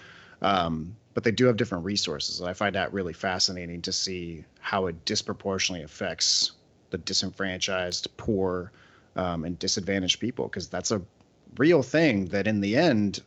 Um, 0.43 0.97
but 1.13 1.25
they 1.25 1.31
do 1.33 1.47
have 1.47 1.57
different 1.57 1.85
resources. 1.85 2.41
And 2.41 2.49
I 2.49 2.53
find 2.53 2.75
that 2.75 2.93
really 2.93 3.13
fascinating 3.13 3.83
to 3.83 3.93
see 3.93 4.45
how 4.61 4.87
it 4.87 5.05
disproportionately 5.05 5.85
affects 5.85 6.53
the 6.91 6.99
disenfranchised, 6.99 8.09
poor, 8.17 8.73
um, 9.17 9.45
and 9.45 9.59
disadvantaged 9.59 10.21
people, 10.21 10.47
because 10.47 10.69
that's 10.69 10.91
a 10.91 11.03
real 11.57 11.83
thing 11.83 12.27
that 12.27 12.47
in 12.47 12.61
the 12.61 12.77
end 12.77 13.21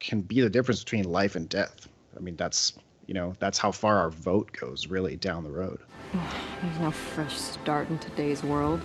can 0.00 0.20
be 0.20 0.40
the 0.40 0.50
difference 0.50 0.82
between 0.82 1.04
life 1.04 1.36
and 1.36 1.48
death. 1.48 1.88
I 2.16 2.20
mean, 2.20 2.36
that's 2.36 2.72
you 3.06 3.14
know 3.14 3.34
that's 3.38 3.58
how 3.58 3.72
far 3.72 3.98
our 3.98 4.10
vote 4.10 4.50
goes 4.58 4.86
really 4.86 5.16
down 5.16 5.44
the 5.44 5.50
road. 5.50 5.80
There's 6.62 6.80
no 6.80 6.90
fresh 6.90 7.36
start 7.36 7.88
in 7.90 7.98
today's 7.98 8.42
world. 8.42 8.80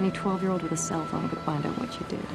Any 0.00 0.10
12-year-old 0.12 0.62
with 0.62 0.72
a 0.72 0.76
cell 0.76 1.04
phone 1.06 1.28
could 1.28 1.40
find 1.40 1.64
out 1.66 1.78
what 1.78 1.92
you 2.00 2.06
did. 2.08 2.26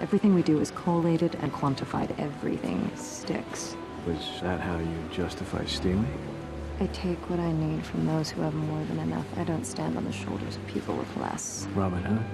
Everything 0.00 0.34
we 0.34 0.42
do 0.42 0.60
is 0.60 0.72
collated 0.72 1.36
and 1.40 1.52
quantified. 1.52 2.18
Everything 2.18 2.90
sticks. 2.96 3.76
Was 4.06 4.40
that 4.42 4.60
how 4.60 4.78
you 4.78 4.98
justify 5.12 5.64
stealing? 5.66 6.39
I 6.82 6.86
take 6.86 7.28
what 7.28 7.38
I 7.38 7.52
need 7.52 7.84
from 7.84 8.06
those 8.06 8.30
who 8.30 8.40
have 8.40 8.54
more 8.54 8.82
than 8.84 9.00
enough. 9.00 9.26
I 9.36 9.44
don't 9.44 9.66
stand 9.66 9.98
on 9.98 10.04
the 10.04 10.12
shoulders 10.12 10.56
of 10.56 10.66
people 10.66 10.96
with 10.96 11.14
less. 11.18 11.68
Robin 11.74 12.02
Hood? 12.02 12.24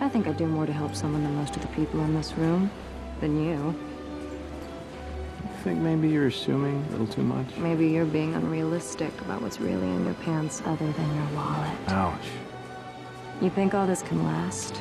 I 0.00 0.08
think 0.08 0.28
I 0.28 0.32
do 0.32 0.46
more 0.46 0.64
to 0.64 0.72
help 0.72 0.94
someone 0.94 1.24
than 1.24 1.34
most 1.34 1.56
of 1.56 1.62
the 1.62 1.68
people 1.68 2.00
in 2.02 2.14
this 2.14 2.32
room. 2.34 2.70
Than 3.20 3.44
you. 3.44 3.74
I 5.42 5.48
think 5.64 5.80
maybe 5.80 6.08
you're 6.08 6.28
assuming 6.28 6.84
a 6.86 6.90
little 6.92 7.08
too 7.08 7.24
much. 7.24 7.56
Maybe 7.56 7.88
you're 7.88 8.04
being 8.04 8.34
unrealistic 8.34 9.10
about 9.22 9.42
what's 9.42 9.58
really 9.60 9.88
in 9.88 10.04
your 10.04 10.14
pants 10.14 10.62
other 10.64 10.92
than 10.92 11.16
your 11.16 11.26
wallet. 11.34 11.72
Ouch. 11.88 12.28
You 13.40 13.50
think 13.50 13.74
all 13.74 13.88
this 13.88 14.02
can 14.02 14.22
last? 14.24 14.80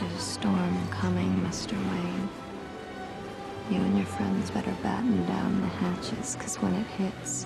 There's 0.00 0.14
a 0.14 0.18
storm 0.18 0.88
coming, 0.88 1.30
Mr. 1.42 1.72
Wayne. 1.90 2.28
You 3.70 3.84
and 3.84 3.98
your 3.98 4.06
friends 4.06 4.50
better 4.50 4.74
batten 4.82 5.26
down 5.26 5.60
the 5.60 5.66
hatches, 5.66 6.34
because 6.36 6.56
when 6.56 6.74
it 6.74 6.86
hits, 6.86 7.44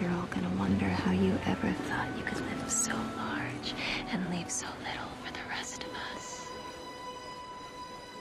you're 0.00 0.10
all 0.10 0.26
gonna 0.26 0.50
wonder 0.58 0.86
how 0.86 1.12
you 1.12 1.38
ever 1.46 1.72
thought 1.72 2.08
you 2.18 2.24
could 2.24 2.40
live 2.40 2.70
so 2.70 2.92
large 3.16 3.74
and 4.10 4.30
leave 4.30 4.50
so 4.50 4.66
little 4.80 5.08
for 5.24 5.32
the 5.32 5.48
rest 5.48 5.82
of 5.82 5.90
us. 6.14 6.46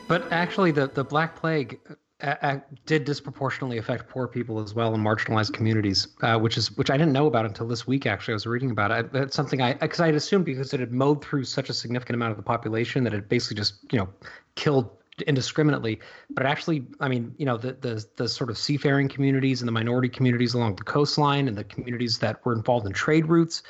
But 0.07 0.31
actually, 0.31 0.71
the, 0.71 0.87
the 0.87 1.03
Black 1.03 1.35
Plague 1.35 1.79
uh, 2.21 2.35
uh, 2.41 2.59
did 2.85 3.03
disproportionately 3.03 3.77
affect 3.77 4.07
poor 4.07 4.27
people 4.27 4.59
as 4.61 4.73
well 4.73 4.93
in 4.95 5.01
marginalized 5.01 5.53
communities, 5.53 6.07
uh, 6.21 6.39
which 6.39 6.57
is 6.57 6.71
which 6.77 6.89
I 6.89 6.97
didn't 6.97 7.13
know 7.13 7.27
about 7.27 7.45
until 7.45 7.67
this 7.67 7.85
week. 7.85 8.05
Actually, 8.05 8.33
I 8.33 8.35
was 8.35 8.47
reading 8.47 8.71
about 8.71 8.91
it. 8.91 9.09
It's 9.13 9.35
something 9.35 9.61
I 9.61 9.73
because 9.73 9.99
I 9.99 10.05
had 10.05 10.15
assumed 10.15 10.45
because 10.45 10.73
it 10.73 10.79
had 10.79 10.93
mowed 10.93 11.23
through 11.23 11.43
such 11.43 11.69
a 11.69 11.73
significant 11.73 12.15
amount 12.15 12.31
of 12.31 12.37
the 12.37 12.43
population 12.43 13.03
that 13.03 13.13
it 13.13 13.27
basically 13.27 13.57
just 13.57 13.91
you 13.91 13.99
know 13.99 14.07
killed 14.55 14.89
indiscriminately. 15.27 15.99
But 16.29 16.45
actually, 16.45 16.85
I 16.99 17.07
mean, 17.07 17.33
you 17.37 17.45
know, 17.45 17.57
the 17.57 17.73
the 17.73 18.05
the 18.15 18.27
sort 18.27 18.49
of 18.49 18.57
seafaring 18.57 19.09
communities 19.09 19.61
and 19.61 19.67
the 19.67 19.71
minority 19.71 20.09
communities 20.09 20.53
along 20.53 20.75
the 20.75 20.83
coastline 20.83 21.47
and 21.47 21.57
the 21.57 21.63
communities 21.63 22.19
that 22.19 22.45
were 22.45 22.53
involved 22.53 22.85
in 22.85 22.93
trade 22.93 23.27
routes 23.27 23.63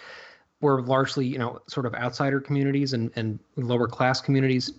were 0.61 0.81
largely 0.81 1.25
you 1.25 1.37
know 1.37 1.59
sort 1.67 1.85
of 1.85 1.93
outsider 1.95 2.39
communities 2.39 2.93
and 2.93 3.11
and 3.15 3.39
lower 3.55 3.87
class 3.87 4.21
communities 4.21 4.71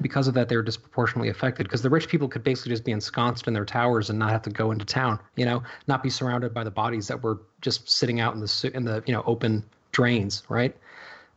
because 0.00 0.28
of 0.28 0.34
that 0.34 0.48
they're 0.48 0.62
disproportionately 0.62 1.28
affected 1.28 1.64
because 1.64 1.82
the 1.82 1.90
rich 1.90 2.08
people 2.08 2.28
could 2.28 2.44
basically 2.44 2.70
just 2.70 2.84
be 2.84 2.92
ensconced 2.92 3.48
in 3.48 3.52
their 3.52 3.64
towers 3.64 4.08
and 4.08 4.18
not 4.18 4.30
have 4.30 4.42
to 4.42 4.50
go 4.50 4.70
into 4.70 4.84
town 4.84 5.18
you 5.36 5.44
know 5.44 5.62
not 5.88 6.02
be 6.02 6.10
surrounded 6.10 6.54
by 6.54 6.64
the 6.64 6.70
bodies 6.70 7.08
that 7.08 7.22
were 7.22 7.40
just 7.60 7.88
sitting 7.88 8.20
out 8.20 8.34
in 8.34 8.40
the 8.40 8.70
in 8.74 8.84
the 8.84 9.02
you 9.06 9.12
know 9.12 9.22
open 9.26 9.64
drains 9.92 10.42
right 10.48 10.76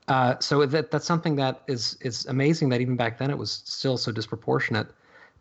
uh, 0.07 0.37
so 0.39 0.65
that 0.65 0.91
that's 0.91 1.05
something 1.05 1.35
that 1.35 1.61
is 1.67 1.97
is 2.01 2.25
amazing 2.25 2.69
that 2.69 2.81
even 2.81 2.95
back 2.95 3.17
then 3.17 3.29
it 3.29 3.37
was 3.37 3.61
still 3.65 3.97
so 3.97 4.11
disproportionate 4.11 4.87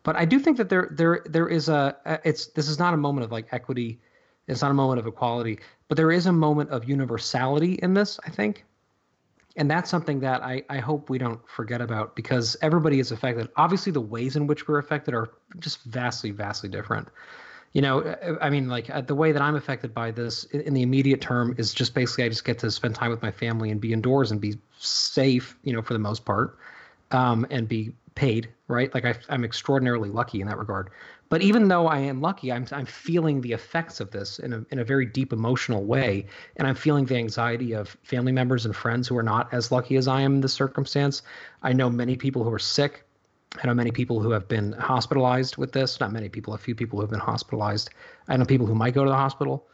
but 0.03 0.15
i 0.15 0.25
do 0.25 0.39
think 0.39 0.57
that 0.57 0.69
there 0.69 0.89
there 0.91 1.21
there 1.25 1.47
is 1.47 1.69
a 1.69 1.95
it's 2.23 2.47
this 2.47 2.69
is 2.69 2.79
not 2.79 2.93
a 2.93 2.97
moment 2.97 3.23
of 3.25 3.31
like 3.31 3.47
equity 3.51 3.99
it's 4.47 4.61
not 4.61 4.71
a 4.71 4.73
moment 4.73 4.99
of 4.99 5.07
equality 5.07 5.59
but 5.87 5.97
there 5.97 6.11
is 6.11 6.25
a 6.25 6.31
moment 6.31 6.69
of 6.69 6.87
universality 6.87 7.73
in 7.81 7.93
this 7.93 8.19
i 8.25 8.29
think 8.29 8.65
and 9.55 9.69
that's 9.69 9.89
something 9.89 10.19
that 10.21 10.43
I, 10.43 10.63
I 10.69 10.79
hope 10.79 11.09
we 11.09 11.17
don't 11.17 11.39
forget 11.47 11.81
about 11.81 12.15
because 12.15 12.57
everybody 12.61 12.99
is 12.99 13.11
affected. 13.11 13.49
Obviously, 13.55 13.91
the 13.91 14.01
ways 14.01 14.35
in 14.35 14.47
which 14.47 14.67
we're 14.67 14.79
affected 14.79 15.13
are 15.13 15.29
just 15.59 15.83
vastly, 15.83 16.31
vastly 16.31 16.69
different. 16.69 17.07
You 17.73 17.81
know, 17.81 18.15
I 18.39 18.51
mean, 18.51 18.69
like 18.69 18.89
uh, 18.91 19.01
the 19.01 19.15
way 19.15 19.31
that 19.31 19.41
I'm 19.41 19.55
affected 19.55 19.93
by 19.93 20.11
this 20.11 20.43
in 20.45 20.75
the 20.75 20.83
immediate 20.83 21.21
term 21.21 21.55
is 21.57 21.73
just 21.73 21.95
basically 21.95 22.23
I 22.23 22.29
just 22.29 22.45
get 22.45 22.59
to 22.59 22.69
spend 22.69 22.93
time 22.93 23.09
with 23.09 23.23
my 23.23 23.31
family 23.31 23.71
and 23.71 23.81
be 23.81 23.93
indoors 23.93 24.31
and 24.31 24.39
be 24.39 24.57
safe, 24.77 25.57
you 25.63 25.73
know, 25.73 25.81
for 25.81 25.93
the 25.93 25.99
most 25.99 26.23
part, 26.23 26.57
um, 27.11 27.47
and 27.49 27.67
be 27.67 27.91
paid, 28.13 28.47
right? 28.67 28.93
Like 28.93 29.05
I, 29.05 29.15
I'm 29.29 29.43
extraordinarily 29.43 30.09
lucky 30.09 30.39
in 30.39 30.47
that 30.47 30.59
regard. 30.59 30.91
But 31.29 31.41
even 31.41 31.67
though 31.67 31.87
I 31.87 31.97
am 31.97 32.21
lucky, 32.21 32.51
I'm 32.51 32.67
I'm 32.71 32.85
feeling 32.85 33.41
the 33.41 33.53
effects 33.53 33.99
of 33.99 34.11
this 34.11 34.37
in 34.37 34.53
a 34.53 34.63
in 34.69 34.77
a 34.77 34.83
very 34.83 35.07
deep 35.07 35.33
emotional 35.33 35.83
way, 35.83 36.27
and 36.57 36.67
I'm 36.67 36.75
feeling 36.75 37.05
the 37.05 37.15
anxiety 37.15 37.73
of 37.73 37.97
family 38.03 38.31
members 38.31 38.67
and 38.67 38.75
friends 38.75 39.07
who 39.07 39.17
are 39.17 39.23
not 39.23 39.51
as 39.51 39.71
lucky 39.71 39.95
as 39.95 40.07
I 40.07 40.21
am 40.21 40.35
in 40.35 40.41
this 40.41 40.53
circumstance. 40.53 41.23
I 41.63 41.73
know 41.73 41.89
many 41.89 42.17
people 42.17 42.43
who 42.43 42.53
are 42.53 42.59
sick. 42.59 43.03
I 43.61 43.67
know 43.67 43.73
many 43.73 43.91
people 43.91 44.19
who 44.19 44.31
have 44.31 44.47
been 44.47 44.73
hospitalized 44.73 45.57
with 45.57 45.73
this. 45.73 45.99
Not 45.99 46.11
many 46.11 46.29
people, 46.29 46.53
a 46.53 46.57
few 46.57 46.73
people 46.73 46.97
who 46.97 47.01
have 47.01 47.11
been 47.11 47.19
hospitalized. 47.19 47.91
I 48.27 48.37
know 48.37 48.45
people 48.45 48.65
who 48.65 48.75
might 48.75 48.93
go 48.93 49.03
to 49.03 49.09
the 49.09 49.15
hospital. 49.15 49.67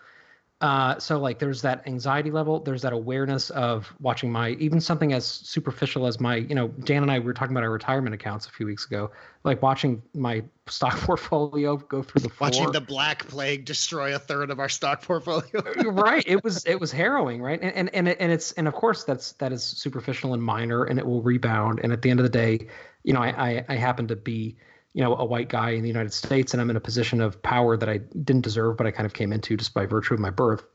Uh, 0.62 1.00
so 1.00 1.18
like 1.18 1.40
there's 1.40 1.62
that 1.62 1.88
anxiety 1.88 2.32
level, 2.32 2.60
there's 2.60 2.82
that 2.82 2.92
awareness 2.92 3.50
of 3.52 3.94
watching 4.02 4.30
my 4.30 4.50
even 4.52 4.82
something 4.82 5.14
as 5.14 5.26
superficial 5.26 6.06
as 6.06 6.20
my, 6.20 6.36
you 6.36 6.54
know, 6.54 6.68
Dan 6.68 7.02
and 7.02 7.10
I 7.10 7.20
were 7.20 7.34
talking 7.34 7.54
about 7.56 7.64
our 7.64 7.72
retirement 7.72 8.14
accounts 8.14 8.46
a 8.46 8.50
few 8.50 8.66
weeks 8.66 8.86
ago, 8.86 9.10
like 9.46 9.62
watching 9.62 10.02
my 10.14 10.44
stock 10.68 10.98
portfolio 11.00 11.78
go 11.78 12.04
through 12.04 12.24
the 12.24 12.30
floor. 12.30 12.50
Watching 12.50 12.72
the 12.74 12.82
black 12.82 13.26
plague 13.30 13.64
destroy 13.64 14.14
a 14.14 14.20
third 14.20 14.52
of 14.52 14.60
our 14.60 14.68
stock 14.68 15.02
portfolio. 15.02 15.64
right. 15.86 16.26
It 16.28 16.44
was 16.44 16.66
it 16.66 16.78
was 16.78 16.92
harrowing, 16.92 17.42
right? 17.42 17.62
And 17.62 17.74
and 17.74 17.96
and, 17.96 18.08
it, 18.10 18.18
and 18.20 18.30
it's 18.30 18.52
and 18.54 18.68
of 18.68 18.74
course 18.74 19.06
that's 19.06 19.32
that 19.34 19.54
is 19.54 19.64
superficial 19.64 20.34
and 20.34 20.44
minor 20.44 20.84
and 20.84 21.00
it 21.00 21.06
will 21.06 21.22
rebound. 21.22 21.80
And 21.84 21.94
at 21.94 22.02
the 22.02 22.10
end 22.10 22.20
of 22.20 22.26
the 22.26 22.30
day, 22.30 22.68
you 23.04 23.14
know, 23.14 23.22
I 23.22 23.30
I, 23.30 23.66
I 23.70 23.76
happen 23.76 24.10
to 24.10 24.18
be 24.18 24.58
you 24.94 25.04
know, 25.04 25.16
a 25.16 25.26
white 25.26 25.50
guy 25.50 25.72
in 25.72 25.82
the 25.82 25.88
United 25.88 26.14
States, 26.14 26.54
and 26.54 26.62
I'm 26.62 26.70
in 26.70 26.76
a 26.76 26.82
position 26.82 27.22
of 27.22 27.42
power 27.42 27.78
that 27.78 27.90
I 27.90 27.98
didn't 28.24 28.42
deserve, 28.42 28.78
but 28.78 28.88
I 28.88 28.92
kind 28.92 29.06
of 29.06 29.14
came 29.14 29.32
into 29.32 29.56
just 29.56 29.74
by 29.74 29.86
virtue 29.86 30.14
of 30.14 30.20
my 30.20 30.30
birth, 30.32 30.66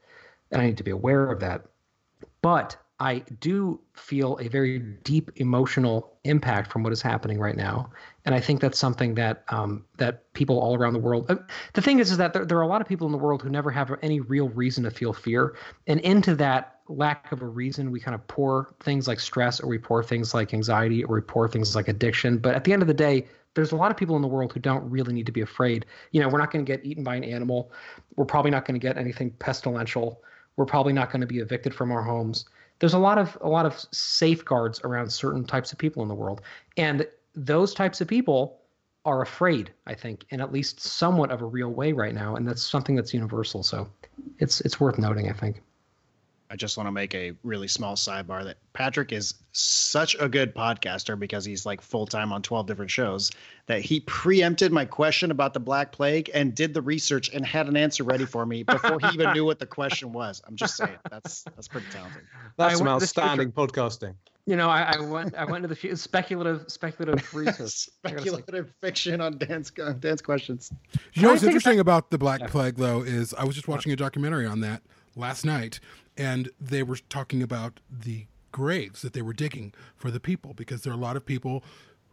and 0.51 0.63
I 0.63 0.67
need 0.67 0.79
to 0.79 0.85
be 0.85 0.93
aware 0.93 1.31
of 1.31 1.41
that. 1.41 1.67
But 2.41 2.77
I 3.01 3.25
do 3.41 3.81
feel 3.95 4.39
a 4.39 4.47
very 4.47 4.79
deep 4.79 5.33
emotional 5.37 6.17
impact 6.23 6.71
from 6.71 6.85
what 6.85 6.93
is 6.93 7.03
happening 7.03 7.41
right 7.41 7.57
now, 7.57 7.91
and 8.25 8.35
I 8.35 8.41
think 8.41 8.61
that's 8.61 8.79
something 8.79 9.15
that 9.17 9.45
um, 9.49 9.85
that 9.99 10.33
people 10.33 10.61
all 10.61 10.77
around 10.77 10.93
the 10.93 11.01
world. 11.01 11.29
Uh, 11.29 11.37
the 11.73 11.83
thing 11.83 11.99
is, 11.99 12.13
is 12.13 12.17
that 12.19 12.33
there, 12.33 12.45
there 12.45 12.57
are 12.59 12.63
a 12.63 12.69
lot 12.69 12.81
of 12.81 12.87
people 12.87 13.07
in 13.07 13.13
the 13.13 13.19
world 13.19 13.43
who 13.43 13.49
never 13.49 13.71
have 13.71 13.93
any 14.01 14.21
real 14.21 14.49
reason 14.51 14.85
to 14.85 14.93
feel 14.93 15.13
fear, 15.13 15.57
and 15.89 15.99
into 16.01 16.37
that 16.37 16.79
lack 16.89 17.33
of 17.33 17.43
a 17.43 17.47
reason, 17.47 17.91
we 17.91 17.99
kind 17.99 18.15
of 18.15 18.25
pour 18.29 18.75
things 18.81 19.09
like 19.09 19.19
stress, 19.19 19.59
or 19.59 19.67
we 19.67 19.79
pour 19.79 20.05
things 20.05 20.33
like 20.33 20.55
anxiety, 20.55 21.03
or 21.03 21.17
we 21.17 21.21
pour 21.21 21.49
things 21.49 21.75
like 21.75 21.89
addiction. 21.89 22.39
But 22.39 22.55
at 22.55 22.63
the 22.63 22.73
end 22.73 22.83
of 22.83 22.89
the 22.89 22.95
day, 22.95 23.27
there's 23.55 23.73
a 23.73 23.77
lot 23.77 23.91
of 23.91 23.97
people 23.97 24.17
in 24.17 24.23
the 24.23 24.29
world 24.29 24.53
who 24.53 24.61
don't 24.61 24.89
really 24.89 25.13
need 25.13 25.27
to 25.27 25.33
be 25.33 25.41
afraid. 25.41 25.87
You 26.11 26.21
know, 26.21 26.29
we're 26.29 26.39
not 26.39 26.51
going 26.51 26.65
to 26.65 26.71
get 26.71 26.85
eaten 26.85 27.05
by 27.05 27.17
an 27.17 27.25
animal. 27.25 27.71
We're 28.17 28.25
probably 28.25 28.51
not 28.51 28.65
going 28.67 28.79
to 28.79 28.85
get 28.85 28.97
anything 28.99 29.31
pestilential. 29.39 30.17
We're 30.57 30.67
probably 30.67 30.93
not 30.93 31.11
going 31.11 31.21
to 31.21 31.27
be 31.27 31.39
evicted 31.39 31.75
from 31.75 31.91
our 31.91 32.03
homes. 32.03 32.45
There's 32.81 32.95
a 32.95 32.99
lot 32.99 33.19
of 33.19 33.39
a 33.41 33.49
lot 33.49 33.67
of 33.67 33.85
safeguards 33.93 34.81
around 34.85 35.11
certain 35.11 35.45
types 35.45 35.73
of 35.73 35.79
people 35.79 36.03
in 36.03 36.09
the 36.09 36.15
world, 36.15 36.43
and 36.77 37.07
those 37.35 37.73
types 37.73 38.01
of 38.01 38.09
people 38.09 38.61
are 39.05 39.23
afraid, 39.23 39.71
I 39.87 39.95
think, 39.95 40.25
in 40.31 40.41
at 40.41 40.53
least 40.53 40.81
somewhat 40.81 41.31
of 41.31 41.43
a 41.43 41.47
real 41.47 41.69
way 41.69 41.93
right 41.93 42.15
now, 42.15 42.37
and 42.37 42.49
that's 42.49 42.63
something 42.63 42.97
that's 42.97 43.15
universal. 43.15 43.63
So, 43.63 43.89
it's 44.39 44.61
it's 44.63 44.81
worth 44.81 44.99
noting, 44.99 45.31
I 45.31 45.33
think. 45.33 45.63
I 46.55 46.57
just 46.57 46.77
want 46.77 46.87
to 46.87 46.93
make 46.93 47.17
a 47.17 47.33
really 47.43 47.67
small 47.67 47.97
sidebar 47.97 48.45
that 48.45 48.59
Patrick 48.75 49.11
is 49.11 49.35
such 49.51 50.15
a 50.21 50.29
good 50.29 50.55
podcaster 50.55 51.19
because 51.19 51.45
he's 51.45 51.67
like 51.67 51.81
full 51.81 52.07
time 52.07 52.33
on 52.33 52.43
12 52.43 52.69
different 52.69 52.93
shows 52.93 53.33
that 53.67 53.81
he 53.81 53.99
preempted 54.07 54.71
my 54.71 54.85
question 54.85 55.33
about 55.33 55.53
the 55.53 55.59
Black 55.59 55.91
Plague 55.91 56.31
and 56.33 56.55
did 56.55 56.73
the 56.73 56.81
research 56.81 57.29
and 57.35 57.45
had 57.45 57.67
an 57.67 57.77
answer 57.77 58.05
ready 58.05 58.25
for 58.25 58.47
me 58.47 58.63
before 58.63 59.01
he 59.01 59.09
even 59.15 59.33
knew 59.33 59.45
what 59.45 59.59
the 59.59 59.67
question 59.67 60.13
was. 60.13 60.43
I'm 60.47 60.55
just 60.55 60.77
saying 60.77 60.97
that's 61.11 61.43
that's 61.43 61.67
pretty 61.67 61.89
talented. 61.91 62.23
That's 62.57 62.75
I 62.75 62.79
some 62.79 62.87
outstanding 62.87 63.51
podcasting. 63.51 64.15
You 64.47 64.55
know, 64.55 64.69
I, 64.69 64.95
I 64.97 65.01
went 65.01 65.35
I 65.35 65.45
went 65.47 65.63
to 65.63 65.69
the 65.69 65.75
fu- 65.75 65.97
speculative 65.97 66.71
speculative 66.71 67.35
research. 67.35 67.89
I 68.05 68.11
gotta 68.11 68.23
say. 68.23 68.29
Speculative 68.29 68.73
fiction 68.81 69.21
on 69.21 69.39
Dan's 69.39 69.73
uh, 69.83 69.95
Dan's 69.95 70.23
questions. 70.23 70.71
You 71.15 71.23
know 71.23 71.31
what's 71.31 71.43
interesting 71.43 71.81
about- 71.81 71.85
about 71.85 72.11
the 72.11 72.19
Black 72.19 72.49
Plague, 72.49 72.77
though, 72.77 73.03
is 73.03 73.35
I 73.35 73.43
was 73.45 73.57
just 73.57 73.67
watching 73.67 73.91
a 73.91 73.97
documentary 73.97 74.47
on 74.47 74.61
that 74.61 74.83
last 75.17 75.45
night, 75.45 75.81
and 76.17 76.51
they 76.61 76.83
were 76.83 76.99
talking 77.09 77.43
about 77.43 77.81
the 77.91 78.27
graves 78.53 79.03
that 79.03 79.13
they 79.13 79.23
were 79.23 79.33
digging 79.33 79.75
for 79.97 80.11
the 80.11 80.21
people 80.21 80.55
because 80.55 80.83
there 80.83 80.93
are 80.93 80.97
a 80.97 80.99
lot 80.99 81.17
of 81.17 81.27
people 81.27 81.65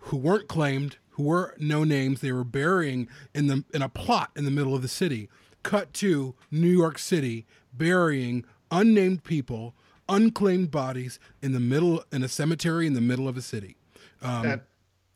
who 0.05 0.17
weren't 0.17 0.47
claimed, 0.47 0.97
who 1.11 1.23
were 1.23 1.53
no 1.59 1.83
names. 1.83 2.21
They 2.21 2.31
were 2.31 2.43
burying 2.43 3.07
in 3.33 3.47
the 3.47 3.63
in 3.73 3.81
a 3.81 3.89
plot 3.89 4.31
in 4.35 4.45
the 4.45 4.51
middle 4.51 4.75
of 4.75 4.81
the 4.81 4.87
city. 4.87 5.29
Cut 5.63 5.93
to 5.95 6.33
New 6.49 6.71
York 6.71 6.97
City, 6.97 7.45
burying 7.71 8.43
unnamed 8.71 9.23
people, 9.23 9.75
unclaimed 10.09 10.71
bodies 10.71 11.19
in 11.41 11.51
the 11.51 11.59
middle 11.59 12.03
in 12.11 12.23
a 12.23 12.27
cemetery 12.27 12.87
in 12.87 12.93
the 12.93 13.01
middle 13.01 13.27
of 13.27 13.37
a 13.37 13.41
city. 13.41 13.77
Um, 14.23 14.43
that, 14.43 14.63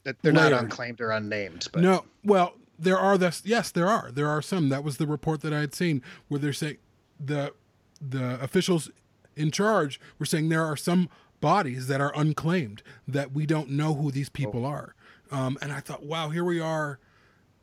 that 0.04 0.22
they're 0.22 0.32
not 0.32 0.54
unclaimed 0.54 1.02
or 1.02 1.12
unnamed, 1.12 1.68
but 1.72 1.82
no, 1.82 2.06
well, 2.24 2.54
there 2.78 2.98
are 2.98 3.18
this. 3.18 3.42
Yes, 3.46 3.72
there 3.72 3.88
are. 3.88 4.12
There 4.12 4.28
are 4.28 4.42
some. 4.42 4.70
That 4.70 4.84
was 4.84 4.98
the 4.98 5.08
report 5.08 5.42
that 5.42 5.54
I 5.54 5.62
had 5.62 5.74
seen 5.74 6.04
where 6.28 6.40
they're 6.40 6.54
saying 6.54 6.78
the 7.20 7.54
the 8.02 8.42
officials 8.42 8.90
in 9.36 9.52
charge 9.52 10.00
were 10.20 10.26
saying 10.26 10.50
there 10.50 10.66
are 10.66 10.78
some 10.78 11.10
bodies 11.42 11.88
that 11.88 12.02
are 12.02 12.14
unclaimed 12.16 12.82
that 13.08 13.32
we 13.32 13.46
don't 13.46 13.70
know 13.70 13.94
who 13.94 14.12
these 14.12 14.30
people 14.30 14.66
are. 14.66 14.96
Um, 15.32 15.58
and 15.62 15.72
I 15.72 15.80
thought, 15.80 16.04
wow, 16.04 16.30
here 16.30 16.44
we 16.44 16.60
are, 16.60 17.00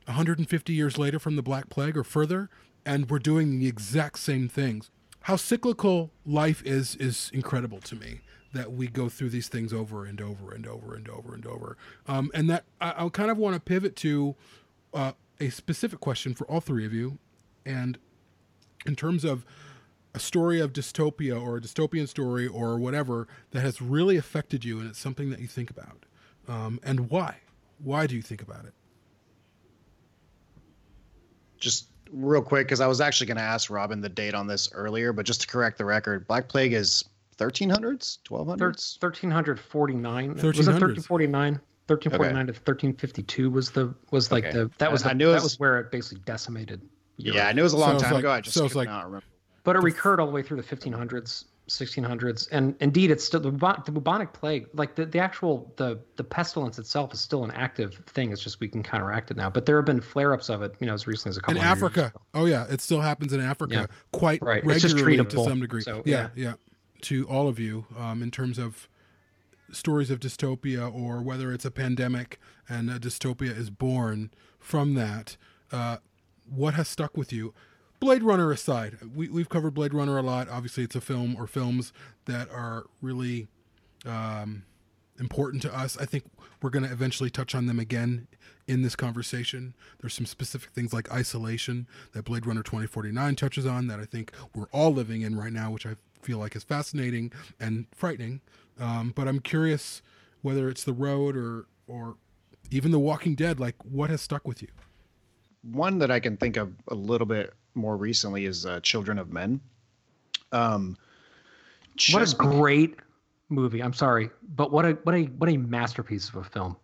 150 0.07 0.73
years 0.73 0.99
later 0.99 1.19
from 1.19 1.37
the 1.37 1.43
Black 1.43 1.69
Plague 1.69 1.97
or 1.97 2.05
further, 2.05 2.51
and 2.85 3.09
we're 3.09 3.19
doing 3.19 3.59
the 3.59 3.69
exact 3.69 4.19
same 4.19 4.49
things. 4.49 4.91
How 5.23 5.37
cyclical 5.37 6.11
life 6.27 6.63
is 6.65 6.97
is 6.97 7.31
incredible 7.33 7.79
to 7.81 7.95
me. 7.95 8.21
That 8.53 8.73
we 8.73 8.87
go 8.89 9.09
through 9.09 9.31
these 9.31 9.49
things 9.49 9.73
over 9.73 10.05
and 10.05 10.21
over 10.21 10.53
and 10.53 10.67
over 10.67 10.95
and 10.95 11.09
over 11.09 11.35
and 11.35 11.47
over, 11.47 11.77
um, 12.07 12.31
and 12.35 12.51
that 12.51 12.65
I, 12.81 13.05
I 13.05 13.09
kind 13.09 13.31
of 13.31 13.39
want 13.39 13.55
to 13.55 13.61
pivot 13.61 13.97
to 13.97 14.35
uh, 14.93 15.13
a 15.41 15.49
specific 15.49 16.01
question 16.01 16.35
for 16.35 16.45
all 16.51 16.61
three 16.61 16.85
of 16.85 16.93
you, 16.93 17.19
and 17.65 17.97
in 18.85 18.95
terms 18.95 19.25
of 19.25 19.47
a 20.15 20.19
story 20.21 20.61
of 20.61 20.73
dystopia 20.73 21.41
or 21.41 21.57
a 21.57 21.61
dystopian 21.61 22.07
story 22.07 22.47
or 22.47 22.79
whatever 22.79 23.27
that 23.53 23.61
has 23.61 23.81
really 23.81 24.17
affected 24.17 24.65
you 24.65 24.79
and 24.81 24.89
it's 24.91 24.99
something 24.99 25.31
that 25.31 25.41
you 25.41 25.47
think 25.47 25.71
about 25.71 26.05
um, 26.49 26.79
and 26.83 27.09
why 27.11 27.37
why 27.79 28.07
do 28.07 28.15
you 28.15 28.23
think 28.23 28.43
about 28.43 28.65
it 28.65 28.75
just 31.59 31.89
real 32.11 32.43
quick 32.43 32.67
because 32.67 32.81
I 32.81 32.87
was 32.87 33.01
actually 33.01 33.29
going 33.29 33.37
to 33.39 33.43
ask 33.43 33.71
Robin 33.71 34.01
the 34.01 34.09
date 34.09 34.35
on 34.35 34.47
this 34.47 34.71
earlier, 34.73 35.13
but 35.13 35.25
just 35.25 35.43
to 35.43 35.47
correct 35.47 35.79
the 35.79 35.85
record, 35.85 36.27
Black 36.27 36.49
Plague 36.49 36.73
is 36.73 37.05
1300s, 37.39 38.19
1200s. 38.29 38.59
Thir- 39.01 39.09
1349 39.09 40.35
was 40.35 40.43
it 40.43 40.47
1300s. 40.47 40.67
1349 40.67 41.61
1349 41.87 42.47
to 42.47 42.53
1352 42.53 43.51
was 43.51 43.71
the 43.71 43.95
was 44.11 44.31
like 44.33 44.45
Okay. 44.45 44.53
the 44.59 44.71
that 44.79 44.91
was 44.93 45.05
I 45.07 45.13
knew 45.13 45.29
it 45.29 45.33
that 45.33 45.35
was- 45.37 45.53
was 45.55 45.59
where 45.61 45.79
it 45.79 45.91
basically 45.91 46.23
decimated 46.27 46.83
Europe. 47.17 47.37
Yeah, 47.37 47.49
I 47.49 47.53
knew 47.53 47.63
it 47.63 47.65
was 47.65 47.73
a 47.73 47.79
long 47.79 47.99
So 47.99 48.05
time 48.05 48.13
like- 48.15 48.21
ago. 48.25 48.31
I 48.33 48.41
just 48.41 48.55
so 48.57 48.65
it's 48.65 48.73
could 48.75 48.79
like- 48.79 48.89
not 48.89 49.07
remember. 49.07 49.27
But 49.65 49.77
it 49.77 49.81
recurred 49.81 50.21
all 50.21 50.27
the 50.27 50.33
way 50.33 50.43
through 50.43 50.57
the 50.61 50.63
1500s 50.77 51.45
1600s 51.69 52.49
and 52.51 52.75
indeed 52.81 53.11
it's 53.11 53.25
still 53.25 53.39
the, 53.39 53.51
the 53.87 53.93
bubonic 53.93 54.33
plague 54.33 54.67
like 54.75 54.97
the, 54.97 55.07
the 55.07 55.19
actual 55.21 55.73
the 55.77 55.99
the 56.17 56.25
pestilence 56.25 56.77
itself 56.79 57.15
is 57.15 57.21
still 57.21 57.45
an 57.45 57.53
active 57.53 57.95
thing. 58.09 58.33
It's 58.33 58.43
just 58.43 58.59
we 58.59 58.69
can 58.69 58.83
counteract 58.83 59.31
it 59.31 59.37
now. 59.37 59.49
But 59.49 59.65
there 59.65 59.77
have 59.77 59.87
been 59.87 60.01
flare-ups 60.01 60.51
of 60.51 60.61
it 60.63 60.75
you 60.81 60.87
know 60.89 60.95
as 60.95 61.07
recently 61.07 61.31
as 61.31 61.37
a 61.37 61.41
couple 61.41 61.61
in 61.61 61.67
africa. 61.67 62.13
oh 62.35 62.47
yeah. 62.47 62.67
It 62.69 62.81
still 62.81 63.01
happens 63.01 63.33
in 63.33 63.41
africa 63.41 63.75
Yeah. 63.75 63.87
quite 64.11 64.43
Right. 64.43 64.65
Regularly 64.67 65.17
to 65.25 65.45
some 65.45 65.61
degree. 65.61 65.83
So, 65.83 66.03
yeah, 66.05 66.31
yeah. 66.35 66.55
To 67.03 67.27
all 67.29 67.47
of 67.49 67.59
you 67.61 67.87
um, 67.97 68.23
in 68.23 68.31
terms 68.33 68.59
of 68.59 68.89
stories 69.71 70.11
of 70.11 70.19
dystopia 70.19 70.93
or 70.93 71.23
whether 71.23 71.53
it's 71.53 71.65
a 71.65 71.71
pandemic 71.71 72.39
and 72.69 72.91
a 72.91 72.99
dystopia 72.99 73.57
is 73.57 73.71
born 73.71 74.31
from 74.59 74.95
that 74.95 75.37
uh, 75.71 75.99
what 76.45 76.75
has 76.75 76.89
stuck 76.89 77.17
with 77.17 77.33
you 77.33 77.55
blade 78.03 78.23
runner 78.23 78.51
aside 78.51 78.99
we, 79.15 79.29
we've 79.29 79.49
covered 79.49 79.73
blade 79.73 79.95
runner 79.95 80.19
a 80.19 80.23
lot 80.23 80.49
obviously 80.49 80.83
it's 80.85 80.97
a 80.97 81.01
film 81.01 81.37
or 81.39 81.47
films 81.47 81.93
that 82.27 82.51
are 82.51 82.85
really 83.01 83.49
um, 84.05 84.65
important 85.19 85.63
to 85.63 85.75
us. 85.75 85.97
I 85.99 86.05
think 86.05 86.25
we're 86.61 86.71
going 86.71 86.85
to 86.85 86.93
eventually 86.93 87.31
touch 87.31 87.55
on 87.55 87.67
them 87.67 87.79
again 87.79 88.27
in 88.67 88.83
this 88.83 88.97
conversation. 88.97 89.75
There's 90.01 90.15
some 90.15 90.27
specific 90.27 90.71
things 90.71 90.93
like 90.93 91.11
isolation 91.13 91.87
that 92.13 92.25
Blade 92.25 92.47
Runner 92.47 92.63
2049 92.63 93.37
touches 93.37 93.67
on 93.67 93.87
that 93.89 94.01
I 94.01 94.05
think 94.05 94.33
we're 94.55 94.69
all 94.73 94.93
living 94.93 95.23
in 95.23 95.37
right 95.37 95.53
now, 95.53 95.71
which 95.71 95.87
I 95.87 95.97
feel 96.21 96.39
like 96.39 96.55
is 96.57 96.65
fascinating 96.65 97.33
and 97.59 97.87
frightening. 97.95 98.41
Um, 98.79 99.13
but 99.15 99.29
I'm 99.29 99.41
curious 99.41 100.03
whether 100.43 100.69
it's 100.69 100.85
The 100.85 100.93
Road 100.93 101.37
or 101.37 101.67
or 101.87 102.17
even 102.71 102.91
The 102.91 102.99
Walking 102.99 103.35
Dead. 103.35 103.61
Like, 103.61 103.77
what 103.85 104.09
has 104.11 104.21
stuck 104.21 104.47
with 104.47 104.63
you? 104.63 104.69
One 105.63 105.99
that 105.99 106.11
I 106.11 106.21
can 106.21 106.37
think 106.37 106.57
of 106.57 106.73
a 106.89 106.95
little 106.95 107.27
bit 107.27 107.53
more 107.75 107.97
recently 107.97 108.45
is 108.47 108.67
uh, 108.67 108.81
Children 108.81 109.19
of 109.19 109.33
Men. 109.33 109.61
Um, 110.53 110.97
what 112.13 112.23
a 112.23 112.35
great 112.37 112.97
movie 113.49 113.83
i'm 113.83 113.93
sorry 113.93 114.31
but 114.57 114.71
what 114.73 114.85
a 114.87 114.93
what 115.03 115.15
a 115.15 115.25
what 115.25 115.49
a 115.51 115.57
masterpiece 115.59 116.29
of 116.31 116.37
a 116.37 116.45
film 116.45 116.75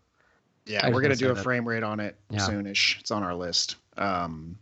Yeah, 0.67 0.87
I 0.87 0.91
we're 0.91 1.01
gonna 1.01 1.17
do 1.17 1.31
a 1.31 1.35
that. 1.35 1.43
frame 1.43 1.67
rate 1.67 1.83
on 1.83 1.99
it 1.99 2.17
Yeah. 2.31 2.41
soonish. 2.41 3.01
It's 3.01 3.11
on 3.11 3.23
our 3.23 3.35
list. 3.35 3.77
Um, 3.97 4.59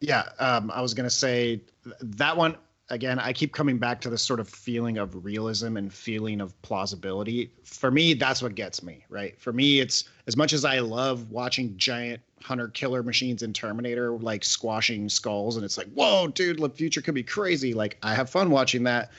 yeah, 0.00 0.28
um, 0.38 0.70
I 0.70 0.80
was 0.80 0.94
gonna 0.94 1.10
say 1.10 1.60
that 2.00 2.36
one 2.36 2.56
again. 2.90 3.18
I 3.18 3.32
keep 3.32 3.52
coming 3.52 3.78
back 3.78 4.00
to 4.02 4.10
this 4.10 4.22
sort 4.22 4.40
of 4.40 4.48
feeling 4.48 4.98
of 4.98 5.24
realism 5.24 5.76
and 5.76 5.92
feeling 5.92 6.40
of 6.40 6.60
plausibility. 6.62 7.50
For 7.64 7.90
me, 7.90 8.14
that's 8.14 8.42
what 8.42 8.54
gets 8.54 8.82
me 8.82 9.04
right. 9.08 9.40
For 9.40 9.52
me, 9.52 9.80
it's 9.80 10.08
as 10.26 10.36
much 10.36 10.52
as 10.52 10.64
I 10.64 10.80
love 10.80 11.30
watching 11.30 11.76
giant 11.76 12.20
hunter 12.42 12.68
killer 12.68 13.02
machines 13.02 13.42
in 13.42 13.52
Terminator 13.52 14.12
like 14.12 14.44
squashing 14.44 15.08
skulls, 15.08 15.56
and 15.56 15.64
it's 15.64 15.78
like, 15.78 15.90
whoa, 15.94 16.28
dude, 16.28 16.58
the 16.58 16.68
future 16.68 17.00
could 17.00 17.14
be 17.14 17.22
crazy. 17.22 17.74
Like 17.74 17.96
I 18.02 18.14
have 18.14 18.28
fun 18.28 18.50
watching 18.50 18.84
that, 18.84 19.10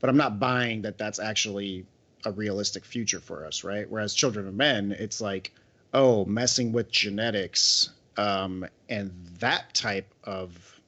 but 0.00 0.10
I'm 0.10 0.16
not 0.16 0.38
buying 0.38 0.82
that 0.82 0.98
that's 0.98 1.18
actually 1.18 1.86
a 2.24 2.32
realistic 2.32 2.84
future 2.84 3.20
for 3.20 3.46
us, 3.46 3.64
right? 3.64 3.88
Whereas 3.88 4.12
Children 4.14 4.48
of 4.48 4.54
Men, 4.54 4.94
it's 4.98 5.20
like, 5.20 5.52
oh, 5.94 6.24
messing 6.24 6.72
with 6.72 6.90
genetics 6.90 7.90
um, 8.16 8.66
and 8.88 9.12
that 9.38 9.72
type 9.74 10.12
of 10.24 10.80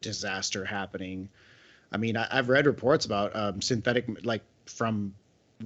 disaster 0.00 0.64
happening. 0.64 1.28
I 1.92 1.96
mean, 1.96 2.16
I, 2.16 2.26
I've 2.30 2.48
read 2.48 2.66
reports 2.66 3.06
about 3.06 3.34
um, 3.34 3.60
synthetic, 3.60 4.06
like 4.24 4.42
from 4.66 5.14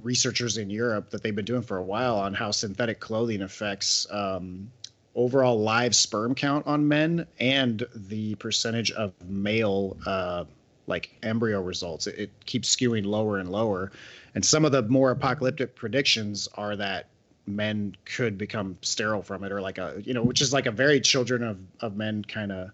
researchers 0.01 0.57
in 0.57 0.69
Europe 0.69 1.09
that 1.11 1.23
they've 1.23 1.35
been 1.35 1.45
doing 1.45 1.61
for 1.61 1.77
a 1.77 1.83
while 1.83 2.17
on 2.17 2.33
how 2.33 2.51
synthetic 2.51 2.99
clothing 2.99 3.41
affects 3.41 4.07
um, 4.11 4.69
overall 5.15 5.59
live 5.59 5.95
sperm 5.95 6.35
count 6.35 6.67
on 6.67 6.87
men 6.87 7.25
and 7.39 7.85
the 7.95 8.35
percentage 8.35 8.91
of 8.91 9.13
male 9.25 9.97
uh, 10.05 10.43
like 10.87 11.15
embryo 11.23 11.61
results. 11.61 12.07
It, 12.07 12.19
it 12.19 12.45
keeps 12.45 12.75
skewing 12.75 13.05
lower 13.05 13.39
and 13.39 13.49
lower. 13.49 13.91
And 14.35 14.43
some 14.43 14.65
of 14.65 14.71
the 14.71 14.83
more 14.83 15.11
apocalyptic 15.11 15.75
predictions 15.75 16.49
are 16.55 16.75
that 16.75 17.07
men 17.47 17.95
could 18.05 18.37
become 18.37 18.77
sterile 18.81 19.21
from 19.21 19.43
it 19.43 19.51
or 19.51 19.61
like 19.61 19.77
a, 19.77 20.01
you 20.03 20.13
know, 20.13 20.23
which 20.23 20.41
is 20.41 20.51
like 20.51 20.65
a 20.65 20.71
very 20.71 20.99
children 20.99 21.43
of, 21.43 21.59
of 21.79 21.95
men 21.95 22.23
kind 22.23 22.51
of 22.51 22.71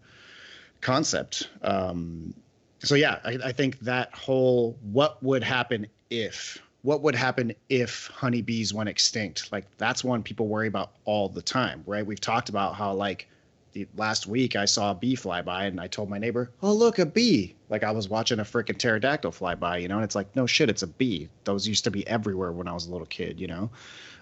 concept. 0.80 1.50
Um, 1.62 2.34
so 2.84 2.96
yeah, 2.96 3.20
I, 3.24 3.38
I 3.46 3.52
think 3.52 3.80
that 3.82 4.14
whole 4.14 4.78
what 4.82 5.22
would 5.24 5.44
happen 5.44 5.88
if 6.10 6.62
what 6.84 7.02
would 7.04 7.16
happen 7.16 7.54
if 7.70 8.08
honeybees 8.08 8.74
went 8.74 8.90
extinct? 8.90 9.52
Like 9.52 9.66
that's 9.78 10.04
one 10.04 10.24
people 10.24 10.48
worry 10.48 10.68
about 10.68 10.92
all 11.06 11.30
the 11.30 11.42
time, 11.42 11.84
right? 11.86 12.06
We've 12.06 12.20
talked 12.20 12.50
about 12.50 12.76
how 12.76 12.94
like 12.94 13.28
the 13.74 13.88
last 13.96 14.28
week 14.28 14.56
I 14.56 14.66
saw 14.66 14.92
a 14.92 14.96
bee 14.96 15.16
fly 15.16 15.42
by 15.42 15.66
and 15.66 15.80
I 15.80 15.88
told 15.88 16.10
my 16.10 16.18
neighbor, 16.18 16.52
"Oh 16.62 16.74
look, 16.74 17.00
a 17.00 17.06
bee!" 17.06 17.56
Like 17.70 17.84
I 17.84 17.92
was 17.92 18.10
watching 18.10 18.40
a 18.40 18.44
freaking 18.44 18.78
pterodactyl 18.78 19.32
fly 19.32 19.56
by, 19.56 19.78
you 19.78 19.88
know. 19.88 19.96
And 19.96 20.04
it's 20.04 20.16
like, 20.16 20.36
no 20.36 20.46
shit, 20.46 20.70
it's 20.70 20.84
a 20.84 20.88
bee. 20.88 21.30
Those 21.44 21.68
used 21.68 21.84
to 21.86 21.92
be 21.92 22.06
everywhere 22.08 22.52
when 22.52 22.68
I 22.68 22.74
was 22.74 22.88
a 22.88 22.92
little 22.92 23.08
kid, 23.08 23.40
you 23.40 23.48
know. 23.48 23.70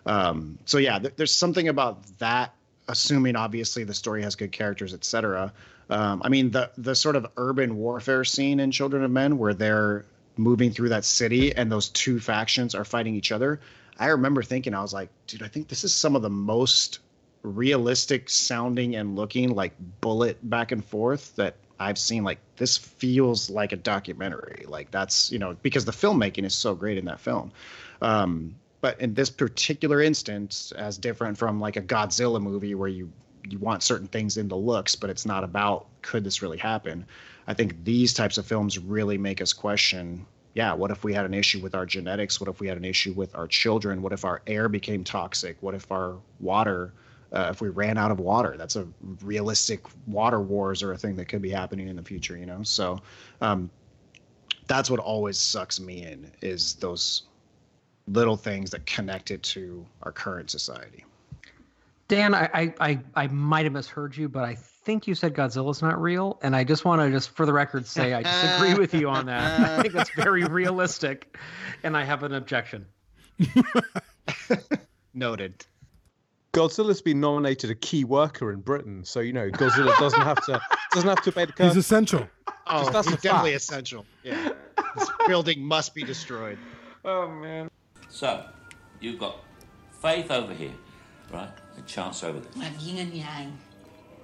Um, 0.05 0.59
so 0.65 0.77
yeah, 0.77 0.99
th- 0.99 1.15
there's 1.15 1.33
something 1.33 1.67
about 1.67 2.05
that. 2.19 2.53
Assuming 2.87 3.35
obviously 3.35 3.83
the 3.83 3.93
story 3.93 4.23
has 4.23 4.35
good 4.35 4.51
characters, 4.51 4.95
etc. 4.95 5.53
Um, 5.89 6.21
I 6.23 6.29
mean 6.29 6.51
the 6.51 6.71
the 6.77 6.95
sort 6.95 7.15
of 7.15 7.27
urban 7.37 7.77
warfare 7.77 8.23
scene 8.23 8.59
in 8.59 8.71
Children 8.71 9.03
of 9.03 9.11
Men 9.11 9.37
where 9.37 9.53
they're 9.53 10.05
moving 10.37 10.71
through 10.71 10.89
that 10.89 11.03
city 11.03 11.53
and 11.55 11.71
those 11.71 11.89
two 11.89 12.19
factions 12.19 12.73
are 12.75 12.85
fighting 12.85 13.15
each 13.15 13.31
other. 13.31 13.59
I 13.99 14.07
remember 14.07 14.41
thinking, 14.41 14.73
I 14.73 14.81
was 14.81 14.93
like, 14.93 15.09
dude, 15.27 15.43
I 15.43 15.49
think 15.49 15.67
this 15.67 15.83
is 15.83 15.93
some 15.93 16.15
of 16.15 16.21
the 16.21 16.29
most 16.29 16.99
realistic 17.43 18.29
sounding 18.29 18.95
and 18.95 19.15
looking 19.15 19.53
like 19.53 19.73
bullet 20.01 20.37
back 20.49 20.71
and 20.71 20.83
forth 20.83 21.35
that 21.35 21.55
I've 21.79 21.97
seen. 21.97 22.23
Like 22.23 22.39
this 22.57 22.77
feels 22.77 23.49
like 23.49 23.71
a 23.71 23.77
documentary. 23.77 24.65
Like 24.67 24.91
that's 24.91 25.31
you 25.31 25.39
know 25.39 25.55
because 25.61 25.85
the 25.85 25.91
filmmaking 25.91 26.45
is 26.45 26.55
so 26.55 26.75
great 26.75 26.97
in 26.97 27.05
that 27.05 27.19
film. 27.19 27.51
Um, 28.01 28.55
but 28.81 28.99
in 29.01 29.13
this 29.13 29.29
particular 29.29 30.01
instance, 30.01 30.71
as 30.71 30.97
different 30.97 31.37
from 31.37 31.59
like 31.59 31.75
a 31.75 31.81
Godzilla 31.81 32.41
movie 32.41 32.75
where 32.75 32.87
you 32.87 33.11
you 33.51 33.59
want 33.59 33.83
certain 33.83 34.07
things 34.07 34.37
in 34.37 34.47
the 34.47 34.57
looks, 34.57 34.95
but 34.95 35.09
it's 35.09 35.25
not 35.25 35.43
about 35.43 35.87
could 36.01 36.23
this 36.23 36.41
really 36.41 36.57
happen. 36.57 37.05
I 37.47 37.53
think 37.53 37.83
these 37.83 38.13
types 38.13 38.37
of 38.37 38.45
films 38.45 38.77
really 38.77 39.17
make 39.17 39.41
us 39.41 39.53
question 39.53 40.25
yeah, 40.53 40.73
what 40.73 40.91
if 40.91 41.03
we 41.03 41.13
had 41.13 41.25
an 41.25 41.33
issue 41.33 41.61
with 41.61 41.75
our 41.75 41.85
genetics? 41.85 42.41
What 42.41 42.49
if 42.49 42.59
we 42.59 42.67
had 42.67 42.77
an 42.77 42.85
issue 42.85 43.13
with 43.13 43.35
our 43.35 43.47
children? 43.47 44.01
What 44.01 44.13
if 44.13 44.25
our 44.25 44.41
air 44.47 44.67
became 44.67 45.03
toxic? 45.03 45.57
What 45.61 45.75
if 45.75 45.91
our 45.91 46.17
water, 46.39 46.91
uh, 47.31 47.49
if 47.51 47.61
we 47.61 47.69
ran 47.69 47.97
out 47.97 48.11
of 48.11 48.19
water? 48.19 48.55
That's 48.57 48.75
a 48.75 48.87
realistic 49.21 49.81
water 50.07 50.41
wars 50.41 50.81
or 50.81 50.91
a 50.91 50.97
thing 50.97 51.15
that 51.17 51.25
could 51.25 51.41
be 51.41 51.49
happening 51.51 51.87
in 51.87 51.95
the 51.95 52.01
future, 52.01 52.35
you 52.35 52.45
know? 52.45 52.63
So 52.63 52.99
um, 53.41 53.69
that's 54.67 54.89
what 54.89 54.99
always 54.99 55.37
sucks 55.37 55.79
me 55.79 56.03
in 56.03 56.31
is 56.41 56.73
those 56.75 57.23
little 58.07 58.37
things 58.37 58.71
that 58.71 58.85
connect 58.85 59.29
it 59.29 59.43
to 59.43 59.85
our 60.01 60.11
current 60.11 60.49
society. 60.49 61.05
Dan, 62.09 62.33
I, 62.33 62.49
I, 62.53 62.73
I, 62.79 62.99
I 63.15 63.27
might 63.27 63.63
have 63.65 63.73
misheard 63.73 64.17
you, 64.17 64.27
but 64.27 64.43
I 64.43 64.55
think 64.55 65.05
you 65.07 65.13
said 65.15 65.33
Godzilla's 65.35 65.81
not 65.81 66.01
real, 66.01 66.39
and 66.41 66.55
I 66.55 66.63
just 66.63 66.83
want 66.83 67.01
to 67.01 67.09
just 67.11 67.29
for 67.29 67.45
the 67.45 67.53
record 67.53 67.85
say 67.85 68.13
I 68.15 68.23
disagree 68.23 68.73
with 68.73 68.93
you 68.93 69.07
on 69.09 69.27
that. 69.27 69.59
I 69.79 69.81
think 69.83 69.93
that's 69.93 70.09
very 70.15 70.43
realistic, 70.45 71.37
and 71.83 71.95
I 71.95 72.03
have 72.03 72.23
an 72.23 72.33
objection. 72.33 72.85
Noted. 75.13 75.65
Godzilla's 76.53 77.01
been 77.01 77.19
nominated 77.19 77.69
a 77.69 77.75
key 77.75 78.03
worker 78.03 78.51
in 78.51 78.61
Britain, 78.61 79.05
so 79.05 79.19
you 79.19 79.31
know 79.33 79.49
Godzilla 79.51 79.95
doesn't 79.99 80.21
have 80.21 80.43
to 80.45 80.59
doesn't 80.91 81.07
have 81.09 81.21
to 81.21 81.29
obey 81.29 81.45
the 81.45 81.63
He's 81.63 81.77
essential. 81.77 82.27
Oh, 82.65 82.79
Just- 82.81 82.91
that's 82.93 83.07
he's 83.09 83.21
definitely 83.21 83.51
fact. 83.51 83.63
essential. 83.63 84.05
Yeah, 84.23 84.53
this 84.97 85.09
building 85.27 85.61
must 85.63 85.93
be 85.93 86.03
destroyed. 86.03 86.57
Oh 87.05 87.27
man. 87.29 87.69
So, 88.09 88.45
you've 88.99 89.19
got 89.19 89.43
faith 90.01 90.31
over 90.31 90.53
here, 90.53 90.73
right? 91.31 91.49
And 91.79 91.87
chance 91.87 92.25
over 92.25 92.39
there. 92.39 92.51
Well, 92.57 92.71
yin 92.81 92.97
and 92.97 93.13
yang. 93.13 93.57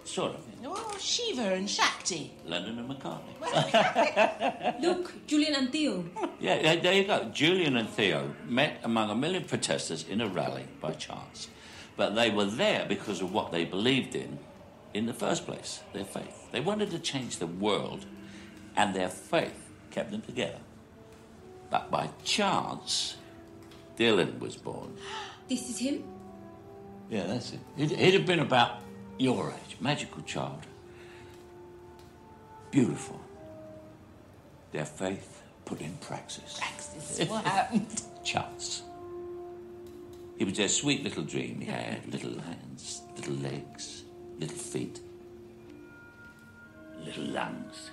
Sort 0.03 0.33
of. 0.35 0.41
Oh, 0.65 0.97
Shiva 0.99 1.53
and 1.53 1.69
Shakti. 1.69 2.33
Lennon 2.45 2.79
and 2.79 2.89
McCartney. 2.89 4.81
Look, 4.81 5.13
Julian 5.27 5.55
and 5.55 5.71
Theo. 5.71 6.03
Yeah, 6.37 6.75
there 6.75 6.93
you 6.93 7.05
go. 7.05 7.29
Julian 7.33 7.77
and 7.77 7.87
Theo 7.87 8.35
met 8.45 8.81
among 8.83 9.09
a 9.09 9.15
million 9.15 9.45
protesters 9.45 10.05
in 10.07 10.19
a 10.19 10.27
rally 10.27 10.65
by 10.81 10.91
chance. 10.91 11.47
But 11.95 12.13
they 12.13 12.29
were 12.29 12.43
there 12.45 12.85
because 12.89 13.21
of 13.21 13.31
what 13.31 13.53
they 13.53 13.63
believed 13.63 14.15
in 14.15 14.37
in 14.93 15.05
the 15.05 15.13
first 15.13 15.45
place 15.45 15.79
their 15.93 16.03
faith. 16.03 16.51
They 16.51 16.59
wanted 16.59 16.91
to 16.91 16.99
change 16.99 17.37
the 17.37 17.47
world, 17.47 18.05
and 18.75 18.93
their 18.93 19.09
faith 19.09 19.71
kept 19.91 20.11
them 20.11 20.21
together. 20.23 20.59
But 21.69 21.89
by 21.89 22.09
chance, 22.25 23.15
Dylan 23.97 24.39
was 24.39 24.57
born. 24.57 24.97
This 25.47 25.69
is 25.69 25.77
him? 25.77 26.03
Yeah, 27.09 27.25
that's 27.27 27.53
it. 27.53 27.59
He'd, 27.77 27.91
he'd 27.91 28.13
have 28.13 28.25
been 28.25 28.39
about 28.39 28.81
your 29.17 29.51
age, 29.51 29.77
magical 29.79 30.21
child. 30.23 30.65
Beautiful. 32.71 33.19
Their 34.71 34.85
faith 34.85 35.41
put 35.63 35.81
in 35.81 35.95
praxis. 36.01 36.57
Praxis. 36.59 37.29
What 37.29 37.45
happened? 37.45 38.01
Chance. 38.23 38.83
It 40.37 40.45
was 40.45 40.57
their 40.57 40.67
sweet 40.67 41.03
little 41.03 41.23
dream. 41.23 41.61
He 41.61 41.67
had 41.67 42.05
little 42.11 42.39
hands, 42.39 43.01
little 43.15 43.35
legs, 43.35 44.03
little 44.39 44.57
feet, 44.57 44.99
little 47.03 47.25
lungs. 47.25 47.91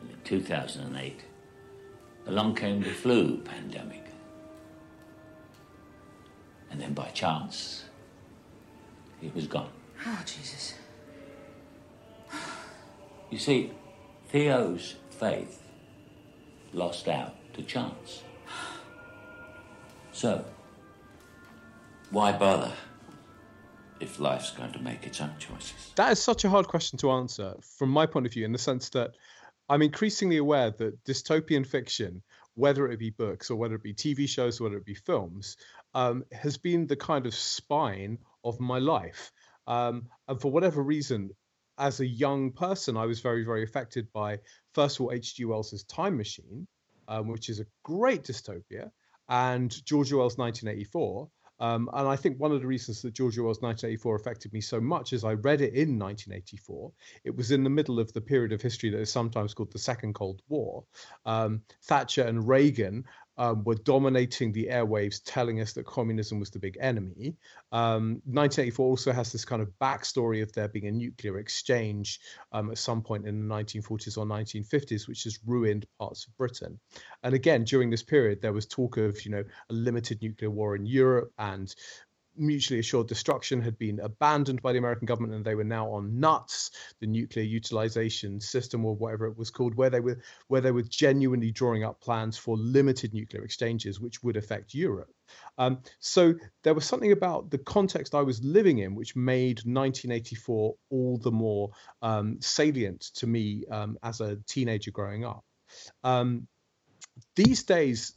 And 0.00 0.10
in 0.10 0.16
2008, 0.24 1.24
along 2.26 2.54
came 2.56 2.82
the 2.82 2.90
flu 2.90 3.38
pandemic. 3.38 4.05
And 6.76 6.82
then 6.82 6.92
by 6.92 7.08
chance, 7.08 7.84
he 9.18 9.28
was 9.34 9.46
gone. 9.46 9.70
Oh, 10.04 10.22
Jesus. 10.26 10.74
You 13.30 13.38
see, 13.38 13.72
Theo's 14.28 14.96
faith 15.08 15.62
lost 16.74 17.08
out 17.08 17.34
to 17.54 17.62
chance. 17.62 18.24
So, 20.12 20.44
why 22.10 22.32
bother 22.32 22.74
if 23.98 24.20
life's 24.20 24.50
going 24.50 24.72
to 24.72 24.78
make 24.80 25.06
its 25.06 25.22
own 25.22 25.32
choices? 25.38 25.92
That 25.96 26.12
is 26.12 26.22
such 26.22 26.44
a 26.44 26.50
hard 26.50 26.68
question 26.68 26.98
to 26.98 27.10
answer 27.10 27.54
from 27.62 27.88
my 27.88 28.04
point 28.04 28.26
of 28.26 28.34
view, 28.34 28.44
in 28.44 28.52
the 28.52 28.58
sense 28.58 28.90
that 28.90 29.12
I'm 29.70 29.80
increasingly 29.80 30.36
aware 30.36 30.72
that 30.72 31.02
dystopian 31.04 31.66
fiction, 31.66 32.20
whether 32.54 32.88
it 32.88 32.98
be 32.98 33.10
books 33.10 33.50
or 33.50 33.56
whether 33.56 33.74
it 33.74 33.82
be 33.82 33.92
TV 33.92 34.28
shows, 34.28 34.60
or 34.60 34.64
whether 34.64 34.78
it 34.78 34.84
be 34.84 34.94
films, 34.94 35.56
um, 35.96 36.24
has 36.30 36.58
been 36.58 36.86
the 36.86 36.94
kind 36.94 37.24
of 37.26 37.34
spine 37.34 38.18
of 38.44 38.60
my 38.60 38.78
life. 38.78 39.32
Um, 39.66 40.08
and 40.28 40.38
for 40.38 40.52
whatever 40.52 40.82
reason, 40.82 41.30
as 41.78 42.00
a 42.00 42.06
young 42.06 42.52
person, 42.52 42.98
I 42.98 43.06
was 43.06 43.20
very, 43.20 43.44
very 43.44 43.64
affected 43.64 44.12
by, 44.12 44.40
first 44.74 44.96
of 44.96 45.06
all, 45.06 45.12
H.G. 45.12 45.46
Wells's 45.46 45.84
Time 45.84 46.18
Machine, 46.18 46.68
um, 47.08 47.28
which 47.28 47.48
is 47.48 47.60
a 47.60 47.66
great 47.82 48.24
dystopia, 48.24 48.90
and 49.30 49.74
George 49.86 50.12
Orwell's 50.12 50.36
1984. 50.36 51.30
Um, 51.58 51.88
and 51.94 52.06
I 52.06 52.16
think 52.16 52.38
one 52.38 52.52
of 52.52 52.60
the 52.60 52.66
reasons 52.66 53.00
that 53.00 53.14
George 53.14 53.38
Orwell's 53.38 53.62
1984 53.62 54.16
affected 54.16 54.52
me 54.52 54.60
so 54.60 54.78
much 54.78 55.14
is 55.14 55.24
I 55.24 55.32
read 55.32 55.62
it 55.62 55.72
in 55.72 55.98
1984. 55.98 56.92
It 57.24 57.34
was 57.34 57.50
in 57.50 57.64
the 57.64 57.70
middle 57.70 57.98
of 57.98 58.12
the 58.12 58.20
period 58.20 58.52
of 58.52 58.60
history 58.60 58.90
that 58.90 59.00
is 59.00 59.10
sometimes 59.10 59.54
called 59.54 59.72
the 59.72 59.78
Second 59.78 60.14
Cold 60.14 60.42
War. 60.50 60.84
Um, 61.24 61.62
Thatcher 61.84 62.24
and 62.24 62.46
Reagan 62.46 63.04
um, 63.38 63.64
were 63.64 63.74
dominating 63.74 64.52
the 64.52 64.68
airwaves, 64.70 65.20
telling 65.24 65.60
us 65.60 65.72
that 65.74 65.86
communism 65.86 66.40
was 66.40 66.50
the 66.50 66.58
big 66.58 66.76
enemy. 66.80 67.36
Um, 67.72 68.22
1984 68.24 68.86
also 68.86 69.12
has 69.12 69.32
this 69.32 69.44
kind 69.44 69.62
of 69.62 69.68
backstory 69.80 70.42
of 70.42 70.52
there 70.52 70.68
being 70.68 70.86
a 70.86 70.92
nuclear 70.92 71.38
exchange 71.38 72.20
um, 72.52 72.70
at 72.70 72.78
some 72.78 73.02
point 73.02 73.26
in 73.26 73.48
the 73.48 73.54
1940s 73.54 74.16
or 74.16 74.24
1950s, 74.24 75.08
which 75.08 75.24
has 75.24 75.38
ruined 75.46 75.86
parts 75.98 76.26
of 76.26 76.36
Britain. 76.36 76.78
And 77.22 77.34
again, 77.34 77.64
during 77.64 77.90
this 77.90 78.02
period, 78.02 78.40
there 78.40 78.52
was 78.52 78.66
talk 78.66 78.96
of, 78.96 79.24
you 79.24 79.30
know, 79.30 79.44
a 79.70 79.72
limited 79.72 80.22
nuclear 80.22 80.50
war 80.50 80.76
in 80.76 80.86
Europe 80.86 81.32
and 81.38 81.74
mutually 82.38 82.80
assured 82.80 83.08
destruction 83.08 83.60
had 83.60 83.78
been 83.78 84.00
abandoned 84.00 84.62
by 84.62 84.72
the 84.72 84.78
American 84.78 85.06
government 85.06 85.34
and 85.34 85.44
they 85.44 85.54
were 85.54 85.64
now 85.64 85.90
on 85.90 86.18
nuts, 86.18 86.70
the 87.00 87.06
nuclear 87.06 87.44
utilization 87.44 88.40
system 88.40 88.84
or 88.84 88.94
whatever 88.94 89.26
it 89.26 89.36
was 89.36 89.50
called, 89.50 89.74
where 89.74 89.90
they 89.90 90.00
were 90.00 90.20
where 90.48 90.60
they 90.60 90.70
were 90.70 90.82
genuinely 90.82 91.50
drawing 91.50 91.84
up 91.84 92.00
plans 92.00 92.36
for 92.36 92.56
limited 92.56 93.12
nuclear 93.14 93.44
exchanges 93.44 94.00
which 94.00 94.22
would 94.22 94.36
affect 94.36 94.74
Europe. 94.74 95.10
Um, 95.58 95.80
so 95.98 96.34
there 96.62 96.74
was 96.74 96.84
something 96.84 97.12
about 97.12 97.50
the 97.50 97.58
context 97.58 98.14
I 98.14 98.22
was 98.22 98.42
living 98.44 98.78
in 98.78 98.94
which 98.94 99.16
made 99.16 99.58
1984 99.58 100.74
all 100.90 101.18
the 101.18 101.32
more 101.32 101.70
um, 102.02 102.40
salient 102.40 103.00
to 103.16 103.26
me 103.26 103.64
um, 103.70 103.98
as 104.02 104.20
a 104.20 104.36
teenager 104.46 104.90
growing 104.90 105.24
up. 105.24 105.44
Um, 106.04 106.46
these 107.34 107.64
days, 107.64 108.14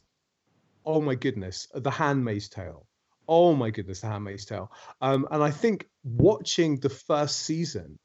oh 0.84 1.00
my 1.00 1.14
goodness, 1.14 1.68
The 1.74 1.90
Handmaid's 1.90 2.48
Tale. 2.48 2.86
Oh 3.30 3.54
my 3.54 3.70
goodness, 3.70 4.00
The 4.00 4.08
Handmaid's 4.08 4.44
Tale. 4.44 4.72
Um, 5.00 5.26
and 5.30 5.40
I 5.40 5.52
think 5.52 5.88
watching 6.02 6.80
the 6.80 6.88
first 6.88 7.44
season, 7.44 7.96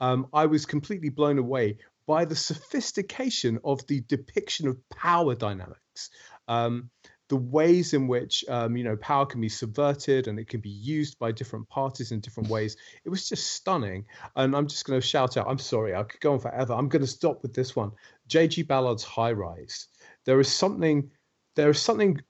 um, 0.00 0.26
I 0.32 0.46
was 0.46 0.66
completely 0.66 1.08
blown 1.08 1.38
away 1.38 1.78
by 2.08 2.24
the 2.24 2.34
sophistication 2.34 3.60
of 3.64 3.86
the 3.86 4.00
depiction 4.08 4.66
of 4.66 4.76
power 4.90 5.36
dynamics. 5.36 6.10
Um, 6.48 6.90
the 7.28 7.36
ways 7.36 7.94
in 7.94 8.08
which 8.08 8.44
um, 8.48 8.76
you 8.76 8.84
know 8.84 8.96
power 8.96 9.24
can 9.24 9.40
be 9.40 9.48
subverted 9.48 10.26
and 10.26 10.38
it 10.38 10.48
can 10.48 10.60
be 10.60 10.68
used 10.68 11.18
by 11.18 11.32
different 11.32 11.68
parties 11.68 12.10
in 12.10 12.18
different 12.20 12.50
ways. 12.50 12.76
It 13.04 13.08
was 13.08 13.28
just 13.28 13.52
stunning. 13.52 14.04
And 14.34 14.54
I'm 14.54 14.66
just 14.66 14.84
going 14.84 15.00
to 15.00 15.06
shout 15.06 15.36
out. 15.36 15.46
I'm 15.48 15.58
sorry, 15.58 15.94
I 15.94 16.02
could 16.02 16.20
go 16.20 16.32
on 16.32 16.40
forever. 16.40 16.74
I'm 16.74 16.88
going 16.88 17.02
to 17.02 17.08
stop 17.08 17.40
with 17.42 17.54
this 17.54 17.76
one. 17.76 17.92
J.G. 18.26 18.64
Ballard's 18.64 19.04
High 19.04 19.32
Rise. 19.32 19.86
There 20.26 20.40
is 20.40 20.52
something. 20.52 21.10
There 21.54 21.70
is 21.70 21.80
something. 21.80 22.20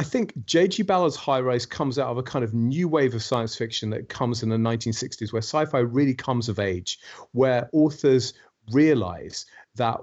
I 0.00 0.02
think 0.02 0.32
J.G. 0.46 0.84
Ballard's 0.84 1.14
High 1.14 1.42
Rise 1.42 1.66
comes 1.66 1.98
out 1.98 2.08
of 2.08 2.16
a 2.16 2.22
kind 2.22 2.42
of 2.42 2.54
new 2.54 2.88
wave 2.88 3.14
of 3.14 3.22
science 3.22 3.54
fiction 3.54 3.90
that 3.90 4.08
comes 4.08 4.42
in 4.42 4.48
the 4.48 4.56
1960s, 4.56 5.30
where 5.30 5.42
sci-fi 5.42 5.80
really 5.80 6.14
comes 6.14 6.48
of 6.48 6.58
age, 6.58 7.00
where 7.32 7.68
authors 7.74 8.32
realize 8.72 9.44
that 9.74 10.00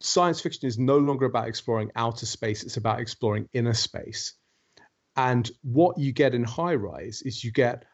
science 0.00 0.40
fiction 0.40 0.66
is 0.66 0.76
no 0.76 0.98
longer 0.98 1.24
about 1.26 1.46
exploring 1.46 1.92
outer 1.94 2.26
space, 2.26 2.64
it's 2.64 2.78
about 2.78 2.98
exploring 2.98 3.48
inner 3.52 3.74
space. 3.74 4.34
And 5.14 5.48
what 5.62 5.98
you 5.98 6.10
get 6.10 6.34
in 6.34 6.42
High 6.42 6.74
Rise 6.74 7.22
is 7.24 7.44
you 7.44 7.52
get 7.52 7.84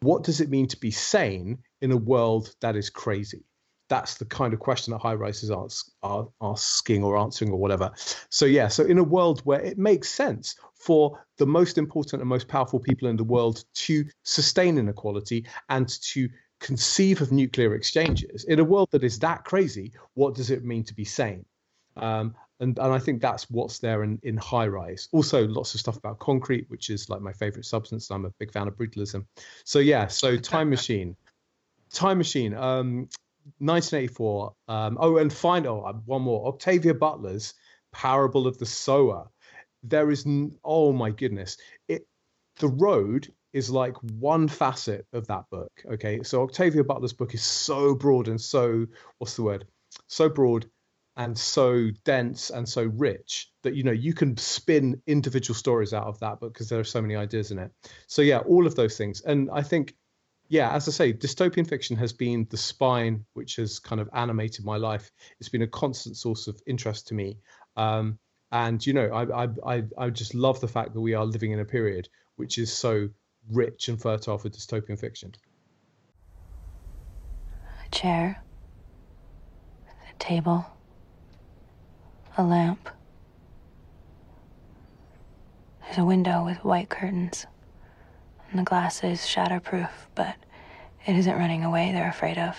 what 0.00 0.24
does 0.24 0.40
it 0.40 0.50
mean 0.50 0.66
to 0.66 0.76
be 0.76 0.90
sane 0.90 1.58
in 1.82 1.92
a 1.92 1.96
world 1.96 2.52
that 2.62 2.74
is 2.74 2.90
crazy? 2.90 3.44
That's 3.88 4.14
the 4.14 4.24
kind 4.24 4.54
of 4.54 4.60
question 4.60 4.92
that 4.92 5.00
High 5.00 5.14
Rise 5.14 5.42
is 5.42 5.50
are 5.50 6.28
asking 6.40 7.04
or 7.04 7.18
answering 7.18 7.50
or 7.50 7.58
whatever. 7.58 7.92
So, 8.30 8.46
yeah, 8.46 8.68
so 8.68 8.84
in 8.84 8.98
a 8.98 9.04
world 9.04 9.40
where 9.44 9.60
it 9.60 9.78
makes 9.78 10.08
sense 10.08 10.56
for 10.74 11.22
the 11.38 11.46
most 11.46 11.78
important 11.78 12.22
and 12.22 12.28
most 12.28 12.48
powerful 12.48 12.80
people 12.80 13.08
in 13.08 13.16
the 13.16 13.24
world 13.24 13.64
to 13.74 14.04
sustain 14.22 14.78
inequality 14.78 15.46
and 15.68 15.88
to 16.02 16.28
conceive 16.60 17.20
of 17.20 17.30
nuclear 17.30 17.74
exchanges 17.74 18.44
in 18.44 18.58
a 18.58 18.64
world 18.64 18.88
that 18.92 19.04
is 19.04 19.18
that 19.18 19.44
crazy. 19.44 19.92
What 20.14 20.34
does 20.34 20.50
it 20.50 20.64
mean 20.64 20.84
to 20.84 20.94
be 20.94 21.04
sane? 21.04 21.44
Um, 21.96 22.34
and 22.60 22.78
and 22.78 22.92
I 22.92 22.98
think 22.98 23.20
that's 23.20 23.50
what's 23.50 23.78
there 23.78 24.02
in 24.04 24.18
in 24.22 24.36
high 24.36 24.66
rise. 24.66 25.08
Also, 25.12 25.46
lots 25.46 25.74
of 25.74 25.80
stuff 25.80 25.96
about 25.96 26.18
concrete, 26.18 26.66
which 26.68 26.88
is 26.90 27.10
like 27.10 27.20
my 27.20 27.32
favorite 27.32 27.66
substance. 27.66 28.10
I'm 28.10 28.24
a 28.24 28.30
big 28.38 28.52
fan 28.52 28.68
of 28.68 28.76
brutalism. 28.76 29.26
So 29.64 29.78
yeah, 29.78 30.06
so 30.06 30.36
time 30.54 30.70
machine, 30.70 31.16
time 31.92 32.18
machine. 32.18 32.54
Um, 32.54 33.08
1984. 33.58 34.54
Um, 34.68 34.96
oh, 35.00 35.18
and 35.18 35.32
find 35.32 35.66
oh 35.66 36.02
one 36.04 36.22
more. 36.22 36.48
Octavia 36.48 36.94
Butler's 36.94 37.54
Parable 37.92 38.46
of 38.46 38.58
the 38.58 38.66
Sower. 38.66 39.28
There 39.82 40.10
is 40.10 40.26
oh 40.64 40.92
my 40.92 41.10
goodness. 41.10 41.56
It 41.88 42.06
the 42.56 42.68
road 42.68 43.32
is 43.52 43.70
like 43.70 43.96
one 44.18 44.48
facet 44.48 45.06
of 45.12 45.26
that 45.28 45.44
book. 45.50 45.70
Okay, 45.92 46.22
so 46.22 46.42
Octavia 46.42 46.84
Butler's 46.84 47.12
book 47.12 47.34
is 47.34 47.42
so 47.42 47.94
broad 47.94 48.28
and 48.28 48.40
so 48.40 48.86
what's 49.18 49.36
the 49.36 49.42
word? 49.42 49.66
So 50.08 50.28
broad 50.28 50.66
and 51.16 51.38
so 51.38 51.90
dense 52.04 52.50
and 52.50 52.68
so 52.68 52.82
rich 52.82 53.48
that 53.62 53.74
you 53.74 53.84
know 53.84 53.92
you 53.92 54.12
can 54.12 54.36
spin 54.36 55.00
individual 55.06 55.54
stories 55.54 55.92
out 55.92 56.06
of 56.06 56.18
that 56.18 56.40
book 56.40 56.52
because 56.52 56.68
there 56.68 56.80
are 56.80 56.84
so 56.84 57.00
many 57.00 57.14
ideas 57.14 57.50
in 57.50 57.58
it. 57.58 57.70
So 58.08 58.22
yeah, 58.22 58.38
all 58.38 58.66
of 58.66 58.74
those 58.74 58.96
things, 58.96 59.20
and 59.22 59.48
I 59.52 59.62
think 59.62 59.94
yeah, 60.48 60.72
as 60.72 60.88
I 60.88 60.92
say, 60.92 61.12
dystopian 61.12 61.66
fiction 61.66 61.96
has 61.96 62.12
been 62.12 62.46
the 62.50 62.56
spine 62.56 63.24
which 63.32 63.56
has 63.56 63.78
kind 63.78 64.00
of 64.00 64.08
animated 64.12 64.64
my 64.64 64.76
life. 64.76 65.10
It's 65.40 65.48
been 65.48 65.62
a 65.62 65.66
constant 65.66 66.16
source 66.16 66.46
of 66.46 66.60
interest 66.66 67.08
to 67.08 67.14
me. 67.14 67.38
Um, 67.76 68.18
and 68.52 68.84
you 68.86 68.92
know, 68.92 69.08
I, 69.08 69.44
I 69.44 69.48
I 69.66 69.82
I 69.98 70.10
just 70.10 70.34
love 70.34 70.60
the 70.60 70.68
fact 70.68 70.94
that 70.94 71.00
we 71.00 71.14
are 71.14 71.24
living 71.24 71.52
in 71.52 71.60
a 71.60 71.64
period 71.64 72.08
which 72.36 72.58
is 72.58 72.72
so 72.72 73.08
rich 73.50 73.88
and 73.88 74.00
fertile 74.00 74.38
for 74.38 74.48
dystopian 74.48 74.98
fiction. 74.98 75.32
A 77.84 77.88
chair, 77.90 78.42
a 79.88 80.18
table, 80.18 80.66
a 82.36 82.44
lamp. 82.44 82.88
There's 85.84 85.98
a 85.98 86.04
window 86.04 86.44
with 86.44 86.64
white 86.64 86.88
curtains, 86.88 87.46
and 88.54 88.60
the 88.60 88.70
glass 88.70 89.02
is 89.02 89.18
shatterproof, 89.22 89.90
but 90.14 90.36
it 91.04 91.16
isn't 91.16 91.36
running 91.36 91.64
away 91.64 91.90
they're 91.90 92.08
afraid 92.08 92.38
of. 92.38 92.56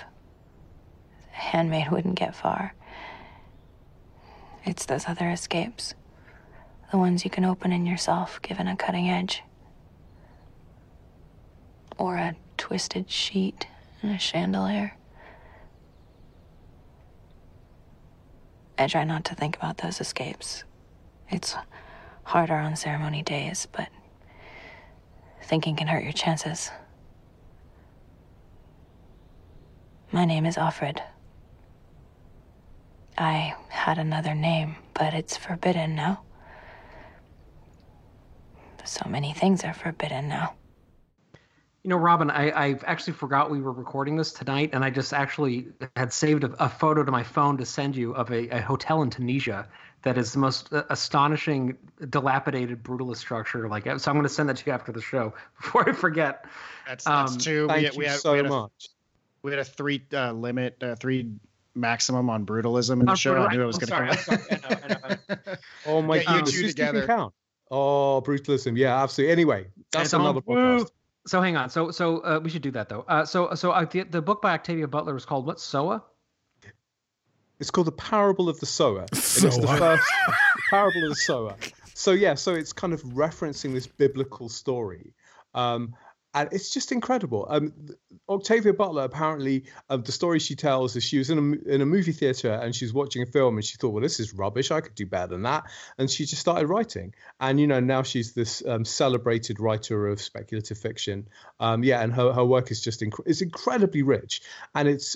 A 1.32 1.36
handmaid 1.38 1.90
wouldn't 1.90 2.16
get 2.16 2.36
far. 2.36 2.76
It's 4.66 4.86
those 4.86 5.08
other 5.08 5.30
escapes, 5.30 5.94
the 6.92 6.98
ones 6.98 7.24
you 7.24 7.32
can 7.32 7.46
open 7.46 7.72
in 7.72 7.86
yourself 7.86 8.42
given 8.42 8.68
a 8.68 8.76
cutting 8.76 9.10
edge. 9.10 9.42
Or 11.98 12.18
a 12.18 12.36
twisted 12.58 13.10
sheet 13.10 13.68
and 14.02 14.12
a 14.12 14.20
chandelier. 14.20 14.98
I 18.78 18.88
try 18.88 19.06
not 19.06 19.24
to 19.26 19.36
think 19.36 19.56
about 19.56 19.78
those 19.78 20.02
escapes. 20.02 20.66
It's 21.30 21.56
harder 22.24 22.56
on 22.56 22.76
ceremony 22.76 23.24
days, 23.24 23.70
but 23.72 23.88
thinking 25.46 25.76
can 25.76 25.88
hurt 25.88 26.04
your 26.04 26.14
chances. 26.14 26.72
My 30.12 30.26
name 30.26 30.46
is 30.46 30.56
Offred. 30.56 31.02
I 33.18 33.56
had 33.70 33.98
another 33.98 34.34
name, 34.34 34.76
but 34.94 35.14
it's 35.14 35.38
forbidden 35.38 35.96
now. 35.96 36.22
So 38.84 39.08
many 39.10 39.34
things 39.34 39.64
are 39.64 39.74
forbidden 39.74 40.28
now. 40.28 40.54
You 41.84 41.90
know, 41.90 41.98
Robin, 41.98 42.32
I, 42.32 42.50
I 42.50 42.80
actually 42.86 43.14
forgot 43.14 43.52
we 43.52 43.62
were 43.62 43.72
recording 43.72 44.16
this 44.16 44.32
tonight, 44.32 44.72
and 44.74 44.84
I 44.84 44.90
just 44.90 45.14
actually 45.14 45.68
had 45.96 46.12
saved 46.12 46.44
a, 46.44 46.64
a 46.64 46.70
photo 46.70 47.04
to 47.04 47.12
my 47.12 47.24
phone 47.24 47.58
to 47.58 47.66
send 47.66 47.96
you 47.96 48.14
of 48.16 48.32
a, 48.32 48.50
a, 48.50 48.62
hotel 48.62 49.04
in 49.04 49.12
Tunisia 49.12 49.68
that 50.06 50.18
is 50.18 50.32
the 50.32 50.40
most 50.40 50.72
uh, 50.72 50.84
astonishing, 50.90 51.78
dilapidated, 52.10 52.82
brutalist 52.84 53.18
structure. 53.18 53.68
Like, 53.68 53.84
so 54.00 54.10
I'm 54.12 54.16
going 54.16 54.24
to 54.24 54.30
send 54.30 54.48
that 54.50 54.58
to 54.58 54.64
you 54.68 54.72
after 54.72 54.92
the 54.92 55.02
show 55.02 55.34
before 55.62 55.90
I 55.90 55.94
forget. 55.94 56.46
That's 56.88 57.04
that's 57.04 57.32
Um, 57.34 57.38
two. 57.38 57.68
Thank 57.68 57.80
we, 57.80 57.84
had, 57.86 57.94
you 57.94 58.00
we 58.00 58.06
had, 58.06 58.20
so 58.20 58.32
we 58.32 58.38
had 58.38 58.46
a, 58.46 58.50
much. 58.50 58.88
we 59.42 59.52
had 59.52 59.60
a 59.60 59.66
three 59.66 60.02
uh, 60.14 60.32
limit, 60.32 60.82
uh, 60.82 60.96
three 60.96 61.32
maximum 61.74 62.30
on 62.30 62.46
brutalism 62.46 63.00
in 63.02 63.06
the 63.06 63.12
On 63.12 63.16
show. 63.18 63.36
I 63.36 63.54
knew 63.54 63.62
it 63.64 63.66
was 63.66 63.78
going 63.78 64.08
to 64.08 64.16
sorry, 64.16 64.40
come. 64.40 64.40
I'm 64.50 64.60
sorry. 64.60 64.78
I 64.84 64.88
know, 64.88 64.98
I 65.04 65.18
know, 65.46 65.56
Oh 65.88 66.02
my 66.02 66.20
Get 66.20 66.30
you 66.30 66.42
two 66.46 66.62
who's 66.62 66.72
together. 66.76 67.06
count? 67.08 67.34
Oh, 67.72 68.22
brutalism. 68.26 68.78
Yeah, 68.78 69.02
absolutely. 69.02 69.32
Anyway, 69.34 69.68
that's 69.92 70.06
It's 70.06 70.14
on. 70.14 70.22
another 70.22 70.42
Woo! 70.46 70.56
podcast. 70.56 70.92
So 71.28 71.42
hang 71.42 71.58
on. 71.58 71.70
So 71.72 71.90
so 71.90 72.20
uh, 72.20 72.40
we 72.44 72.52
should 72.52 72.62
do 72.62 72.70
that 72.72 72.88
though. 72.90 73.04
Uh, 73.08 73.26
so 73.26 73.56
so 73.56 73.72
uh, 73.72 73.84
the, 73.86 74.04
the 74.04 74.22
book 74.22 74.42
by 74.44 74.54
Octavia 74.54 74.88
Butler 74.88 75.16
is 75.18 75.26
called 75.26 75.48
what? 75.48 75.60
Soa. 75.60 76.04
It's 77.60 77.72
called 77.72 77.88
the 77.88 77.92
Parable 77.92 78.50
of 78.50 78.60
the 78.60 78.66
Sower. 78.66 79.06
And 79.12 79.46
it's 79.46 79.58
the 79.58 79.68
first 79.68 80.12
Parable 80.70 81.04
of 81.04 81.10
the 81.10 81.16
Sower. 81.16 81.56
So 81.94 82.12
yeah, 82.12 82.36
so 82.36 82.54
it's 82.54 82.74
kind 82.74 82.94
of 82.94 83.02
referencing 83.04 83.74
this 83.74 83.88
biblical 83.88 84.50
story. 84.50 85.14
Um, 85.54 85.96
and 86.36 86.50
it's 86.52 86.70
just 86.70 86.92
incredible. 86.92 87.48
Um, 87.50 87.74
Octavia 88.28 88.74
Butler 88.74 89.04
apparently, 89.04 89.64
um, 89.90 90.04
the 90.04 90.12
story 90.12 90.40
she 90.40 90.54
tells 90.54 90.98
is 90.98 91.04
she 91.04 91.18
was 91.18 91.30
in 91.30 91.38
a 91.38 91.74
in 91.74 91.82
a 91.82 91.86
movie 91.86 92.12
theater 92.12 92.52
and 92.52 92.76
she 92.76 92.84
was 92.84 92.94
watching 92.94 93.22
a 93.22 93.26
film 93.26 93.56
and 93.56 93.64
she 93.64 93.78
thought, 93.78 93.92
well, 93.92 94.04
this 94.04 94.20
is 94.20 94.34
rubbish. 94.34 94.70
I 94.70 94.82
could 94.82 94.96
do 94.96 95.06
better 95.06 95.28
than 95.28 95.44
that. 95.44 95.64
And 95.98 96.12
she 96.12 96.26
just 96.26 96.42
started 96.42 96.68
writing. 96.68 97.14
And 97.40 97.58
you 97.58 97.68
know, 97.68 97.80
now 97.80 98.04
she's 98.04 98.34
this 98.34 98.62
um, 98.68 98.84
celebrated 98.84 99.62
writer 99.62 100.08
of 100.08 100.22
speculative 100.22 100.78
fiction. 100.78 101.30
Um, 101.62 101.86
yeah, 101.86 102.02
and 102.02 102.14
her, 102.14 102.34
her 102.34 102.44
work 102.44 102.70
is 102.70 102.82
just 102.82 103.00
inc- 103.00 103.26
it's 103.26 103.42
incredibly 103.42 104.02
rich, 104.02 104.42
and 104.76 104.90
it's 104.90 105.16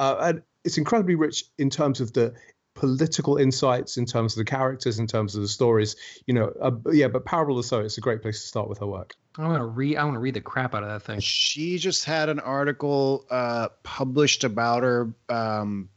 uh, 0.00 0.16
and 0.20 0.42
it's 0.64 0.78
incredibly 0.78 1.14
rich 1.14 1.44
in 1.58 1.68
terms 1.68 2.00
of 2.00 2.12
the 2.14 2.34
political 2.74 3.36
insights, 3.36 3.98
in 3.98 4.06
terms 4.06 4.32
of 4.32 4.38
the 4.38 4.50
characters, 4.50 4.98
in 4.98 5.06
terms 5.06 5.36
of 5.36 5.42
the 5.42 5.48
stories. 5.48 5.94
You 6.26 6.34
know, 6.34 6.52
uh, 6.60 6.72
yeah. 6.90 7.08
But 7.08 7.26
Parable 7.26 7.58
of 7.58 7.64
the 7.64 7.68
Sower, 7.68 7.82
it's 7.82 7.98
a 7.98 8.00
great 8.00 8.22
place 8.22 8.40
to 8.40 8.46
start 8.46 8.68
with 8.68 8.78
her 8.78 8.86
work. 8.86 9.14
I'm 9.36 9.44
gonna 9.44 9.66
read. 9.66 9.98
I 9.98 10.04
want 10.04 10.14
to 10.14 10.20
read 10.20 10.34
the 10.34 10.40
crap 10.40 10.74
out 10.74 10.82
of 10.82 10.88
that 10.88 11.02
thing. 11.02 11.20
She 11.20 11.76
just 11.76 12.06
had 12.06 12.30
an 12.30 12.40
article 12.40 13.26
uh, 13.30 13.68
published 13.82 14.42
about 14.44 14.82
her 14.84 15.12
um, 15.28 15.90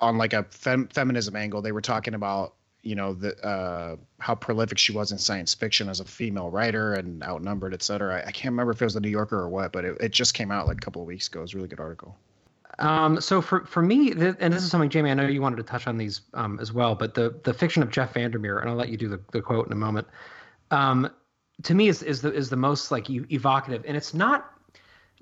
on 0.00 0.18
like 0.18 0.32
a 0.32 0.42
fem- 0.50 0.88
feminism 0.88 1.36
angle. 1.36 1.62
They 1.62 1.72
were 1.72 1.80
talking 1.80 2.14
about 2.14 2.54
you 2.82 2.96
know 2.96 3.14
the 3.14 3.38
uh, 3.46 3.96
how 4.18 4.34
prolific 4.34 4.78
she 4.78 4.90
was 4.90 5.12
in 5.12 5.18
science 5.18 5.54
fiction 5.54 5.88
as 5.88 6.00
a 6.00 6.04
female 6.04 6.50
writer 6.50 6.94
and 6.94 7.22
outnumbered, 7.22 7.74
et 7.74 7.82
cetera. 7.84 8.16
I, 8.16 8.28
I 8.28 8.32
can't 8.32 8.52
remember 8.52 8.72
if 8.72 8.82
it 8.82 8.86
was 8.86 8.94
the 8.94 9.00
New 9.00 9.08
Yorker 9.08 9.38
or 9.38 9.48
what, 9.48 9.70
but 9.70 9.84
it, 9.84 9.96
it 10.00 10.10
just 10.10 10.34
came 10.34 10.50
out 10.50 10.66
like 10.66 10.78
a 10.78 10.80
couple 10.80 11.02
of 11.02 11.06
weeks 11.06 11.28
ago. 11.28 11.40
It 11.40 11.42
was 11.42 11.54
a 11.54 11.56
really 11.58 11.68
good 11.68 11.80
article. 11.80 12.16
Um, 12.78 13.20
so 13.20 13.40
for 13.40 13.64
for 13.64 13.82
me, 13.82 14.12
th- 14.12 14.36
and 14.38 14.52
this 14.52 14.62
is 14.62 14.70
something, 14.70 14.90
Jamie, 14.90 15.10
I 15.10 15.14
know 15.14 15.26
you 15.26 15.40
wanted 15.40 15.56
to 15.56 15.62
touch 15.62 15.86
on 15.86 15.96
these 15.96 16.22
um, 16.34 16.58
as 16.60 16.72
well, 16.72 16.94
but 16.94 17.14
the 17.14 17.38
the 17.44 17.54
fiction 17.54 17.82
of 17.82 17.90
Jeff 17.90 18.14
Vandermeer, 18.14 18.58
and 18.58 18.68
I'll 18.68 18.76
let 18.76 18.90
you 18.90 18.96
do 18.96 19.08
the, 19.08 19.20
the 19.32 19.40
quote 19.40 19.66
in 19.66 19.72
a 19.72 19.76
moment. 19.76 20.06
Um, 20.70 21.10
to 21.62 21.74
me, 21.74 21.88
is 21.88 22.02
is 22.02 22.20
the 22.20 22.32
is 22.32 22.50
the 22.50 22.56
most 22.56 22.90
like 22.90 23.08
evocative, 23.08 23.82
and 23.86 23.96
it's 23.96 24.12
not 24.12 24.52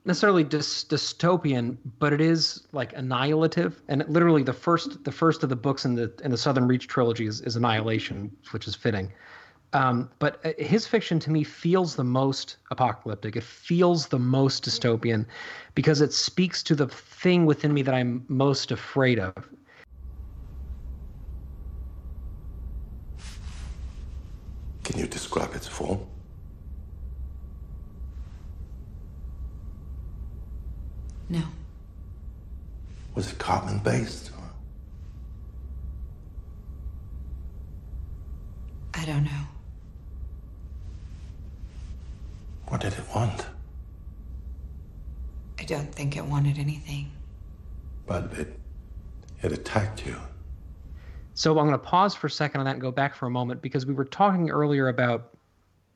necessarily 0.05 0.45
dys- 0.45 0.87
dystopian, 0.87 1.77
but 1.99 2.13
it 2.13 2.21
is 2.21 2.67
like 2.73 2.93
annihilative. 2.95 3.81
And 3.89 4.03
it, 4.03 4.11
literally, 4.11 4.43
the 4.43 4.53
first 4.53 5.05
the 5.05 5.13
first 5.13 5.45
of 5.45 5.49
the 5.49 5.57
books 5.57 5.85
in 5.85 5.95
the 5.95 6.13
in 6.25 6.31
the 6.33 6.39
Southern 6.39 6.67
Reach 6.67 6.89
trilogy 6.89 7.27
is, 7.27 7.41
is 7.43 7.55
Annihilation, 7.57 8.37
which 8.51 8.67
is 8.67 8.75
fitting. 8.75 9.13
Um, 9.75 10.09
but 10.21 10.41
uh, 10.47 10.53
his 10.57 10.87
fiction 10.87 11.19
to 11.19 11.33
me 11.33 11.43
feels 11.43 11.97
the 11.97 12.05
most 12.05 12.59
apocalyptic. 12.71 13.35
It 13.35 13.43
feels 13.43 14.07
the 14.07 14.21
most 14.21 14.65
dystopian 14.65 15.27
because 15.75 16.01
it 16.01 16.13
speaks 16.13 16.63
to 16.63 16.77
the 16.77 16.87
thing 16.87 17.45
within 17.45 17.75
me 17.75 17.83
that 17.83 17.93
I'm 17.93 18.25
most 18.29 18.71
afraid 18.71 19.19
of. 19.19 19.35
Can 24.85 25.01
you 25.01 25.09
describe 25.09 25.55
its 25.55 25.67
form? 25.67 25.99
No. 31.29 31.43
Was 33.17 33.33
it 33.33 33.39
carbon 33.39 33.79
based? 33.79 34.31
I 38.97 39.05
don't 39.07 39.25
know. 39.25 39.54
What 42.75 42.81
did 42.81 42.95
it 42.95 43.05
want? 43.15 43.47
I 45.61 45.63
don't 45.63 45.95
think 45.95 46.17
it 46.17 46.25
wanted 46.25 46.59
anything. 46.59 47.13
But 48.05 48.33
it 48.33 48.59
it 49.43 49.53
attacked 49.53 50.05
you. 50.05 50.17
So 51.35 51.57
I'm 51.57 51.69
going 51.69 51.71
to 51.71 51.79
pause 51.79 52.17
for 52.17 52.27
a 52.27 52.31
second 52.31 52.59
on 52.59 52.65
that 52.65 52.73
and 52.73 52.81
go 52.81 52.91
back 52.91 53.15
for 53.15 53.27
a 53.27 53.31
moment 53.31 53.63
because 53.63 53.87
we 53.87 53.95
were 53.95 54.05
talking 54.05 54.51
earlier 54.51 54.89
about 54.89 55.37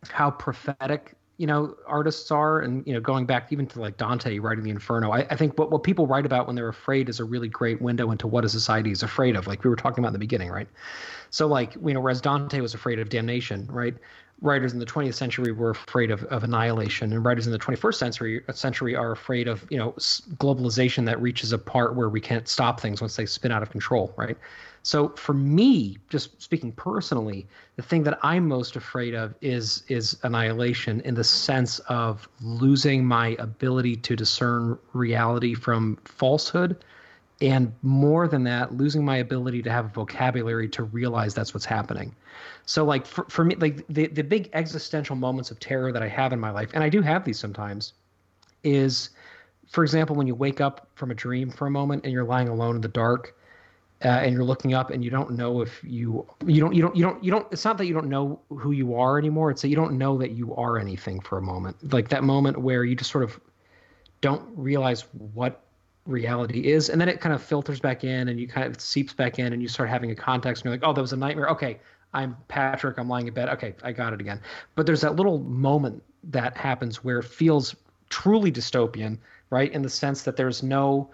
how 0.09 0.31
prophetic 0.31 1.17
you 1.37 1.49
know 1.49 1.75
artists 1.85 2.31
are, 2.31 2.61
and 2.61 2.87
you 2.87 2.95
know 2.95 3.01
going 3.01 3.27
back 3.27 3.53
even 3.53 3.67
to 3.67 3.81
like 3.81 3.97
Dante 3.97 4.39
writing 4.39 4.63
the 4.63 4.71
Inferno. 4.71 5.11
I, 5.11 5.27
I 5.31 5.35
think 5.35 5.59
what 5.59 5.73
what 5.73 5.83
people 5.83 6.07
write 6.07 6.27
about 6.27 6.47
when 6.47 6.55
they're 6.55 6.69
afraid 6.69 7.09
is 7.09 7.19
a 7.19 7.25
really 7.25 7.49
great 7.49 7.83
window 7.83 8.13
into 8.13 8.29
what 8.29 8.45
a 8.45 8.49
society 8.49 8.93
is 8.93 9.03
afraid 9.03 9.35
of. 9.35 9.49
Like 9.49 9.65
we 9.65 9.71
were 9.71 9.75
talking 9.75 9.99
about 10.05 10.11
in 10.11 10.13
the 10.13 10.21
beginning, 10.21 10.51
right? 10.51 10.69
So 11.31 11.49
like 11.49 11.75
you 11.75 11.95
know, 11.95 12.01
whereas 12.01 12.21
Dante 12.21 12.61
was 12.61 12.73
afraid 12.73 13.01
of 13.01 13.09
damnation, 13.09 13.67
right? 13.67 13.97
Writers 14.41 14.73
in 14.73 14.79
the 14.79 14.87
20th 14.87 15.15
century 15.15 15.53
were 15.53 15.71
afraid 15.71 16.11
of, 16.11 16.23
of 16.25 16.45
annihilation 16.45 17.13
and 17.13 17.25
writers 17.25 17.47
in 17.47 17.53
the 17.53 17.59
21st 17.59 17.95
century 17.95 18.43
century 18.53 18.95
are 18.95 19.11
afraid 19.11 19.49
of 19.49 19.67
you 19.71 19.77
know 19.77 19.93
globalization 20.37 21.05
that 21.05 21.21
reaches 21.21 21.53
a 21.53 21.59
part 21.59 21.97
where 21.97 22.09
we 22.09 22.21
can't 22.21 22.47
stop 22.47 22.81
things 22.81 23.01
once 23.01 23.17
they 23.17 23.27
spin 23.27 23.51
out 23.51 23.63
of 23.63 23.71
control 23.71 24.13
right? 24.17 24.37
So 24.83 25.11
for 25.11 25.35
me 25.35 25.99
just 26.09 26.41
speaking 26.41 26.73
personally 26.73 27.47
the 27.77 27.83
thing 27.83 28.05
that 28.05 28.19
i'm 28.23 28.47
most 28.47 28.77
afraid 28.77 29.15
of 29.15 29.35
is 29.41 29.83
is 29.89 30.17
annihilation 30.23 31.01
in 31.01 31.15
the 31.15 31.25
sense 31.25 31.81
of 31.81 32.29
losing 32.41 33.05
my 33.05 33.37
ability 33.41 33.97
to 33.97 34.15
discern 34.15 34.79
reality 34.93 35.55
from 35.55 35.99
falsehood 36.05 36.77
and 37.41 37.73
more 37.83 38.27
than 38.27 38.43
that 38.45 38.75
losing 38.75 39.05
my 39.05 39.17
ability 39.17 39.63
to 39.63 39.71
have 39.71 39.87
a 39.87 39.89
vocabulary 39.89 40.69
to 40.69 40.83
realize 40.83 41.35
that's 41.35 41.55
what's 41.55 41.67
happening. 41.67 42.15
So 42.67 42.85
like 42.85 43.07
for, 43.07 43.25
for 43.29 43.45
me 43.45 43.55
like 43.57 43.87
the, 43.89 44.09
the 44.09 44.23
big 44.23 44.51
existential 44.53 45.17
moments 45.17 45.51
of 45.51 45.59
terror 45.59 45.93
that 45.93 46.03
i 46.03 46.09
have 46.09 46.33
in 46.33 46.41
my 46.41 46.51
life 46.51 46.71
and 46.75 46.85
i 46.85 46.89
do 46.89 47.01
have 47.01 47.25
these 47.25 47.39
sometimes 47.39 47.95
is 48.63 49.11
for 49.69 49.83
example 49.85 50.15
when 50.15 50.27
you 50.27 50.35
wake 50.35 50.61
up 50.61 50.89
from 50.95 51.11
a 51.11 51.15
dream 51.15 51.51
for 51.51 51.67
a 51.67 51.71
moment 51.71 52.05
and 52.05 52.13
you're 52.13 52.25
lying 52.25 52.49
alone 52.49 52.77
in 52.77 52.83
the 52.83 52.89
dark 52.89 53.35
uh, 54.05 54.09
and 54.09 54.33
you're 54.33 54.45
looking 54.45 54.75
up 54.75 54.91
and 54.91 55.05
you 55.05 55.11
don't 55.11 55.33
know 55.33 55.61
if 55.61 55.83
you 55.83 56.27
you 56.47 56.61
don't 56.61 56.75
you 56.75 56.83
don't 56.83 56.95
you 56.95 57.03
don't 57.03 57.25
you 57.25 57.31
don't 57.31 57.47
it's 57.51 57.65
not 57.65 57.79
that 57.79 57.87
you 57.87 57.95
don't 57.95 58.09
know 58.09 58.39
who 58.51 58.73
you 58.73 58.95
are 58.95 59.19
anymore 59.19 59.51
it's 59.51 59.63
that 59.63 59.69
you 59.69 59.77
don't 59.77 59.97
know 59.97 60.19
that 60.19 60.33
you 60.33 60.55
are 60.55 60.79
anything 60.79 61.21
for 61.21 61.39
a 61.39 61.43
moment. 61.43 61.93
Like 61.93 62.09
that 62.11 62.23
moment 62.23 62.59
where 62.59 62.85
you 62.85 62.95
just 62.95 63.11
sort 63.11 63.25
of 63.25 63.41
don't 64.21 64.45
realize 64.57 65.03
what 65.13 65.65
reality 66.09 66.73
is 66.73 66.89
and 66.89 67.01
then 67.01 67.09
it 67.09 67.21
kind 67.21 67.35
of 67.35 67.43
filters 67.43 67.81
back 67.81 68.03
in 68.03 68.29
and 68.29 68.41
you 68.41 68.49
kind 68.49 68.67
of 68.67 68.81
seeps 68.81 69.13
back 69.13 69.39
in 69.39 69.53
and 69.53 69.61
you 69.61 69.69
start 69.69 69.91
having 69.91 70.11
a 70.11 70.15
context 70.15 70.63
and 70.63 70.71
you're 70.71 70.75
like 70.75 70.89
oh 70.89 70.93
that 70.93 71.01
was 71.01 71.13
a 71.13 71.17
nightmare. 71.17 71.49
Okay 71.49 71.79
i'm 72.15 72.35
patrick 72.49 72.99
i'm 72.99 73.09
lying 73.09 73.29
in 73.29 73.35
bed. 73.35 73.49
Okay 73.51 73.75
i 73.83 73.93
got 73.93 74.13
it 74.13 74.21
again. 74.21 74.41
But 74.75 74.87
there's 74.87 75.03
that 75.03 75.17
little 75.17 75.39
moment 75.39 76.03
that 76.25 76.57
happens 76.57 77.05
where 77.05 77.19
it 77.19 77.25
feels 77.27 77.77
truly 78.09 78.51
dystopian 78.51 79.19
right? 79.51 79.73
In 79.73 79.83
the 79.83 79.89
sense 79.89 80.23
that 80.23 80.37
there's 80.37 80.63
no 80.63 81.11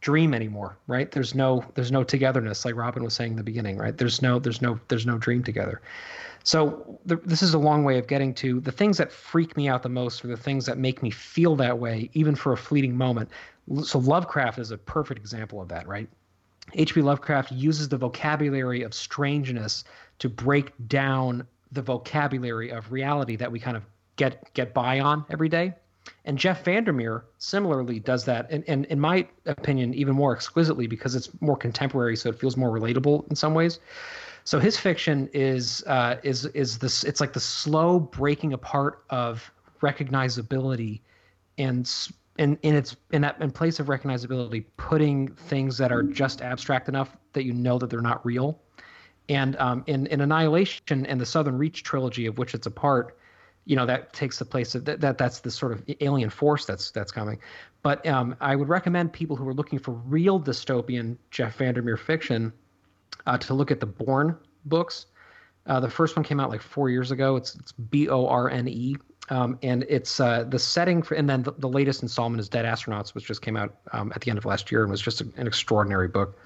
dream 0.00 0.34
anymore 0.34 0.78
right? 0.86 1.10
There's 1.10 1.34
no 1.34 1.64
there's 1.74 1.92
no 1.92 2.02
togetherness 2.02 2.64
like 2.64 2.74
robin 2.74 3.04
was 3.04 3.14
saying 3.14 3.32
in 3.32 3.36
the 3.36 3.44
beginning 3.44 3.76
right? 3.76 3.96
There's 3.96 4.22
no 4.22 4.38
there's 4.38 4.62
no 4.62 4.80
there's 4.88 5.06
no 5.06 5.18
dream 5.18 5.44
together. 5.44 5.82
So 6.44 6.98
this 7.04 7.42
is 7.42 7.54
a 7.54 7.58
long 7.58 7.84
way 7.84 7.98
of 7.98 8.08
getting 8.08 8.34
to 8.34 8.60
the 8.60 8.72
things 8.72 8.98
that 8.98 9.12
freak 9.12 9.56
me 9.56 9.68
out 9.68 9.82
the 9.82 9.88
most 9.88 10.24
are 10.24 10.28
the 10.28 10.36
things 10.36 10.66
that 10.66 10.76
make 10.76 11.02
me 11.02 11.10
feel 11.10 11.54
that 11.56 11.78
way 11.78 12.10
even 12.14 12.34
for 12.34 12.52
a 12.52 12.56
fleeting 12.56 12.96
moment 12.96 13.28
so 13.82 13.98
Lovecraft 13.98 14.58
is 14.58 14.70
a 14.70 14.78
perfect 14.78 15.20
example 15.20 15.60
of 15.60 15.68
that, 15.68 15.86
right? 15.86 16.08
H.P. 16.74 17.02
Lovecraft 17.02 17.52
uses 17.52 17.88
the 17.88 17.96
vocabulary 17.96 18.82
of 18.82 18.94
strangeness 18.94 19.84
to 20.18 20.28
break 20.28 20.72
down 20.88 21.46
the 21.72 21.82
vocabulary 21.82 22.70
of 22.70 22.92
reality 22.92 23.36
that 23.36 23.50
we 23.50 23.58
kind 23.58 23.76
of 23.76 23.84
get 24.16 24.52
get 24.54 24.72
by 24.74 25.00
on 25.00 25.24
every 25.30 25.48
day. 25.48 25.74
And 26.24 26.38
Jeff 26.38 26.64
Vandermeer 26.64 27.24
similarly 27.38 28.00
does 28.00 28.24
that, 28.24 28.50
and, 28.50 28.64
and 28.68 28.84
in 28.86 28.98
my 28.98 29.26
opinion, 29.46 29.94
even 29.94 30.14
more 30.14 30.34
exquisitely 30.34 30.86
because 30.86 31.14
it's 31.14 31.30
more 31.40 31.56
contemporary, 31.56 32.16
so 32.16 32.28
it 32.28 32.38
feels 32.38 32.56
more 32.56 32.70
relatable 32.70 33.28
in 33.30 33.36
some 33.36 33.54
ways. 33.54 33.78
So 34.44 34.58
his 34.58 34.76
fiction 34.76 35.28
is 35.32 35.84
uh, 35.86 36.16
is 36.22 36.46
is 36.46 36.78
this. 36.78 37.04
It's 37.04 37.20
like 37.20 37.32
the 37.32 37.40
slow 37.40 38.00
breaking 38.00 38.52
apart 38.52 39.04
of 39.10 39.50
recognizability 39.80 41.00
and 41.58 41.86
in 42.38 42.58
in 42.62 42.74
its 42.74 42.96
in 43.10 43.22
that 43.22 43.40
in 43.40 43.50
place 43.50 43.80
of 43.80 43.86
recognizability, 43.86 44.64
putting 44.76 45.28
things 45.28 45.78
that 45.78 45.92
are 45.92 46.02
just 46.02 46.40
abstract 46.40 46.88
enough 46.88 47.16
that 47.32 47.44
you 47.44 47.52
know 47.52 47.78
that 47.78 47.90
they're 47.90 48.00
not 48.00 48.24
real. 48.24 48.60
And 49.28 49.56
um, 49.56 49.84
in 49.86 50.06
in 50.06 50.20
Annihilation 50.20 51.06
and 51.06 51.20
the 51.20 51.26
Southern 51.26 51.58
Reach 51.58 51.82
trilogy, 51.82 52.26
of 52.26 52.38
which 52.38 52.54
it's 52.54 52.66
a 52.66 52.70
part, 52.70 53.16
you 53.64 53.76
know 53.76 53.86
that 53.86 54.12
takes 54.12 54.38
the 54.38 54.44
place 54.44 54.74
of 54.74 54.84
that, 54.86 55.00
that 55.00 55.18
that's 55.18 55.40
the 55.40 55.50
sort 55.50 55.72
of 55.72 55.84
alien 56.00 56.30
force 56.30 56.64
that's 56.64 56.90
that's 56.90 57.12
coming. 57.12 57.38
But 57.82 58.06
um, 58.06 58.36
I 58.40 58.56
would 58.56 58.68
recommend 58.68 59.12
people 59.12 59.36
who 59.36 59.46
are 59.48 59.54
looking 59.54 59.78
for 59.78 59.92
real 59.92 60.40
dystopian 60.40 61.16
Jeff 61.30 61.56
Vandermeer 61.56 61.96
fiction 61.96 62.52
uh, 63.26 63.38
to 63.38 63.54
look 63.54 63.70
at 63.70 63.80
the 63.80 63.86
Borne 63.86 64.36
books. 64.64 65.06
Uh, 65.66 65.78
the 65.78 65.90
first 65.90 66.16
one 66.16 66.24
came 66.24 66.40
out 66.40 66.50
like 66.50 66.62
four 66.62 66.90
years 66.90 67.10
ago. 67.10 67.36
It's 67.36 67.54
it's 67.54 67.72
B 67.72 68.08
O 68.08 68.26
R 68.26 68.48
N 68.48 68.68
E 68.68 68.96
um, 69.32 69.58
and 69.62 69.86
it's 69.88 70.20
uh, 70.20 70.44
the 70.44 70.58
setting 70.58 71.00
for, 71.00 71.14
and 71.14 71.28
then 71.28 71.42
the, 71.42 71.52
the, 71.52 71.68
latest 71.68 72.02
installment 72.02 72.38
is 72.38 72.50
Dead 72.50 72.66
Astronauts, 72.66 73.14
which 73.14 73.24
just 73.24 73.40
came 73.40 73.56
out 73.56 73.74
um, 73.92 74.12
at 74.14 74.20
the 74.20 74.30
end 74.30 74.36
of 74.36 74.44
last 74.44 74.70
year 74.70 74.82
and 74.82 74.90
was 74.90 75.00
just 75.00 75.22
a, 75.22 75.28
an 75.38 75.46
extraordinary 75.46 76.06
book. 76.06 76.38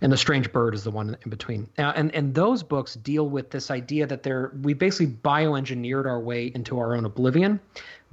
And 0.00 0.10
The 0.10 0.16
Strange 0.16 0.50
Bird 0.50 0.74
is 0.74 0.84
the 0.84 0.90
one 0.90 1.18
in 1.22 1.28
between. 1.28 1.68
Uh, 1.76 1.92
and 1.94 2.14
and 2.14 2.34
those 2.34 2.62
books 2.62 2.94
deal 2.94 3.28
with 3.28 3.50
this 3.50 3.70
idea 3.70 4.06
that 4.06 4.22
they're 4.22 4.52
we 4.62 4.72
basically 4.72 5.12
bioengineered 5.12 6.06
our 6.06 6.20
way 6.20 6.46
into 6.54 6.78
our 6.78 6.94
own 6.94 7.04
oblivion 7.04 7.60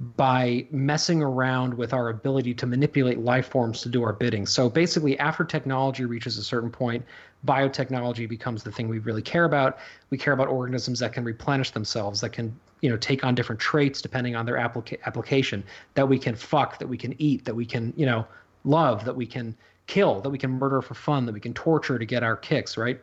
by 0.00 0.66
messing 0.70 1.22
around 1.22 1.72
with 1.72 1.94
our 1.94 2.10
ability 2.10 2.52
to 2.54 2.66
manipulate 2.66 3.20
life 3.20 3.48
forms 3.48 3.80
to 3.82 3.88
do 3.88 4.02
our 4.02 4.12
bidding. 4.12 4.44
So 4.44 4.68
basically, 4.68 5.18
after 5.18 5.44
technology 5.44 6.04
reaches 6.04 6.36
a 6.36 6.42
certain 6.42 6.70
point, 6.70 7.04
biotechnology 7.44 8.28
becomes 8.28 8.62
the 8.62 8.72
thing 8.72 8.88
we 8.88 8.98
really 9.00 9.22
care 9.22 9.44
about. 9.44 9.78
We 10.10 10.18
care 10.18 10.32
about 10.32 10.48
organisms 10.48 11.00
that 11.00 11.12
can 11.12 11.24
replenish 11.24 11.70
themselves, 11.70 12.20
that 12.20 12.30
can 12.30 12.56
you 12.80 12.90
know 12.90 12.96
take 12.96 13.24
on 13.24 13.34
different 13.34 13.60
traits 13.60 14.02
depending 14.02 14.36
on 14.36 14.46
their 14.46 14.56
applica- 14.56 15.02
application 15.06 15.64
that 15.94 16.08
we 16.08 16.18
can 16.18 16.34
fuck 16.34 16.78
that 16.78 16.86
we 16.86 16.96
can 16.96 17.14
eat 17.18 17.44
that 17.44 17.54
we 17.54 17.64
can 17.64 17.92
you 17.96 18.06
know 18.06 18.26
love 18.64 19.04
that 19.04 19.16
we 19.16 19.26
can 19.26 19.56
kill 19.86 20.20
that 20.20 20.30
we 20.30 20.38
can 20.38 20.50
murder 20.50 20.82
for 20.82 20.94
fun 20.94 21.26
that 21.26 21.32
we 21.32 21.40
can 21.40 21.54
torture 21.54 21.98
to 21.98 22.04
get 22.04 22.22
our 22.22 22.36
kicks 22.36 22.76
right 22.76 23.00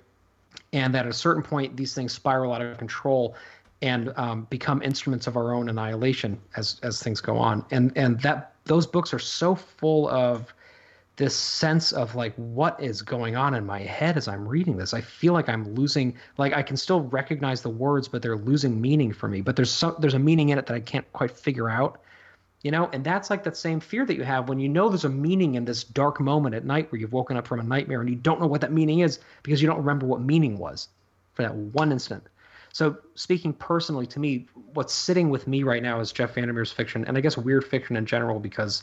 and 0.74 0.94
that 0.94 1.06
at 1.06 1.12
a 1.12 1.14
certain 1.14 1.42
point 1.42 1.76
these 1.76 1.94
things 1.94 2.14
spiral 2.14 2.54
out 2.54 2.62
of 2.62 2.78
control 2.78 3.36
and 3.82 4.14
um, 4.16 4.48
become 4.50 4.82
instruments 4.82 5.28
of 5.28 5.36
our 5.36 5.54
own 5.54 5.70
annihilation 5.70 6.40
as 6.56 6.80
as 6.84 7.02
things 7.02 7.20
go 7.20 7.38
on 7.38 7.66
and 7.72 7.92
and 7.96 8.20
that 8.22 8.54
those 8.66 8.86
books 8.86 9.14
are 9.14 9.20
so 9.20 9.56
full 9.56 10.08
of 10.10 10.54
this 11.16 11.36
sense 11.36 11.92
of 11.92 12.16
like 12.16 12.34
what 12.36 12.82
is 12.82 13.02
going 13.02 13.36
on 13.36 13.54
in 13.54 13.66
my 13.66 13.80
head 13.80 14.18
as 14.18 14.28
I'm 14.28 14.48
reading 14.48 14.78
this. 14.78 14.94
I 14.94 15.02
feel 15.02 15.34
like 15.34 15.48
I'm 15.48 15.76
losing 15.76 16.16
like 16.38 16.54
I 16.54 16.64
can 16.64 16.76
still 16.76 17.02
recognize 17.02 17.62
the 17.62 17.70
words 17.70 18.08
but 18.08 18.22
they're 18.22 18.38
losing 18.38 18.82
meaning 18.82 19.14
for 19.14 19.28
me. 19.28 19.42
But 19.42 19.56
there's 19.56 19.72
some 19.72 19.96
there's 20.00 20.16
a 20.16 20.20
meaning 20.20 20.50
in 20.50 20.58
it 20.58 20.66
that 20.66 20.74
I 20.74 20.80
can't 20.80 21.12
quite 21.14 21.32
figure 21.32 21.70
out. 21.70 22.00
You 22.64 22.72
know, 22.72 22.90
and 22.94 23.04
that's 23.04 23.30
like 23.30 23.44
that 23.44 23.58
same 23.58 23.82
fear 23.82 24.06
that 24.06 24.16
you 24.16 24.24
have 24.24 24.48
when 24.48 24.58
you 24.58 24.70
know 24.70 24.88
there's 24.88 25.04
a 25.04 25.10
meaning 25.10 25.56
in 25.56 25.66
this 25.66 25.84
dark 25.84 26.22
moment 26.22 26.56
at 26.56 26.64
night 26.64 26.90
where 26.92 27.00
you've 27.00 27.12
woken 27.12 27.36
up 27.36 27.46
from 27.46 27.60
a 27.60 27.64
nightmare 27.64 28.00
and 28.00 28.10
you 28.10 28.16
don't 28.16 28.40
know 28.40 28.48
what 28.48 28.62
that 28.62 28.72
meaning 28.72 29.00
is 29.00 29.20
because 29.44 29.62
you 29.62 29.68
don't 29.68 29.78
remember 29.78 30.06
what 30.06 30.22
meaning 30.22 30.58
was 30.58 30.88
for 31.34 31.42
that 31.42 31.54
one 31.54 31.92
instant. 31.92 32.24
So, 32.72 32.98
speaking 33.16 33.54
personally 33.54 34.08
to 34.08 34.20
me, 34.20 34.48
what's 34.74 34.94
sitting 34.94 35.30
with 35.30 35.46
me 35.46 35.62
right 35.62 35.84
now 35.84 36.00
is 36.00 36.12
Jeff 36.12 36.34
Vandermeer's 36.34 36.72
fiction, 36.72 37.06
and 37.06 37.16
I 37.16 37.22
guess 37.22 37.38
weird 37.38 37.66
fiction 37.66 37.98
in 37.98 38.06
general, 38.06 38.40
because 38.40 38.82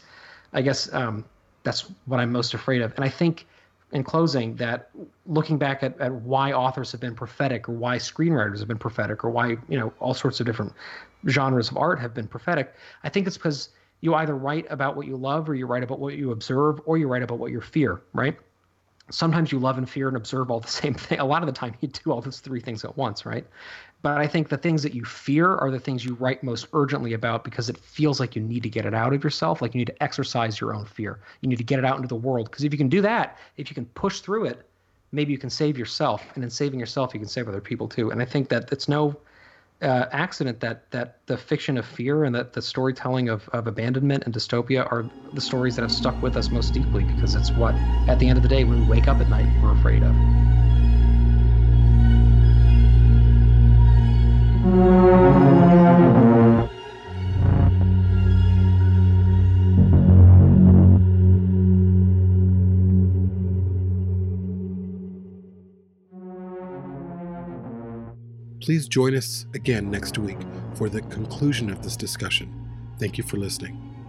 I 0.52 0.62
guess 0.62 0.92
um, 0.92 1.24
that's 1.62 1.90
what 2.06 2.20
I'm 2.20 2.32
most 2.32 2.54
afraid 2.54 2.82
of. 2.82 2.94
And 2.96 3.04
I 3.04 3.08
think 3.08 3.46
in 3.92 4.04
closing 4.04 4.54
that 4.56 4.90
looking 5.26 5.58
back 5.58 5.82
at, 5.82 5.98
at 6.00 6.12
why 6.12 6.52
authors 6.52 6.92
have 6.92 7.00
been 7.00 7.14
prophetic 7.14 7.68
or 7.68 7.72
why 7.72 7.96
screenwriters 7.96 8.60
have 8.60 8.68
been 8.68 8.78
prophetic 8.78 9.24
or 9.24 9.30
why, 9.30 9.56
you 9.68 9.78
know, 9.78 9.92
all 9.98 10.14
sorts 10.14 10.40
of 10.40 10.46
different 10.46 10.72
genres 11.28 11.70
of 11.70 11.76
art 11.76 11.98
have 11.98 12.14
been 12.14 12.28
prophetic, 12.28 12.74
I 13.02 13.08
think 13.08 13.26
it's 13.26 13.36
because 13.36 13.70
you 14.00 14.14
either 14.14 14.34
write 14.34 14.66
about 14.70 14.96
what 14.96 15.06
you 15.06 15.16
love 15.16 15.48
or 15.48 15.54
you 15.54 15.66
write 15.66 15.82
about 15.82 15.98
what 15.98 16.14
you 16.14 16.30
observe 16.30 16.80
or 16.86 16.98
you 16.98 17.08
write 17.08 17.22
about 17.22 17.38
what 17.38 17.50
you 17.50 17.60
fear, 17.60 18.00
right? 18.12 18.36
Sometimes 19.10 19.50
you 19.50 19.58
love 19.58 19.76
and 19.76 19.90
fear 19.90 20.08
and 20.08 20.16
observe 20.16 20.50
all 20.50 20.60
the 20.60 20.68
same 20.82 20.94
thing. 20.94 21.18
A 21.18 21.24
lot 21.24 21.42
of 21.42 21.46
the 21.46 21.52
time 21.52 21.74
you 21.80 21.88
do 21.88 22.12
all 22.12 22.20
those 22.20 22.40
three 22.40 22.60
things 22.60 22.84
at 22.84 22.96
once, 22.96 23.26
right? 23.26 23.46
But 24.02 24.18
I 24.18 24.26
think 24.26 24.48
the 24.48 24.56
things 24.56 24.82
that 24.82 24.94
you 24.94 25.04
fear 25.04 25.56
are 25.56 25.70
the 25.70 25.78
things 25.78 26.04
you 26.04 26.14
write 26.14 26.42
most 26.42 26.68
urgently 26.72 27.12
about 27.12 27.44
because 27.44 27.68
it 27.68 27.76
feels 27.76 28.18
like 28.18 28.34
you 28.34 28.40
need 28.40 28.62
to 28.62 28.70
get 28.70 28.86
it 28.86 28.94
out 28.94 29.12
of 29.12 29.22
yourself, 29.22 29.60
like 29.60 29.74
you 29.74 29.78
need 29.78 29.88
to 29.88 30.02
exercise 30.02 30.58
your 30.60 30.74
own 30.74 30.86
fear. 30.86 31.20
You 31.42 31.48
need 31.48 31.58
to 31.58 31.64
get 31.64 31.78
it 31.78 31.84
out 31.84 31.96
into 31.96 32.08
the 32.08 32.14
world. 32.14 32.50
Because 32.50 32.64
if 32.64 32.72
you 32.72 32.78
can 32.78 32.88
do 32.88 33.02
that, 33.02 33.36
if 33.58 33.68
you 33.70 33.74
can 33.74 33.84
push 33.86 34.20
through 34.20 34.46
it, 34.46 34.66
maybe 35.12 35.32
you 35.32 35.38
can 35.38 35.50
save 35.50 35.76
yourself. 35.76 36.24
And 36.34 36.42
in 36.42 36.48
saving 36.48 36.80
yourself, 36.80 37.12
you 37.12 37.20
can 37.20 37.28
save 37.28 37.46
other 37.46 37.60
people 37.60 37.88
too. 37.88 38.10
And 38.10 38.22
I 38.22 38.24
think 38.24 38.48
that 38.48 38.72
it's 38.72 38.88
no 38.88 39.16
uh, 39.82 40.06
accident 40.12 40.60
that 40.60 40.90
that 40.90 41.18
the 41.26 41.36
fiction 41.36 41.78
of 41.78 41.86
fear 41.86 42.24
and 42.24 42.34
that 42.34 42.52
the 42.52 42.62
storytelling 42.62 43.28
of, 43.28 43.48
of 43.50 43.66
abandonment 43.66 44.24
and 44.24 44.34
dystopia 44.34 44.90
are 44.92 45.08
the 45.32 45.40
stories 45.40 45.76
that 45.76 45.82
have 45.82 45.92
stuck 45.92 46.20
with 46.22 46.36
us 46.36 46.50
most 46.50 46.74
deeply 46.74 47.04
because 47.04 47.34
it's 47.34 47.50
what, 47.52 47.74
at 48.08 48.18
the 48.18 48.28
end 48.28 48.36
of 48.36 48.42
the 48.42 48.48
day, 48.48 48.64
when 48.64 48.80
we 48.80 48.86
wake 48.86 49.08
up 49.08 49.20
at 49.20 49.28
night, 49.28 49.48
we're 49.62 49.72
afraid 49.72 50.02
of. 50.02 50.14
Please 68.70 68.86
join 68.86 69.16
us 69.16 69.46
again 69.54 69.90
next 69.90 70.16
week 70.18 70.38
for 70.74 70.88
the 70.88 71.02
conclusion 71.02 71.70
of 71.70 71.82
this 71.82 71.96
discussion. 71.96 72.54
Thank 73.00 73.18
you 73.18 73.24
for 73.24 73.36
listening. 73.36 73.99